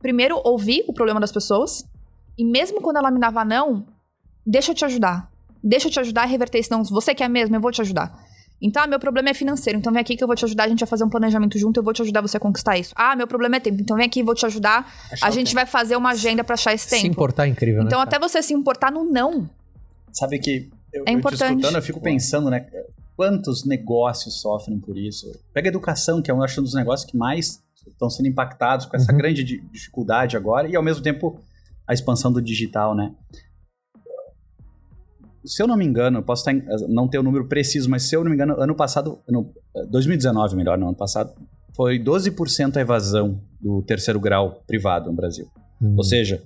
[0.00, 1.84] Primeiro, ouvir o problema das pessoas.
[2.36, 3.86] E mesmo quando ela me dava não,
[4.44, 5.30] deixa eu te ajudar.
[5.62, 6.70] Deixa eu te ajudar a reverter isso.
[6.70, 8.23] Não, se você quer mesmo, eu vou te ajudar.
[8.62, 9.78] Então, ah, meu problema é financeiro.
[9.78, 10.64] Então, vem aqui que eu vou te ajudar.
[10.64, 11.78] A gente vai fazer um planejamento junto.
[11.78, 12.94] Eu vou te ajudar você a conquistar isso.
[12.96, 13.80] Ah, meu problema é tempo.
[13.80, 14.90] Então, vem aqui, vou te ajudar.
[15.12, 15.56] Achar A gente tempo.
[15.56, 17.06] vai fazer uma agenda pra achar esse Se tempo.
[17.08, 18.04] importar é incrível, Então, né?
[18.04, 19.48] até você se importar no não.
[20.12, 21.50] sabe que eu, É eu te importante.
[21.58, 22.64] escutando, eu fico pensando, né?
[23.16, 25.30] Quantos negócios sofrem por isso?
[25.52, 28.86] Pega a educação, que é um, acho, um dos negócios que mais estão sendo impactados
[28.86, 29.18] com essa Uhum.
[29.18, 31.38] grande di- dificuldade agora, e ao mesmo tempo
[31.86, 33.12] a expansão do digital, né?
[35.44, 38.16] Se eu não me engano, eu posso em- não ter o número preciso, mas se
[38.16, 39.52] eu não me engano, ano passado, ano,
[39.90, 41.32] 2019 melhor, não, ano passado,
[41.76, 45.46] foi 12% a evasão do terceiro grau privado no Brasil.
[45.82, 45.94] Hum.
[45.96, 46.42] Ou seja,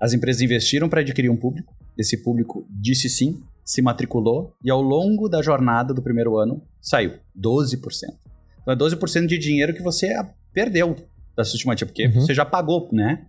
[0.00, 4.80] as empresas investiram para adquirir um público, esse público disse sim, se matriculou e ao
[4.82, 7.80] longo da jornada do primeiro ano saiu 12%.
[8.62, 10.14] Então é 12% de dinheiro que você
[10.52, 10.94] perdeu
[11.36, 12.20] da sua estimativa, porque Uhum.
[12.20, 13.26] você já pagou, né?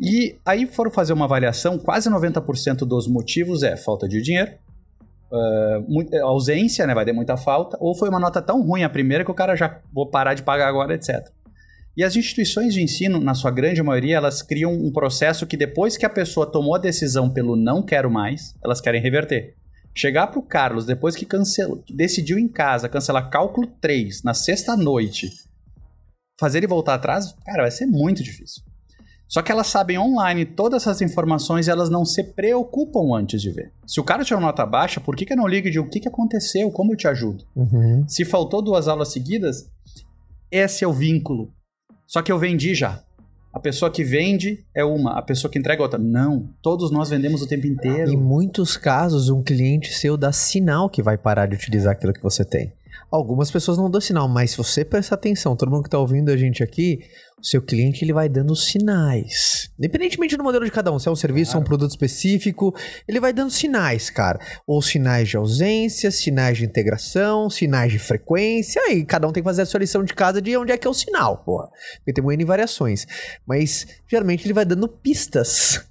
[0.00, 4.52] E aí foram fazer uma avaliação, quase 90% dos motivos é falta de dinheiro,
[5.86, 9.24] mu- ausência, né, vai ter muita falta, ou foi uma nota tão ruim a primeira
[9.24, 11.28] que o cara já vou parar de pagar agora, etc.
[11.96, 15.96] E as instituições de ensino, na sua grande maioria, elas criam um processo que depois
[15.96, 19.54] que a pessoa tomou a decisão pelo não quero mais, elas querem reverter.
[19.96, 25.30] Chegar pro Carlos, depois que cancelou, decidiu em casa cancelar cálculo 3 na sexta noite,
[26.38, 28.60] fazer ele voltar atrás, cara, vai ser muito difícil.
[29.34, 33.50] Só que elas sabem online todas essas informações e elas não se preocupam antes de
[33.50, 33.72] ver.
[33.84, 35.98] Se o cara tirou nota baixa, por que, que eu não ligo de o que,
[35.98, 37.44] que aconteceu, como eu te ajudo?
[37.56, 38.04] Uhum.
[38.06, 39.68] Se faltou duas aulas seguidas,
[40.52, 41.52] esse é o vínculo.
[42.06, 43.02] Só que eu vendi já.
[43.52, 45.98] A pessoa que vende é uma, a pessoa que entrega é outra.
[45.98, 48.12] Não, todos nós vendemos o tempo inteiro.
[48.12, 52.22] Em muitos casos, um cliente seu dá sinal que vai parar de utilizar aquilo que
[52.22, 52.72] você tem.
[53.10, 56.30] Algumas pessoas não dão sinal, mas se você prestar atenção, todo mundo que está ouvindo
[56.30, 57.00] a gente aqui,
[57.44, 59.70] seu cliente ele vai dando sinais.
[59.78, 62.74] Independentemente do modelo de cada um, se é um serviço ou um produto específico,
[63.06, 64.38] ele vai dando sinais, cara.
[64.66, 69.48] Ou sinais de ausência, sinais de integração, sinais de frequência, e cada um tem que
[69.48, 71.68] fazer a sua lição de casa de onde é que é o sinal, porra.
[71.98, 73.06] Porque tem N variações.
[73.46, 75.84] Mas geralmente ele vai dando pistas.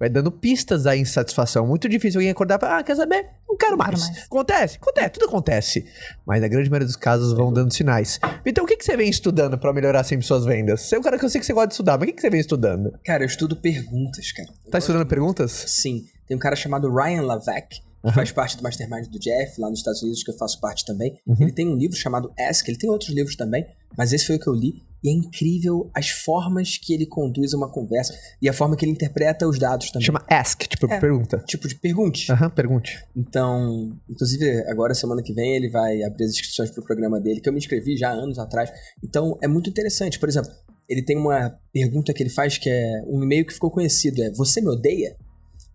[0.00, 1.66] Vai dando pistas da insatisfação.
[1.66, 3.26] Muito difícil alguém acordar e falar, ah, quer saber?
[3.46, 4.08] Não quero Não quero mais.
[4.08, 4.24] mais.
[4.24, 4.78] Acontece?
[4.78, 5.86] Acontece, tudo acontece.
[6.24, 8.18] Mas na grande maioria dos casos vão dando sinais.
[8.46, 10.80] Então, o que, que você vem estudando pra melhorar sempre suas vendas?
[10.80, 12.12] Você é um cara que eu sei que você gosta de estudar, mas o que,
[12.14, 12.98] que você vem estudando?
[13.04, 14.48] Cara, eu estudo perguntas, cara.
[14.70, 15.52] Tá estudando perguntas?
[15.66, 16.06] Sim.
[16.26, 19.80] Tem um cara chamado Ryan Lavec, que faz parte do Mastermind do Jeff, lá nos
[19.80, 21.20] Estados Unidos, que eu faço parte também.
[21.26, 21.36] Uhum.
[21.40, 23.66] Ele tem um livro chamado Ask, ele tem outros livros também,
[23.98, 24.82] mas esse foi o que eu li.
[25.02, 28.92] E é incrível as formas que ele conduz uma conversa e a forma que ele
[28.92, 30.04] interpreta os dados também.
[30.04, 31.00] Chama Ask, tipo, É.
[31.00, 31.42] pergunta.
[31.46, 32.30] Tipo de pergunte.
[32.30, 32.98] Aham, pergunte.
[33.16, 37.48] Então, inclusive, agora semana que vem ele vai abrir as inscrições pro programa dele, que
[37.48, 38.70] eu me inscrevi já há anos atrás.
[39.02, 40.18] Então, é muito interessante.
[40.18, 40.50] Por exemplo,
[40.88, 44.30] ele tem uma pergunta que ele faz que é um e-mail que ficou conhecido, é
[44.32, 45.16] você me odeia?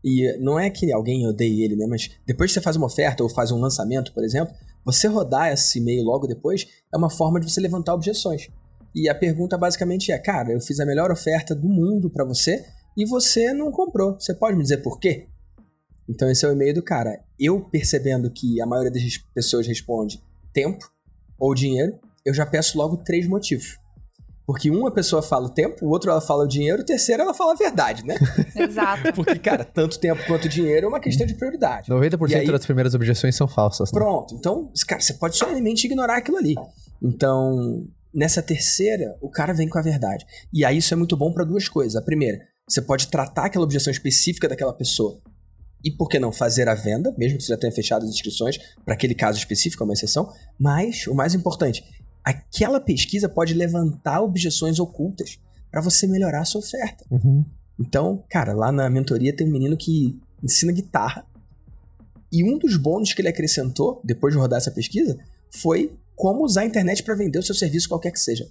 [0.04, 1.88] E não é que alguém odeie ele, né?
[1.90, 4.54] Mas depois que você faz uma oferta ou faz um lançamento, por exemplo,
[4.86, 8.48] você rodar esse e-mail logo depois é uma forma de você levantar objeções.
[8.96, 12.66] E a pergunta basicamente é: cara, eu fiz a melhor oferta do mundo pra você
[12.98, 14.14] e você não comprou.
[14.20, 15.28] Você pode me dizer por quê?
[16.10, 17.20] Então esse é o e-mail do cara.
[17.38, 20.24] Eu percebendo que a maioria das pessoas responde
[20.54, 20.90] tempo
[21.38, 23.78] ou dinheiro, eu já peço logo três motivos.
[24.48, 27.34] Porque uma pessoa fala o tempo, o outro ela fala o dinheiro, o terceiro ela
[27.34, 28.16] fala a verdade, né?
[28.56, 29.12] Exato.
[29.14, 31.90] Porque, cara, tanto tempo quanto dinheiro é uma questão de prioridade.
[31.90, 33.92] 90% E aí- das primeiras objeções são falsas.
[33.92, 34.00] Né?
[34.00, 34.36] Pronto.
[34.36, 36.54] Então, cara, você pode solenemente ignorar aquilo ali.
[37.02, 40.26] Então, nessa terceira, o cara vem com a verdade.
[40.54, 41.98] E aí isso é muito bom para duas coisas.
[41.98, 45.20] A primeira, você pode tratar aquela objeção específica daquela pessoa.
[45.84, 48.58] E por que não fazer a venda, mesmo que você já tenha fechado as inscrições
[48.84, 50.32] para aquele caso específico, é uma exceção.
[50.58, 51.84] Mas, o mais importante,
[52.24, 55.38] aquela pesquisa pode levantar objeções ocultas
[55.70, 57.06] para você melhorar a sua oferta.
[57.12, 57.46] Uhum.
[57.78, 61.26] Então, cara, lá na mentoria tem um menino que ensina guitarra.
[62.32, 65.20] E um dos bônus que ele acrescentou, depois de rodar essa pesquisa,
[65.52, 68.48] foi como usar a internet para vender o seu serviço, qualquer que seja.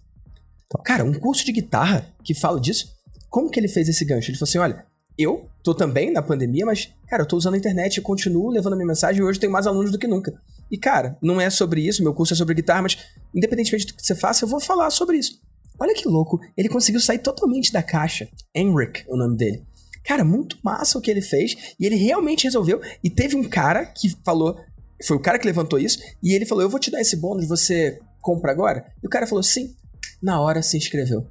[0.85, 2.93] Cara, um curso de guitarra que fala disso,
[3.31, 4.31] como que ele fez esse gancho?
[4.31, 4.85] Ele falou assim: olha,
[5.17, 8.73] eu tô também na pandemia, mas, cara, eu tô usando a internet e continuo levando
[8.73, 10.33] a minha mensagem e hoje tenho mais alunos do que nunca.
[10.71, 12.99] E, cara, não é sobre isso, meu curso é sobre guitarra, mas
[13.35, 15.41] independentemente do que você faça, eu vou falar sobre isso.
[15.79, 18.29] Olha que louco, ele conseguiu sair totalmente da caixa.
[18.55, 19.65] Henrik, o nome dele.
[20.05, 21.75] Cara, muito massa o que ele fez.
[21.81, 22.81] E ele realmente resolveu.
[23.03, 24.61] E teve um cara que falou.
[25.07, 25.99] Foi o cara que levantou isso.
[26.23, 28.85] E ele falou: Eu vou te dar esse bônus, você compra agora?
[29.03, 29.75] E o cara falou: Sim.
[30.23, 31.27] Na hora se inscreveu.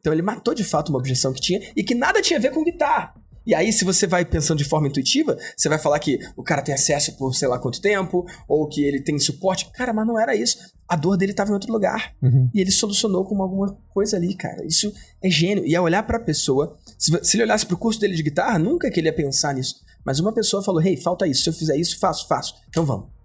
[0.00, 2.52] Então ele matou de fato uma objeção que tinha e que nada tinha a ver
[2.52, 3.12] com guitarra.
[3.46, 6.62] E aí, se você vai pensando de forma intuitiva, você vai falar que o cara
[6.62, 9.70] tem acesso por sei lá quanto tempo, ou que ele tem suporte.
[9.72, 10.58] Cara, mas não era isso.
[10.88, 12.12] A dor dele estava em outro lugar.
[12.20, 12.50] Uhum.
[12.52, 14.66] E ele solucionou com alguma coisa ali, cara.
[14.66, 15.64] Isso é gênio.
[15.64, 18.98] E ao olhar pra pessoa, se, ele olhasse pro curso dele de guitarra, nunca que
[18.98, 19.76] ele ia pensar nisso.
[20.04, 21.44] Mas uma pessoa falou: Hey, falta isso.
[21.44, 22.54] Se eu fizer isso, faço, faço.
[22.68, 23.15] Então vamos.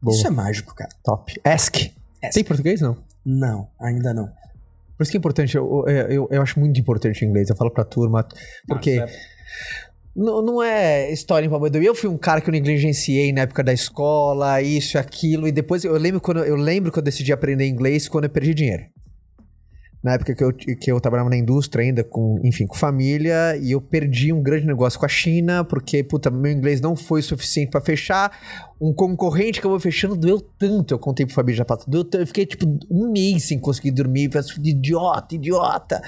[0.00, 0.16] Boa.
[0.16, 0.90] Isso é mágico, cara.
[1.02, 1.40] Top.
[1.44, 1.76] Ask.
[2.22, 2.34] Ask.
[2.34, 2.96] Tem português, não?
[3.24, 4.26] Não, ainda não.
[4.96, 7.48] Por isso que é importante, eu, eu, eu, eu acho muito importante o inglês.
[7.50, 8.26] Eu falo pra turma,
[8.66, 9.14] porque Nossa,
[10.18, 13.62] não, não é história em papai Eu fui um cara que eu negligenciei na época
[13.62, 17.32] da escola, isso e aquilo, e depois eu lembro quando eu lembro que eu decidi
[17.32, 18.82] aprender inglês quando eu perdi dinheiro.
[20.08, 23.72] Na época que eu, que eu trabalhava na indústria ainda, com, enfim, com família, e
[23.72, 27.70] eu perdi um grande negócio com a China, porque, puta, meu inglês não foi suficiente
[27.70, 28.32] pra fechar.
[28.80, 32.04] Um concorrente que eu vou fechando doeu tanto, eu contei pro Fabi já passou, doeu
[32.04, 36.00] tanto, eu fiquei, tipo, um mês sem conseguir dormir, assim, idiota, idiota.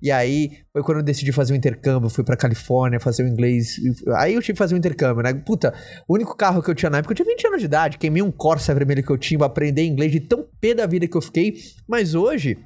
[0.00, 3.74] E aí, foi quando eu decidi fazer um intercâmbio, fui pra Califórnia fazer o inglês,
[4.18, 5.34] aí eu tive que fazer um intercâmbio, né?
[5.34, 5.74] Puta,
[6.06, 8.22] o único carro que eu tinha na época, eu tinha 20 anos de idade, queimei
[8.22, 11.16] um Corsa vermelho que eu tinha pra aprender inglês de tão pé da vida que
[11.16, 11.54] eu fiquei,
[11.88, 12.56] mas hoje...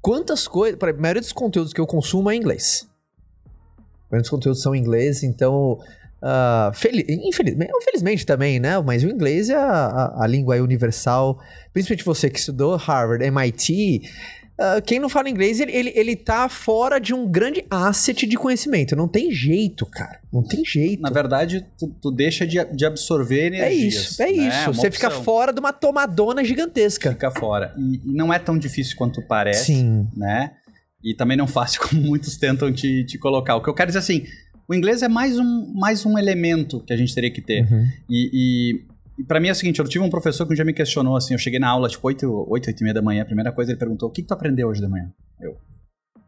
[0.00, 0.78] Quantas coisas.
[0.82, 2.88] A maioria dos conteúdos que eu consumo é em inglês.
[3.46, 5.78] A maioria dos conteúdos são em inglês, então.
[6.22, 8.80] ah, fel- infelizmente, infelizmente também, né?
[8.80, 11.38] Mas o inglês é a, a- a língua universal.
[11.72, 14.02] Principalmente você que estudou Harvard, MIT.
[14.58, 18.36] Ah, quem não fala inglês, ele, ele, ele tá fora de um grande asset de
[18.36, 18.96] conhecimento.
[18.96, 20.18] Não tem jeito, cara.
[20.32, 21.02] Não tem jeito.
[21.02, 23.94] Na verdade, tu, tu deixa de, de absorver é energias.
[23.94, 24.32] isso, é né?
[24.32, 24.70] isso.
[24.70, 27.12] uma Você fica fora de uma tomadona gigantesca.
[27.12, 27.74] Fica fora.
[27.76, 30.08] E, e não é tão difícil quanto parece, Sim.
[30.16, 30.52] né?
[31.04, 33.56] E também não fácil como muitos tentam te, te colocar.
[33.56, 34.24] O que eu quero dizer assim,
[34.66, 37.60] o inglês é mais um, mais um elemento que a gente teria que ter.
[37.70, 37.86] Uhum.
[38.08, 40.64] E, e, e para mim é o seguinte, eu tive um professor que um dia
[40.64, 43.22] me questionou assim, eu cheguei na aula tipo 8, 8, 8 e meia da manhã,
[43.22, 45.12] a primeira coisa ele perguntou, o que, que tu aprendeu hoje de manhã?
[45.40, 45.56] Eu,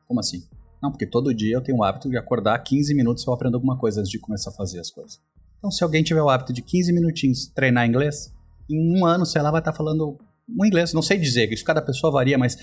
[0.06, 0.42] como assim?
[0.82, 3.76] Não, porque todo dia eu tenho o hábito de acordar 15 minutos eu aprendo alguma
[3.76, 5.20] coisa antes de começar a fazer as coisas.
[5.58, 8.32] Então se alguém tiver o hábito de 15 minutinhos treinar inglês,
[8.70, 11.82] em um ano, sei lá, vai estar falando um inglês, não sei dizer, isso cada
[11.82, 12.56] pessoa varia, mas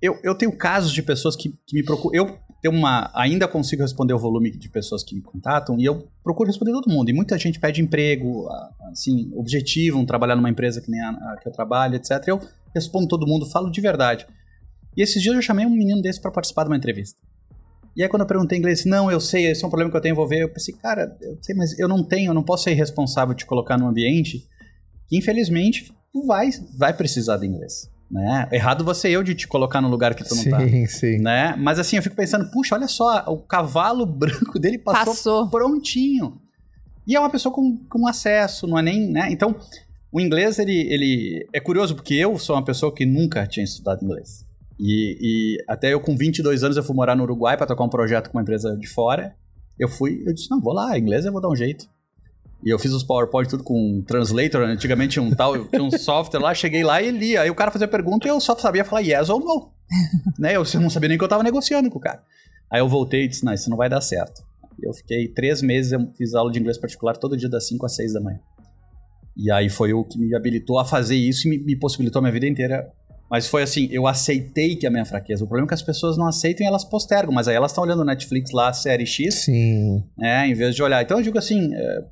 [0.00, 2.14] eu, eu tenho casos de pessoas que, que me procuram.
[2.14, 3.10] Eu tenho uma.
[3.14, 6.90] Ainda consigo responder o volume de pessoas que me contatam e eu procuro responder todo
[6.90, 7.08] mundo.
[7.08, 8.48] E muita gente pede emprego,
[8.90, 12.22] assim, objetivam trabalhar numa empresa que nem a, a que eu trabalho, etc.
[12.26, 12.40] Eu
[12.74, 14.26] respondo todo mundo, falo de verdade.
[14.96, 17.18] E esses dias eu chamei um menino desse para participar de uma entrevista.
[17.96, 19.96] E aí quando eu perguntei em inglês, não, eu sei, esse é um problema que
[19.96, 20.42] eu tenho envolver.
[20.42, 23.46] Eu pensei, cara, eu sei, mas eu não tenho, eu não posso ser irresponsável de
[23.46, 24.46] colocar num ambiente
[25.08, 27.90] que infelizmente tu vai, vai precisar de inglês.
[28.10, 28.48] Né?
[28.50, 30.60] Errado você eu de te colocar no lugar que tu não tá.
[30.60, 31.18] Sim, sim.
[31.18, 31.54] Né?
[31.56, 35.48] Mas assim, eu fico pensando, puxa, olha só, o cavalo branco dele passou, Passou.
[35.48, 36.40] prontinho.
[37.06, 39.28] E é uma pessoa com, com acesso, não é nem, né?
[39.30, 39.56] Então,
[40.12, 44.04] o inglês, ele, ele é curioso, porque eu sou uma pessoa que nunca tinha estudado
[44.04, 44.44] inglês.
[44.78, 47.88] E, e até eu com 22 anos eu fui morar no Uruguai para tocar um
[47.88, 49.34] projeto com uma empresa de fora.
[49.78, 51.86] Eu fui, eu disse, não, vou lá, inglês eu vou dar um jeito.
[52.64, 55.90] E eu fiz os PowerPoint tudo com um translator, antigamente tinha um tal, tinha um
[55.90, 57.42] software lá, cheguei lá e lia.
[57.42, 59.72] Aí o cara fazia pergunta e eu só sabia falar yes ou no.
[60.38, 60.56] né?
[60.56, 62.22] Eu não sabia nem que eu tava negociando com o cara.
[62.70, 64.42] Aí eu voltei e disse, não, isso não vai dar certo.
[64.82, 67.96] Eu fiquei três meses, eu fiz aula de inglês particular todo dia das 5 às
[67.96, 68.38] 6 da manhã.
[69.36, 72.22] E aí foi o que me habilitou a fazer isso e me, me possibilitou a
[72.22, 72.90] minha vida inteira.
[73.30, 75.44] Mas foi assim, eu aceitei que é a minha fraqueza.
[75.44, 77.32] O problema é que as pessoas não aceitam e elas postergam.
[77.32, 80.02] Mas aí elas estão olhando Netflix lá, série X, Sim.
[80.16, 81.02] né, em vez de olhar.
[81.02, 82.04] Então eu digo assim, é,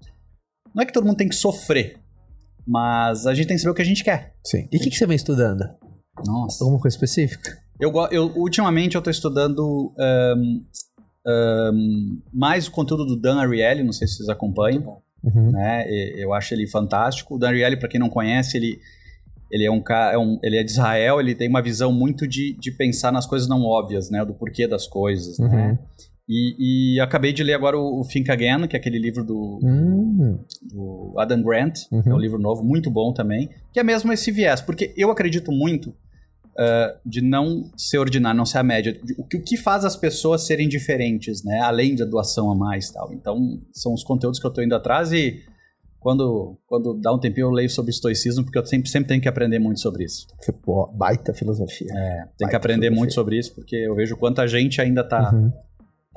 [0.75, 1.99] não é que todo mundo tem que sofrer,
[2.67, 4.35] mas a gente tem que saber o que a gente quer.
[4.45, 4.69] Sim.
[4.73, 5.65] E o que, que você vem estudando?
[6.27, 6.65] Nossa.
[6.65, 7.57] Alguma coisa específica?
[7.81, 10.61] Eu, eu ultimamente eu tô estudando ahn,
[11.27, 15.51] ahn, mais o conteúdo do Dan Ariely, não sei se vocês acompanham, Uhum.
[15.53, 15.85] né?
[15.89, 17.35] E- Eu acho ele fantástico.
[17.35, 18.79] O Dan Ariely, para quem não conhece, ele
[19.51, 22.29] ele é um cara, é um- ele é de Israel, ele tem uma visão muito
[22.29, 24.23] de, de pensar nas coisas não óbvias, né?
[24.23, 25.79] Do porquê das coisas, né?
[26.29, 26.35] Uhum.
[26.35, 29.59] E, e acabei de ler agora o, o Think Again, que é aquele livro do,
[29.63, 30.39] Hum.
[30.63, 32.03] do Adam Grant, Uhum.
[32.05, 35.51] é um livro novo, muito bom também, que é mesmo esse viés, porque eu acredito
[35.51, 35.95] muito
[36.61, 39.85] ah, de não ser ordinário, não ser a média, de- o que, o que faz
[39.85, 43.13] as pessoas serem diferentes, né, além da doação a mais tal.
[43.13, 45.41] Então, são os conteúdos que eu tô indo atrás e
[46.01, 49.29] quando, quando dá um tempinho eu leio sobre estoicismo, porque eu sempre, sempre tenho que
[49.29, 50.27] aprender muito sobre isso.
[50.63, 51.89] Pô, baita filosofia.
[51.93, 52.99] É, tem que aprender filosofia.
[52.99, 55.53] muito sobre isso, porque eu vejo quanta gente ainda tá, Uhum.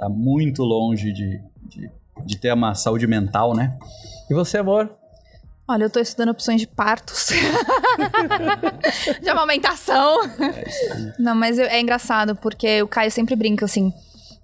[0.01, 1.87] Tá muito longe de, de,
[2.25, 3.77] de ter uma saúde mental, né?
[4.27, 4.89] E você, amor?
[5.67, 7.27] Olha, eu tô estudando opções de partos.
[9.21, 10.17] de amamentação.
[11.19, 13.93] Não, mas eu- é engraçado, porque o Caio sempre brinca assim.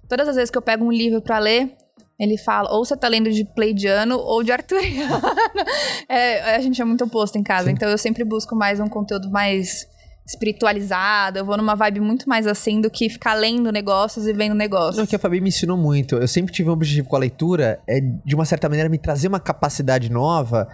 [0.08, 1.74] Todas as vezes que eu pego um livro pra ler,
[2.20, 5.20] ele fala, ou você tá lendo de Pleidiano ou de Arthuriano.
[6.08, 9.28] É, a gente é muito oposto em casa, então eu sempre busco mais um conteúdo
[9.30, 9.86] mais
[10.28, 11.38] espiritualizado.
[11.38, 14.98] Eu vou numa vibe muito mais assim do que ficar lendo negócios e vendo negócios.
[14.98, 16.16] Não, que a Fabi me ensinou muito.
[16.16, 19.28] Eu sempre tive um objetivo com a leitura, é de uma certa maneira me trazer
[19.28, 20.68] uma capacidade nova.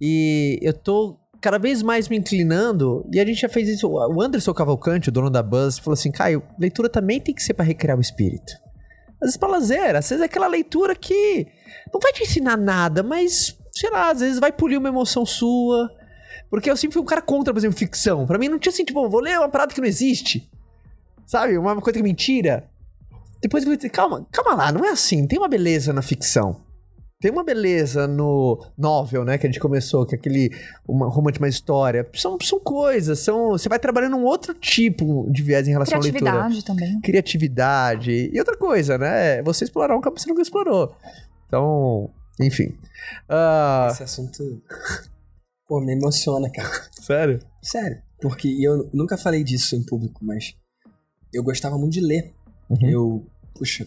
[0.00, 3.08] E eu tô cada vez mais me inclinando.
[3.12, 3.88] E a gente já fez isso.
[3.88, 7.54] O Anderson Cavalcante, o dono da Buzz, falou assim: Caio, leitura também tem que ser
[7.54, 8.52] pra recriar o espírito.
[9.14, 11.46] Às vezes pra lazer, às vezes é aquela leitura que
[11.92, 15.90] não vai te ensinar nada, mas, sei lá, às vezes vai polir uma emoção sua.
[16.50, 18.26] Porque eu sempre fui um cara contra, por exemplo, ficção.
[18.26, 20.50] Pra mim não tinha assim, tipo, vou ler uma parada que não existe.
[21.24, 21.56] Sabe?
[21.56, 22.68] Uma coisa que é mentira.
[23.40, 25.26] Depois eu dizer, calma, calma lá, não é assim.
[25.26, 26.60] Tem uma beleza na ficção.
[27.20, 29.36] Tem uma beleza no novel, né?
[29.36, 30.50] Que a gente começou, que é aquele
[30.88, 32.08] uma romance, uma história.
[32.14, 33.50] São, são coisas, são.
[33.50, 36.30] Você vai trabalhando um outro tipo de viés em relação à leitura.
[36.30, 37.00] Criatividade também.
[37.02, 38.30] Criatividade.
[38.32, 39.42] E outra coisa, né?
[39.42, 40.96] Você explorar um campo que você nunca explorou.
[41.46, 42.10] Então,
[42.40, 42.74] enfim.
[43.28, 44.62] Ah, Esse assunto.
[45.70, 46.68] Pô, me emociona, cara.
[47.00, 47.38] sério?
[47.62, 48.02] Sério.
[48.20, 50.56] Porque eu nunca falei disso em público, mas
[51.32, 52.34] eu gostava muito de ler.
[52.68, 52.90] Uhum.
[52.90, 53.86] Eu, puxa,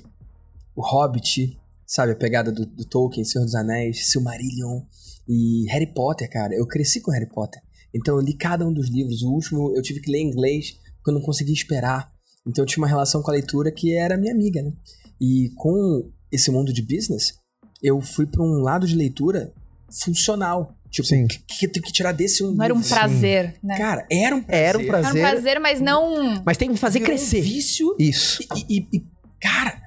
[0.73, 4.83] o Hobbit, sabe, a pegada do, do Tolkien, Senhor dos Anéis, Silmarillion
[5.27, 6.55] e Harry Potter, cara.
[6.55, 7.61] Eu cresci com Harry Potter.
[7.93, 9.21] Então eu li cada um dos livros.
[9.21, 12.13] O último eu tive que ler em inglês porque eu não conseguia esperar.
[12.47, 14.71] Então eu tinha uma relação com a leitura que era minha amiga, né?
[15.19, 17.37] E com esse mundo de business,
[17.81, 19.53] eu fui para um lado de leitura
[20.01, 20.77] funcional.
[20.93, 21.25] Tipo, Sim.
[21.27, 23.75] que, que eu tenho que tirar desse um Não era um prazer, né?
[23.77, 24.63] Cara, era um prazer.
[24.63, 25.21] Era um Era um prazer.
[25.21, 26.43] prazer, mas não.
[26.45, 27.41] Mas tem que fazer um crescer.
[27.41, 27.95] vício.
[27.99, 28.43] Isso.
[28.69, 29.03] E, e- e,
[29.41, 29.81] cara,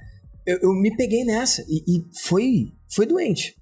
[0.45, 1.63] eu, eu me peguei nessa.
[1.69, 3.55] E, e foi, foi doente.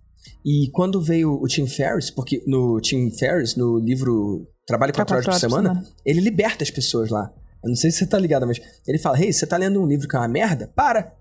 [0.43, 5.15] E quando veio o Tim Ferriss, porque no Tim Ferriss, no livro Trabalho Pra 4
[5.17, 7.31] horas por quatro horas por semana, ele liberta as pessoas lá.
[7.63, 8.59] Eu não sei se você tá ligado, mas
[8.89, 10.67] ele fala: Hey, você tá lendo um livro que é uma merda?
[10.75, 11.13] Para!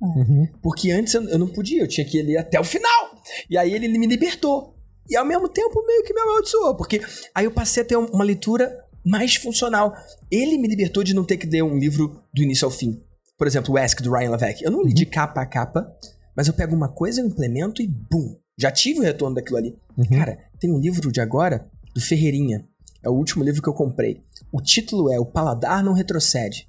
[0.00, 0.46] Uhum.
[0.62, 3.10] Porque antes eu, eu não podia, eu tinha que ler até o final.
[3.48, 4.74] E aí ele me libertou.
[5.10, 7.00] E ao mesmo tempo meio que me amaldiçoou, porque
[7.34, 8.72] aí eu passei a ter um- uma leitura
[9.04, 9.94] mais funcional.
[10.30, 13.02] Ele me libertou de não ter que ler um livro do início ao fim.
[13.36, 14.64] Por exemplo, o Ask do Ryan Levesque.
[14.64, 15.90] Eu não li de capa a capa,
[16.36, 19.76] mas eu pego uma coisa, eu implemento e bum, já tive o retorno daquilo ali.
[19.96, 20.18] Uhum.
[20.18, 22.66] Cara, tem um livro de agora do Ferreirinha.
[23.02, 24.22] É o último livro que eu comprei.
[24.52, 26.68] O título é O Paladar Não Retrocede.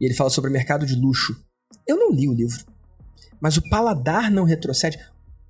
[0.00, 1.34] E ele fala sobre o mercado de luxo.
[1.86, 2.64] Eu não li o livro.
[3.40, 4.98] Mas o paladar não retrocede.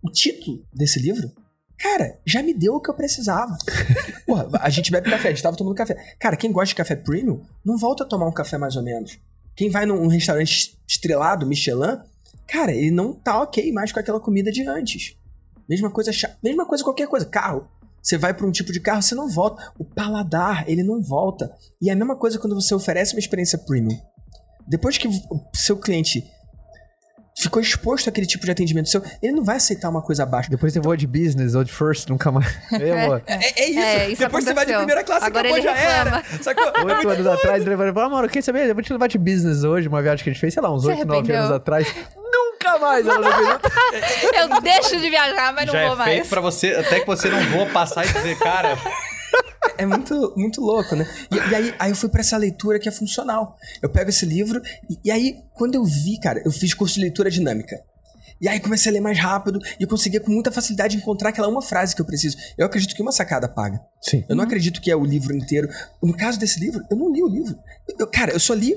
[0.03, 1.31] O título desse livro,
[1.79, 3.57] cara, já me deu o que eu precisava.
[4.27, 5.95] Porra, a gente bebe café, a gente tava tomando café.
[6.19, 9.19] Cara, quem gosta de café premium, não volta a tomar um café mais ou menos.
[9.55, 11.99] Quem vai num restaurante estrelado, Michelin,
[12.47, 15.17] cara, ele não tá ok mais com aquela comida de antes.
[15.69, 16.11] Mesma coisa,
[16.43, 17.69] mesma coisa qualquer coisa, carro.
[18.03, 19.73] Você vai para um tipo de carro, você não volta.
[19.79, 21.53] O paladar, ele não volta.
[21.81, 23.99] E é a mesma coisa quando você oferece uma experiência premium.
[24.67, 26.25] Depois que o seu cliente
[27.41, 30.51] ficou exposto àquele tipo de atendimento seu, ele não vai aceitar uma coisa abaixo.
[30.51, 32.49] Depois você voa de business ou de first, nunca mais.
[32.73, 33.23] É.
[33.35, 33.79] É, é isso.
[33.81, 34.79] É, isso Depois você vai de aconteceu.
[34.79, 36.23] primeira classe, Agora acabou, ele já era.
[36.43, 36.65] Sacou?
[36.65, 38.69] É Oito muito anos atrás, ele falou, amor, quer saber?
[38.69, 40.73] Eu vou te levar de business hoje, uma viagem que a gente fez, sei lá,
[40.73, 41.87] uns oito, nove anos atrás.
[42.17, 43.61] Nunca mais ela não.
[44.55, 46.11] Eu deixo de viajar, mas não Já vou é mais.
[46.13, 48.77] feito pra você, até que você não voa passar e dizer, cara,
[49.77, 51.07] É muito, muito louco, né?
[51.31, 53.57] E, e aí, aí eu fui pra essa leitura que é funcional.
[53.83, 57.01] Eu pego esse livro e, e aí, quando eu vi, cara, eu fiz curso de
[57.03, 57.77] leitura dinâmica.
[58.41, 61.49] E aí comecei a ler mais rápido e eu conseguia com muita facilidade encontrar aquela
[61.49, 62.37] uma frase que eu preciso.
[62.57, 63.81] Eu acredito que uma sacada paga.
[64.01, 64.25] Sim.
[64.29, 65.69] Eu não acredito que é o livro inteiro.
[66.01, 67.59] No caso desse livro, eu não li o livro.
[67.99, 68.77] Eu- cara, eu só li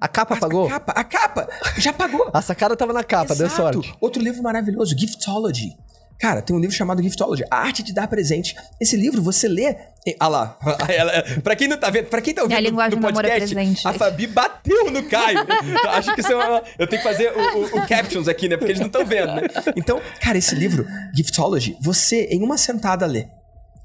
[0.00, 0.66] A capa a, apagou?
[0.66, 0.92] a capa.
[0.92, 2.30] A capa já pagou.
[2.32, 3.82] A sacada tava na capa, deu Exato.
[3.82, 3.94] sorte.
[4.00, 5.76] Outro livro maravilhoso, Giftology.
[6.22, 8.54] Cara, tem um livro chamado Giftology, A Arte de Dar Presente.
[8.80, 9.74] Esse livro, você lê...
[10.06, 10.56] e- Ah lá,
[10.88, 13.88] ela- pra quem não tá vendo, pra quem tá ouvindo do é podcast, presente.
[13.88, 15.40] a Fabi bateu no Caio.
[15.88, 16.62] Acho que isso é uma...
[16.78, 18.56] Eu tenho que fazer o, o- o captions aqui, né?
[18.56, 19.42] Porque eles não estão vendo, né?
[19.74, 23.26] Então, cara, esse livro, Giftology, você, em uma sentada, lê.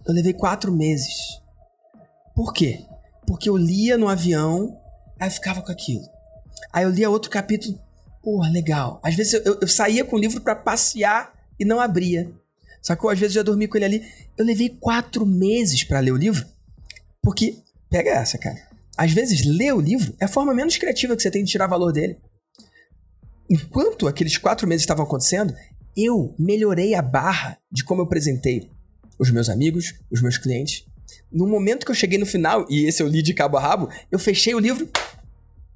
[0.07, 1.15] Eu levei quatro meses.
[2.35, 2.81] Por quê?
[3.25, 4.79] Porque eu lia no avião,
[5.19, 6.03] aí eu ficava com aquilo.
[6.71, 7.79] Aí eu lia outro capítulo,
[8.21, 8.99] porra, legal.
[9.03, 12.31] Às vezes eu, eu- eu saía com o livro pra passear e não abria.
[12.81, 13.09] Sacou?
[13.09, 14.05] Às vezes eu já dormi com ele ali.
[14.37, 16.45] Eu levei quatro meses pra ler o livro.
[17.21, 17.57] Porque,
[17.89, 18.67] pega essa, cara.
[18.97, 21.67] Às vezes, ler o livro é a forma menos criativa que você tem de tirar
[21.67, 22.17] valor dele.
[23.49, 25.53] Enquanto aqueles quatro meses estavam acontecendo,
[25.95, 28.69] eu melhorei a barra de como eu apresentei
[29.19, 30.85] os meus amigos, os meus clientes.
[31.31, 33.89] No momento que eu cheguei no final, e esse eu li de cabo a rabo,
[34.11, 34.89] eu fechei o livro.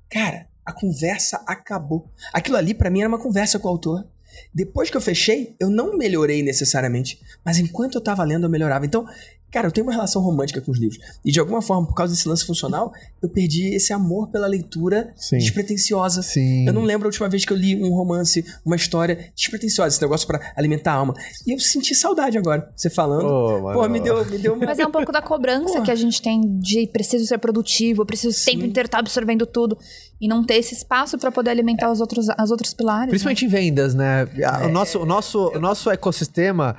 [0.10, 2.10] Cara, a conversa acabou.
[2.34, 4.08] Aquilo ali, pra mim, era uma conversa com o autor.
[4.54, 8.86] Depois que eu fechei, eu não melhorei necessariamente, mas enquanto eu tava lendo, eu melhorava.
[8.86, 9.06] Então,
[9.52, 11.00] cara, eu tenho uma relação romântica com os livros.
[11.24, 15.14] E de alguma forma, por causa desse lance funcional, eu perdi esse amor pela leitura
[15.18, 15.38] Sim.
[15.38, 16.22] despretensiosa.
[16.22, 16.66] Sim.
[16.66, 20.02] Eu não lembro a última vez que eu li um romance, uma história despretensiosa, esse
[20.02, 21.14] negócio pra alimentar a alma.
[21.46, 23.62] E eu senti saudade agora, você falando.
[23.62, 23.80] Mano.
[23.80, 24.66] Pô, me deu, me deu uma.
[24.66, 25.86] Mas é um pouco da cobrança Porra.
[25.86, 29.78] que a gente tem de preciso ser produtivo, preciso o tempo inteiro estar absorvendo tudo
[30.22, 33.06] e não ter esse espaço pra poder alimentar os outros, as outros pilares.
[33.08, 33.10] né?
[33.10, 34.28] Principalmente em vendas, né?
[34.46, 34.68] A- É.
[34.68, 36.78] O, nosso, o, nosso, o nosso ecossistema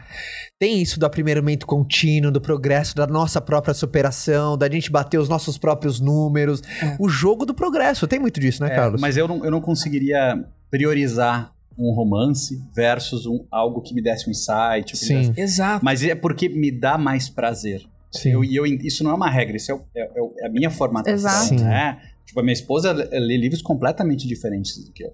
[0.60, 5.28] tem isso do aprimoramento contínuo, do progresso, da nossa própria superação, da gente bater os
[5.28, 6.62] nossos próprios números.
[7.00, 8.06] O jogo do progresso.
[8.06, 9.00] Tem muito disso, né, É, Carlos?
[9.00, 14.28] mas eu não, eu não conseguiria priorizar um romance versus um, algo que me desse
[14.28, 14.92] um insight.
[14.92, 15.84] que me Sim, desse- Exato.
[15.84, 17.82] Mas é porque me dá mais prazer.
[18.10, 18.30] sim.
[18.30, 20.46] Eu, e eu, isso não é uma regra, isso é, o- é- é o- é
[20.46, 21.14] a minha formatação.
[21.14, 21.46] Exato.
[21.48, 21.56] Sim.
[21.64, 21.98] Né?
[22.32, 25.12] Tipo, a minha esposa lê livros completamente diferentes do que eu.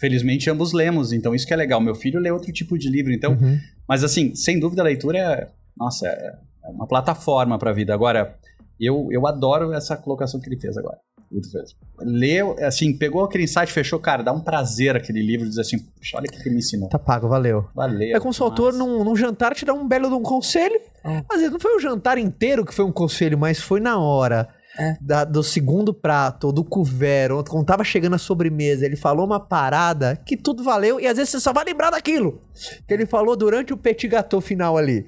[0.00, 1.80] Felizmente, ambos lemos, então isso que é legal.
[1.80, 3.32] Meu filho lê outro tipo de livro, então...
[3.32, 3.58] Uhum.
[3.88, 5.48] Mas assim, sem dúvida a leitura é...
[5.76, 6.32] Nossa, é
[6.64, 7.92] é uma plataforma pra vida.
[7.92, 8.36] Agora,
[8.78, 10.98] eu, eu adoro essa colocação que ele fez agora.
[11.30, 11.74] Muito fez.
[12.00, 16.18] Leu, assim, pegou aquele insight, fechou, cara, dá um prazer aquele livro, diz assim, puxa,
[16.18, 16.88] olha o que ele me ensinou.
[16.88, 17.66] Tá pago, valeu.
[17.74, 18.14] Valeu.
[18.14, 20.78] É como se o autor, num, num jantar, te dá um belo de um conselho.
[21.04, 21.24] É.
[21.28, 24.48] Às vezes não foi o jantar inteiro que foi um conselho, mas foi na hora.
[24.78, 24.96] É.
[25.00, 29.26] da- do segundo prato, ou do couvert, ou quando tava chegando a sobremesa, ele falou
[29.26, 32.40] uma parada que tudo valeu, e às vezes você só vai lembrar daquilo.
[32.86, 35.06] Que ele falou durante o petit gâteau final ali.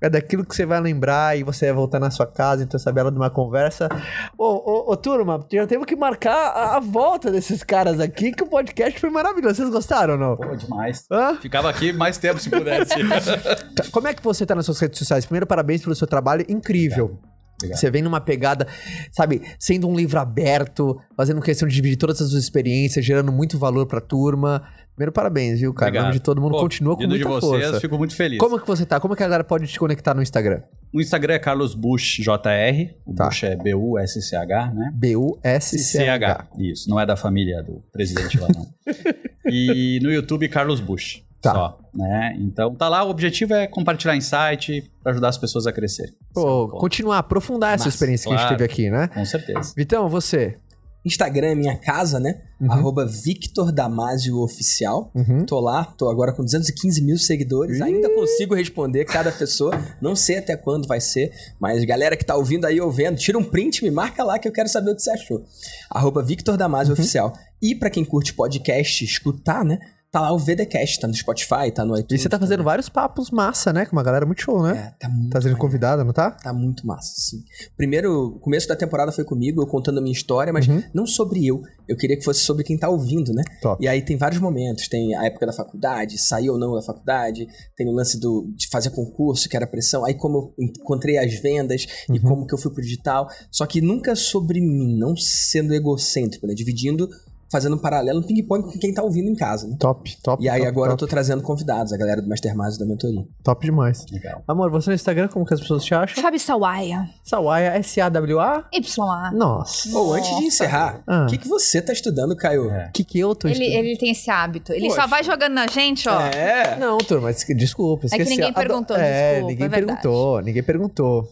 [0.00, 0.08] É.
[0.10, 3.10] daquilo que você vai lembrar e você vai voltar na sua casa, então essa bela
[3.10, 3.88] de uma conversa.
[4.36, 8.42] Ô, ô, ô, turma, já temos que marcar a, a volta desses caras aqui, que
[8.42, 9.56] o podcast foi maravilhoso.
[9.56, 10.36] Vocês gostaram ou não?
[10.36, 11.06] Pô, demais.
[11.10, 11.36] Hã?
[11.36, 12.94] Ficava aqui mais tempo se pudesse.
[13.92, 15.24] Como é que você tá nas suas redes sociais?
[15.24, 17.18] Primeiro, parabéns pelo seu trabalho incrível.
[17.56, 17.78] Obrigado.
[17.78, 18.66] Você vem numa pegada,
[19.10, 23.58] sabe, sendo um livro aberto, fazendo questão de dividir todas as suas experiências, gerando muito
[23.58, 24.62] valor pra turma.
[24.94, 25.90] Primeiro, parabéns, viu, cara?
[25.90, 26.20] Em nome Obrigado.
[26.20, 27.80] de todo mundo, Pô, continua com muita de vocês, força.
[27.80, 28.38] fico muito feliz.
[28.38, 28.98] Como que você tá?
[28.98, 30.62] Como que a galera pode te conectar no Instagram?
[30.92, 32.94] O Instagram é Carlos Bush JR.
[33.04, 33.26] O Tá.
[33.26, 34.90] Bush é B-U-S-C-H, né?
[34.94, 36.48] B-U-S-C-H.
[36.58, 38.66] Isso, não é da família do presidente lá, não.
[39.52, 41.22] e no YouTube, Carlos Bush.
[41.46, 41.54] Tá.
[41.54, 42.36] Só, né?
[42.40, 46.14] Então tá lá, o objetivo é compartilhar insight pra ajudar as pessoas a crescer.
[46.34, 48.56] Pô, continuar, aprofundar essa Massa, experiência que a gente claro.
[48.56, 49.08] teve aqui, né?
[49.08, 49.72] Com certeza.
[49.76, 50.58] Vitão, você?
[51.06, 52.42] Instagram é minha casa, né?
[52.60, 52.72] Uhum.
[52.72, 55.12] Arroba Victor Damasio Oficial.
[55.14, 55.46] Uhum.
[55.46, 57.80] Tô lá, tô agora com 215 mil seguidores.
[57.80, 59.80] Ainda consigo responder cada pessoa.
[60.00, 63.44] Não sei até quando vai ser, mas galera que tá ouvindo aí, ouvindo, tira um
[63.44, 65.44] print, me marca lá que eu quero saber o que você achou.
[65.88, 67.32] Arroba Victor Damasio Oficial.
[67.62, 69.78] E pra quem curte podcast, escutar, né?
[70.10, 72.20] Tá lá o VDcast, tá no Spotify, tá no iTunes.
[72.20, 73.84] E você tá fazendo vários papos massa, né?
[73.84, 74.94] Com uma galera muito show, né?
[74.94, 76.30] É, tá muito Tá sendo convidada, não tá?
[76.30, 77.42] Tá muito massa, sim.
[77.76, 80.82] Primeiro, o começo da temporada foi comigo, eu contando a minha história, mas Uhum.
[80.94, 81.60] não sobre eu.
[81.88, 83.42] Eu queria que fosse sobre quem tá ouvindo, né?
[83.60, 83.82] Top.
[83.84, 84.88] E aí tem vários momentos.
[84.88, 87.46] Tem a época da faculdade, sair ou não da faculdade.
[87.76, 90.04] Tem o lance do, de fazer concurso, que era pressão.
[90.04, 92.20] Aí como eu encontrei as vendas e Uhum.
[92.20, 93.28] como que eu fui pro digital.
[93.50, 96.54] Só que nunca sobre mim, não sendo egocêntrico, né?
[96.54, 97.08] Dividindo,
[97.50, 99.76] fazendo um paralelo, um ping-pong com quem tá ouvindo em casa, né?
[99.78, 100.42] Top, top.
[100.44, 102.86] E aí top, agora eu top, tô trazendo convidados, a galera do Mastermind e da
[102.86, 103.24] mentoria.
[103.42, 104.04] top demais.
[104.10, 104.42] Legal.
[104.48, 106.22] Amor, você no Instagram, como que as pessoas te acham?
[106.22, 107.08] Fabi Sawaia.
[107.22, 108.64] Sawaia, S-A-W-A?
[108.72, 109.30] YA.
[109.32, 109.96] Nossa.
[109.96, 111.26] Ou antes de encerrar, o Ah.
[111.28, 112.70] que, que você tá estudando, Caio?
[112.70, 112.86] É.
[112.88, 113.84] O que que eu tô Ele, estudando?
[113.84, 114.72] ele tem esse hábito.
[114.72, 115.02] Ele Poxa.
[115.02, 116.20] só vai jogando na gente, ó.
[116.20, 116.76] É.
[116.78, 118.30] Não, turma, mas desculpa, É que esqueci.
[118.30, 121.28] ninguém perguntou, É, desculpa, ninguém é perguntou, ninguém perguntou.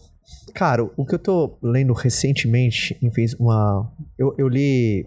[0.53, 3.91] Cara, o que eu tô lendo recentemente, enfim, uma...
[4.17, 5.05] Eu, eu li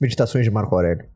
[0.00, 1.08] Meditações de Marco Aurélio,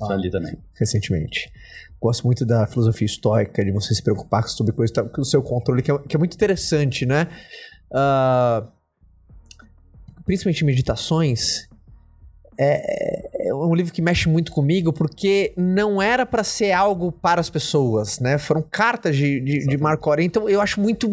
[0.00, 0.56] Isso ali também.
[0.74, 1.52] recentemente.
[2.00, 5.82] Gosto muito da filosofia estoica, de você se preocupar sobre coisas com o seu controle,
[5.82, 7.28] que é, que é muito interessante, né?
[7.92, 8.66] Ah,
[10.24, 11.68] principalmente meditações,
[12.58, 17.40] é, é um livro que mexe muito comigo porque não era pra ser algo para
[17.40, 18.38] as pessoas, né?
[18.38, 21.10] Foram cartas de, de, de Marco Aurélio, então eu acho muito,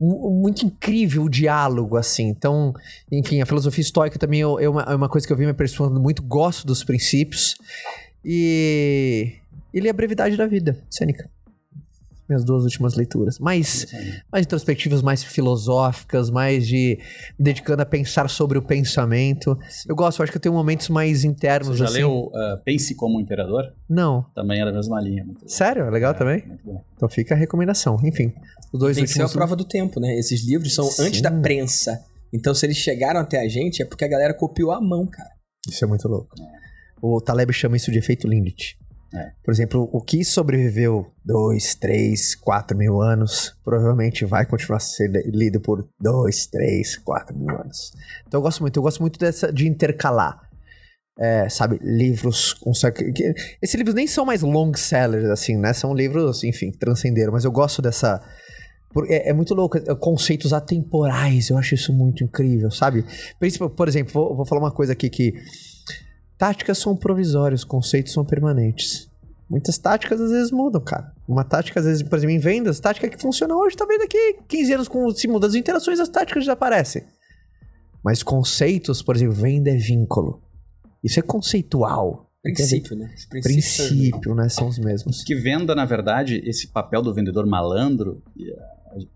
[0.00, 2.28] mu- muito incrível o diálogo, assim.
[2.28, 2.72] Então,
[3.10, 5.50] enfim, a filosofia estoica também é é uma, é uma coisa que eu vi me
[5.50, 7.56] aperfeiçoando muito, gosto dos princípios.
[8.24, 9.34] E,
[9.72, 11.28] e li A Brevidade da Vida, Sêneca.
[12.28, 13.36] Minhas duas últimas leituras.
[13.36, 13.42] Aí.
[14.32, 16.98] mais introspectivas, mais filosóficas, mais de
[17.38, 19.58] me dedicando a pensar sobre o pensamento.
[19.86, 21.98] Eu gosto, eu acho que eu tenho momentos mais internos Você já assim.
[21.98, 22.32] leu uh,
[22.64, 23.64] Pense como Imperador?
[23.88, 24.24] Não.
[24.34, 25.26] Também era a mesma linha.
[25.46, 25.84] Sério?
[25.84, 26.46] É legal É, também?
[26.46, 26.84] Muito bom.
[26.96, 27.98] Então fica a recomendação.
[28.02, 28.32] Enfim,
[28.72, 29.32] os dois Venceu a últimos.
[29.32, 30.18] prova do tempo, né?
[30.18, 31.22] Esses livros são antes Sim.
[31.22, 32.02] da prensa.
[32.32, 35.28] Então, se eles chegaram até a gente, é porque a galera copiou à mão, cara.
[35.68, 36.34] Isso é muito louco.
[37.00, 38.76] O Taleb chama isso de efeito Lindt.
[39.14, 39.30] É.
[39.44, 45.60] Por exemplo, o que sobreviveu dois, três, quatro mil anos, provavelmente vai continuar ser lido
[45.60, 47.92] por dois, três, quatro mil anos.
[48.26, 50.40] Então eu gosto muito, eu gosto muito dessa de intercalar.
[51.16, 52.56] É, sabe, livros
[53.62, 55.72] Esses livros nem são mais long sellers, assim, né?
[55.72, 58.20] São livros, enfim, que transcenderam, mas eu gosto dessa.
[59.06, 63.04] É, é muito louco, é, conceitos atemporais, eu acho isso muito incrível, sabe?
[63.76, 65.34] Por exemplo, vou, vou falar uma coisa aqui que.
[66.38, 69.08] Táticas são provisórias, conceitos são permanentes.
[69.48, 71.12] Muitas táticas às vezes mudam, cara.
[71.28, 74.72] Uma tática, às vezes, por exemplo, em vendas, tática que funciona hoje, talvez daqui 15
[74.72, 77.04] anos, com se mudam as interações, as táticas desaparecem.
[78.02, 80.42] Mas conceitos, por exemplo, venda é vínculo.
[81.02, 82.30] Isso é conceitual.
[82.42, 83.06] Princípio, né?
[83.06, 83.42] Mesmos.
[83.42, 84.48] Princípio, né?
[84.48, 85.22] São os mesmos.
[85.22, 88.22] Que venda, na verdade, esse papel do vendedor malandro,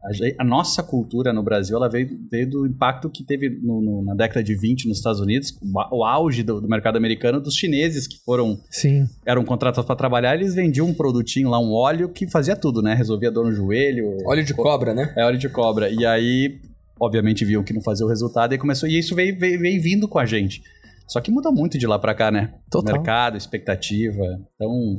[0.03, 4.03] a, a- nossa cultura no Brasil, ela veio, veio do impacto que teve no- no-
[4.03, 5.57] na década de 20 nos Estados Unidos,
[5.93, 9.07] o, auge do, do mercado americano, dos chineses que foram Sim.
[9.25, 12.95] eram contratados para trabalhar, eles vendiam um produtinho lá, um óleo que fazia tudo, né?
[12.95, 14.17] Resolvia dor no joelho.
[14.27, 15.13] Óleo de cobra, né?
[15.17, 15.89] É óleo de cobra.
[15.91, 16.59] E aí,
[17.01, 18.89] obviamente, viam que não fazia o resultado e começou.
[18.89, 20.63] E isso veio, veio, veio vindo com a gente.
[21.07, 22.53] Só que muda muito de lá pra cá, né?
[22.71, 22.95] Total.
[22.95, 24.23] Mercado, expectativa.
[24.55, 24.99] Então,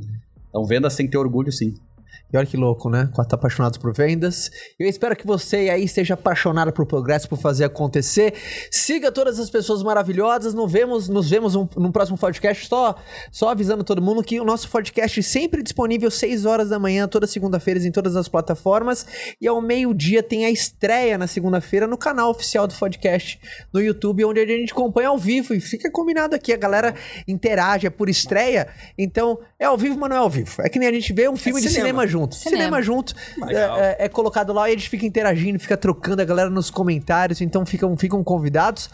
[0.50, 1.76] então vendas tem que ter orgulho, sim.
[2.32, 3.10] E olha que louco, né?
[3.14, 4.52] Quatro apaixonados por vendas.
[4.78, 8.36] Eu espero que você aí esteja apaixonado por progresso, por fazer acontecer.
[8.70, 10.54] Siga todas as pessoas maravilhosas.
[10.54, 12.68] Nos vemos, nos vemos um, no próximo podcast.
[12.68, 12.96] Só,
[13.32, 17.26] só avisando todo mundo que o nosso podcast sempre disponível 6 horas da manhã, toda
[17.26, 19.08] segunda-feira, em todas as plataformas.
[19.42, 23.40] E ao meio-dia tem a estreia na segunda-feira no canal oficial do podcast
[23.74, 25.56] no YouTube, onde a gente acompanha ao vivo.
[25.56, 26.94] E fica combinado aqui, a galera
[27.28, 28.68] interage, é por estreia.
[28.96, 30.62] Então, é ao vivo, mas não é ao vivo.
[30.62, 31.88] É que nem a gente vê um filme de cinema.
[31.88, 32.19] cinema junto.
[32.32, 32.58] Cinema.
[32.58, 33.14] Cinema, junto.
[33.48, 36.70] É, é- é colocado lá e a gente fica interagindo, fica trocando a galera nos
[36.70, 37.42] comentários.
[37.42, 38.90] Então ficam, ficam convidados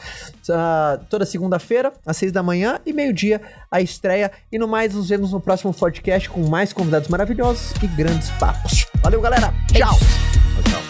[0.49, 3.41] ah, toda segunda-feira, às seis da manhã e meio-dia,
[3.72, 4.31] a estreia.
[4.52, 8.85] E no mais, nos vemos no próximo podcast com mais convidados maravilhosos e grandes papos.
[9.02, 9.53] Valeu, galera.
[9.72, 9.97] Tchau.
[9.97, 10.72] Beijos.
[10.72, 10.85] Tchau.